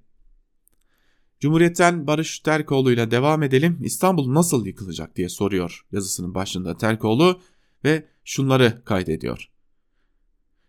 Cumhuriyet'ten 1.41 2.07
Barış 2.07 2.41
Terkoğlu 2.41 2.93
ile 2.93 3.11
devam 3.11 3.43
edelim. 3.43 3.79
İstanbul 3.83 4.35
nasıl 4.35 4.67
yıkılacak 4.67 5.17
diye 5.17 5.29
soruyor 5.29 5.87
yazısının 5.93 6.35
başında 6.35 6.77
Terkoğlu 6.77 7.41
ve 7.85 8.09
şunları 8.25 8.85
kaydediyor. 8.85 9.51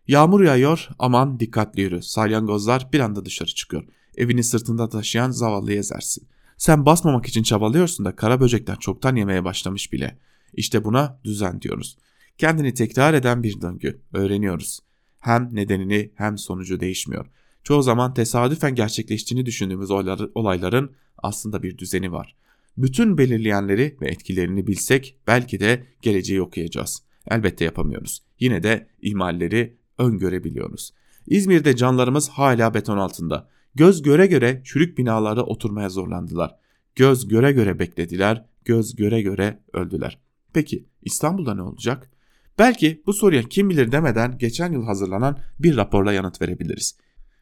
Yağmur 0.07 0.43
yağıyor 0.43 0.89
aman 0.99 1.39
dikkatli 1.39 1.81
yürü. 1.81 2.01
Salyangozlar 2.01 2.89
bir 2.93 2.99
anda 2.99 3.25
dışarı 3.25 3.49
çıkıyor. 3.49 3.83
Evini 4.17 4.43
sırtında 4.43 4.89
taşıyan 4.89 5.31
zavallıyı 5.31 5.79
ezersin. 5.79 6.27
Sen 6.57 6.85
basmamak 6.85 7.25
için 7.25 7.43
çabalıyorsun 7.43 8.05
da 8.05 8.15
kara 8.15 8.41
böcekler 8.41 8.79
çoktan 8.79 9.15
yemeye 9.15 9.43
başlamış 9.43 9.93
bile. 9.93 10.17
İşte 10.53 10.83
buna 10.83 11.19
düzen 11.23 11.61
diyoruz. 11.61 11.97
Kendini 12.37 12.73
tekrar 12.73 13.13
eden 13.13 13.43
bir 13.43 13.61
döngü. 13.61 14.01
Öğreniyoruz. 14.13 14.79
Hem 15.19 15.49
nedenini 15.55 16.11
hem 16.15 16.37
sonucu 16.37 16.79
değişmiyor. 16.79 17.25
Çoğu 17.63 17.83
zaman 17.83 18.13
tesadüfen 18.13 18.75
gerçekleştiğini 18.75 19.45
düşündüğümüz 19.45 19.91
olayların 20.35 20.91
aslında 21.17 21.63
bir 21.63 21.77
düzeni 21.77 22.11
var. 22.11 22.35
Bütün 22.77 23.17
belirleyenleri 23.17 23.97
ve 24.01 24.07
etkilerini 24.07 24.67
bilsek 24.67 25.17
belki 25.27 25.59
de 25.59 25.85
geleceği 26.01 26.41
okuyacağız. 26.41 27.03
Elbette 27.27 27.65
yapamıyoruz. 27.65 28.23
Yine 28.39 28.63
de 28.63 28.87
ihmalleri 29.01 29.77
öngörebiliyoruz. 29.97 30.93
İzmir'de 31.27 31.75
canlarımız 31.75 32.29
hala 32.29 32.73
beton 32.73 32.97
altında. 32.97 33.49
Göz 33.75 34.01
göre 34.01 34.27
göre 34.27 34.61
çürük 34.63 34.97
binalarda 34.97 35.45
oturmaya 35.45 35.89
zorlandılar. 35.89 36.55
Göz 36.95 37.27
göre 37.27 37.51
göre 37.51 37.79
beklediler, 37.79 38.45
göz 38.65 38.95
göre 38.95 39.21
göre 39.21 39.59
öldüler. 39.73 40.19
Peki 40.53 40.85
İstanbul'da 41.01 41.55
ne 41.55 41.61
olacak? 41.61 42.11
Belki 42.59 43.03
bu 43.05 43.13
soruya 43.13 43.43
kim 43.43 43.69
bilir 43.69 43.91
demeden 43.91 44.37
geçen 44.37 44.71
yıl 44.71 44.83
hazırlanan 44.83 45.37
bir 45.59 45.77
raporla 45.77 46.13
yanıt 46.13 46.41
verebiliriz. 46.41 46.95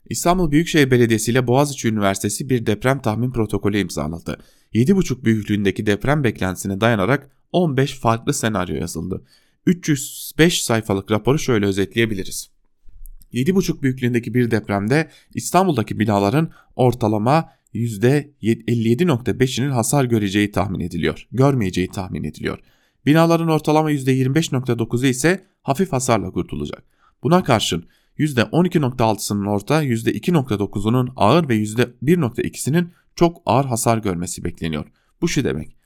İstanbul 0.09 0.51
Büyükşehir 0.51 0.91
Belediyesi 0.91 1.31
ile 1.31 1.47
Boğaziçi 1.47 1.87
Üniversitesi 1.87 2.49
bir 2.49 2.65
deprem 2.65 3.01
tahmin 3.01 3.31
protokolü 3.31 3.77
imzaladı. 3.77 4.37
7,5 4.73 5.23
büyüklüğündeki 5.23 5.85
deprem 5.85 6.23
beklentisine 6.23 6.81
dayanarak 6.81 7.31
15 7.51 7.99
farklı 7.99 8.33
senaryo 8.33 8.75
yazıldı. 8.75 9.23
305 9.65 10.63
sayfalık 10.63 11.11
raporu 11.11 11.39
şöyle 11.39 11.65
özetleyebiliriz. 11.65 12.56
7,5 13.37 13.81
büyüklüğündeki 13.81 14.33
bir 14.33 14.51
depremde 14.51 15.09
İstanbul'daki 15.33 15.99
binaların 15.99 16.51
ortalama 16.75 17.49
%57.5'inin 17.73 19.69
hasar 19.69 20.05
göreceği 20.05 20.51
tahmin 20.51 20.79
ediliyor. 20.79 21.27
Görmeyeceği 21.31 21.87
tahmin 21.87 22.23
ediliyor. 22.23 22.59
Binaların 23.05 23.49
ortalama 23.49 23.91
%25.9'u 23.91 25.05
ise 25.05 25.43
hafif 25.63 25.91
hasarla 25.91 26.31
kurtulacak. 26.31 26.83
Buna 27.23 27.43
karşın 27.43 27.85
%12.6'sının 28.19 29.49
orta, 29.49 29.83
%2.9'unun 29.83 31.09
ağır 31.15 31.49
ve 31.49 31.55
%1.2'sinin 31.55 32.89
çok 33.15 33.41
ağır 33.45 33.65
hasar 33.65 33.97
görmesi 33.97 34.43
bekleniyor. 34.43 34.85
Bu 35.21 35.27
şu 35.27 35.43
demek. 35.43 35.77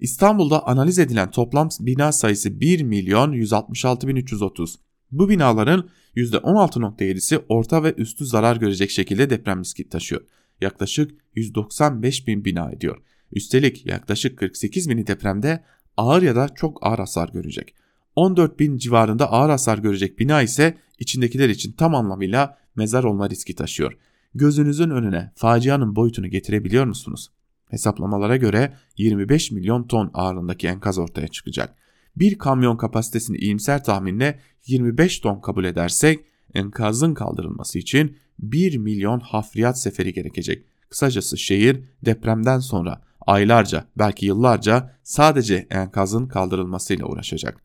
İstanbul'da 0.00 0.66
analiz 0.66 0.98
edilen 0.98 1.30
toplam 1.30 1.68
bina 1.80 2.12
sayısı 2.12 2.60
1 2.60 2.82
milyon 2.82 3.32
166 3.32 4.08
bin 4.08 4.16
330. 4.16 4.78
Bu 5.10 5.28
binaların 5.28 5.88
%16.7'si 6.16 7.38
orta 7.48 7.82
ve 7.82 7.94
üstü 7.94 8.26
zarar 8.26 8.56
görecek 8.56 8.90
şekilde 8.90 9.30
deprem 9.30 9.60
riski 9.60 9.88
taşıyor. 9.88 10.22
Yaklaşık 10.60 11.20
195 11.34 12.26
bin 12.26 12.44
bina 12.44 12.70
ediyor. 12.70 13.02
Üstelik 13.32 13.86
yaklaşık 13.86 14.38
48 14.38 14.90
bini 14.90 15.06
depremde 15.06 15.64
ağır 15.96 16.22
ya 16.22 16.36
da 16.36 16.48
çok 16.48 16.86
ağır 16.86 16.98
hasar 16.98 17.28
görecek. 17.28 17.74
14 18.16 18.58
bin 18.58 18.76
civarında 18.76 19.32
ağır 19.32 19.50
hasar 19.50 19.78
görecek 19.78 20.18
bina 20.18 20.42
ise 20.42 20.78
içindekiler 20.98 21.48
için 21.48 21.72
tam 21.72 21.94
anlamıyla 21.94 22.58
mezar 22.76 23.04
olma 23.04 23.30
riski 23.30 23.54
taşıyor. 23.54 23.96
Gözünüzün 24.34 24.90
önüne 24.90 25.32
facianın 25.34 25.96
boyutunu 25.96 26.28
getirebiliyor 26.28 26.84
musunuz? 26.84 27.30
Hesaplamalara 27.68 28.36
göre 28.36 28.74
25 28.96 29.50
milyon 29.50 29.86
ton 29.86 30.10
ağırlığındaki 30.14 30.66
enkaz 30.66 30.98
ortaya 30.98 31.28
çıkacak. 31.28 31.76
Bir 32.20 32.38
kamyon 32.38 32.76
kapasitesini 32.76 33.36
iyimser 33.36 33.84
tahminle 33.84 34.38
25 34.66 35.18
ton 35.18 35.40
kabul 35.40 35.64
edersek 35.64 36.20
enkazın 36.54 37.14
kaldırılması 37.14 37.78
için 37.78 38.16
1 38.38 38.76
milyon 38.76 39.20
hafriyat 39.20 39.80
seferi 39.80 40.12
gerekecek. 40.12 40.64
Kısacası 40.88 41.38
şehir 41.38 41.80
depremden 42.04 42.58
sonra 42.58 43.02
aylarca 43.26 43.84
belki 43.98 44.26
yıllarca 44.26 44.96
sadece 45.02 45.66
enkazın 45.70 46.26
kaldırılmasıyla 46.26 47.06
uğraşacak. 47.06 47.60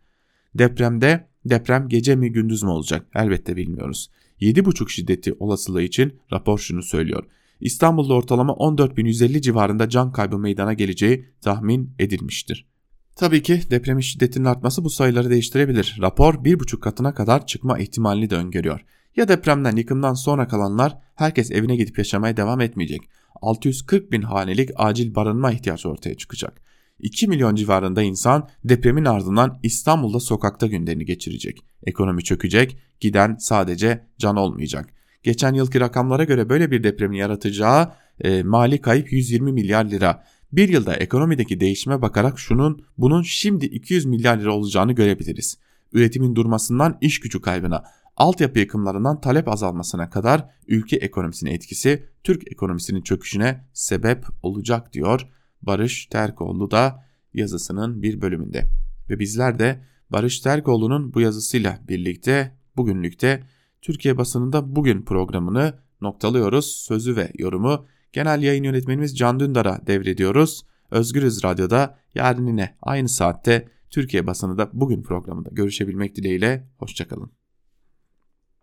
Depremde 0.55 1.27
deprem 1.45 1.89
gece 1.89 2.15
mi 2.15 2.31
gündüz 2.31 2.63
mü 2.63 2.69
olacak 2.69 3.07
elbette 3.15 3.55
bilmiyoruz. 3.55 4.11
7,5 4.41 4.89
şiddeti 4.89 5.33
olasılığı 5.39 5.83
için 5.83 6.19
rapor 6.33 6.59
şunu 6.59 6.83
söylüyor. 6.83 7.23
İstanbul'da 7.59 8.13
ortalama 8.13 8.53
14.150 8.53 9.41
civarında 9.41 9.89
can 9.89 10.11
kaybı 10.11 10.39
meydana 10.39 10.73
geleceği 10.73 11.29
tahmin 11.41 11.93
edilmiştir. 11.99 12.74
Tabii 13.15 13.43
ki 13.43 13.61
depremin 13.69 14.01
şiddetinin 14.01 14.45
artması 14.45 14.83
bu 14.83 14.89
sayıları 14.89 15.29
değiştirebilir. 15.29 15.97
Rapor 16.01 16.33
1,5 16.33 16.79
katına 16.79 17.13
kadar 17.13 17.47
çıkma 17.47 17.79
ihtimalini 17.79 18.29
de 18.29 18.35
öngörüyor. 18.35 18.79
Ya 19.15 19.27
depremden 19.27 19.75
yıkımdan 19.75 20.13
sonra 20.13 20.47
kalanlar 20.47 20.97
herkes 21.15 21.51
evine 21.51 21.75
gidip 21.75 21.97
yaşamaya 21.97 22.37
devam 22.37 22.61
etmeyecek. 22.61 23.01
640 23.41 24.11
bin 24.11 24.21
hanelik 24.21 24.69
acil 24.75 25.15
barınma 25.15 25.51
ihtiyacı 25.51 25.89
ortaya 25.89 26.17
çıkacak. 26.17 26.61
2 26.99 27.27
milyon 27.27 27.55
civarında 27.55 28.01
insan 28.01 28.49
depremin 28.63 29.05
ardından 29.05 29.59
İstanbul'da 29.63 30.19
sokakta 30.19 30.67
günlerini 30.67 31.05
geçirecek. 31.05 31.59
Ekonomi 31.85 32.23
çökecek, 32.23 32.77
giden 32.99 33.35
sadece 33.39 34.07
can 34.17 34.35
olmayacak. 34.35 34.89
Geçen 35.23 35.53
yılki 35.53 35.79
rakamlara 35.79 36.23
göre 36.23 36.49
böyle 36.49 36.71
bir 36.71 36.83
depremin 36.83 37.17
yaratacağı 37.17 37.91
e, 38.23 38.43
mali 38.43 38.81
kayıp 38.81 39.11
120 39.11 39.51
milyar 39.51 39.85
lira. 39.85 40.23
Bir 40.55 40.69
yılda 40.69 40.95
ekonomideki 40.95 41.59
değişime 41.59 42.01
bakarak 42.01 42.39
şunun 42.39 42.85
bunun 42.97 43.21
şimdi 43.21 43.65
200 43.65 44.05
milyar 44.05 44.37
lira 44.37 44.53
olacağını 44.53 44.93
görebiliriz. 44.93 45.57
Üretimin 45.93 46.35
durmasından 46.35 46.97
iş 47.01 47.19
gücü 47.19 47.41
kaybına, 47.41 47.83
altyapı 48.17 48.59
yıkımlarından 48.59 49.21
talep 49.21 49.47
azalmasına 49.47 50.09
kadar 50.09 50.49
ülke 50.67 50.95
ekonomisine 50.95 51.53
etkisi 51.53 52.05
Türk 52.23 52.51
ekonomisinin 52.51 53.01
çöküşüne 53.01 53.65
sebep 53.73 54.25
olacak 54.43 54.93
diyor 54.93 55.27
Barış 55.61 56.05
Terkoğlu 56.05 56.71
da 56.71 57.05
yazısının 57.33 58.01
bir 58.01 58.21
bölümünde. 58.21 58.65
Ve 59.09 59.19
bizler 59.19 59.59
de 59.59 59.81
Barış 60.09 60.39
Terkoğlu'nun 60.39 61.13
bu 61.13 61.21
yazısıyla 61.21 61.79
birlikte 61.87 62.57
bugünlükte 62.77 63.43
Türkiye 63.81 64.17
basınında 64.17 64.75
bugün 64.75 65.01
programını 65.01 65.79
noktalıyoruz. 66.01 66.65
Sözü 66.65 67.15
ve 67.15 67.31
yorumu 67.37 67.85
genel 68.15 68.43
yayın 68.43 68.63
yönetmenimiz 68.63 69.17
Can 69.17 69.39
Dündar'a 69.39 69.87
devrediyoruz. 69.87 70.65
Özgürüz 70.91 71.43
Radyo'da 71.43 71.97
yarın 72.15 72.47
yine 72.47 72.75
aynı 72.81 73.09
saatte 73.09 73.67
Türkiye 73.89 74.27
basını 74.27 74.57
da 74.57 74.69
bugün 74.73 75.03
programında 75.03 75.49
görüşebilmek 75.51 76.15
dileğiyle. 76.15 76.67
Hoşçakalın. 76.77 77.44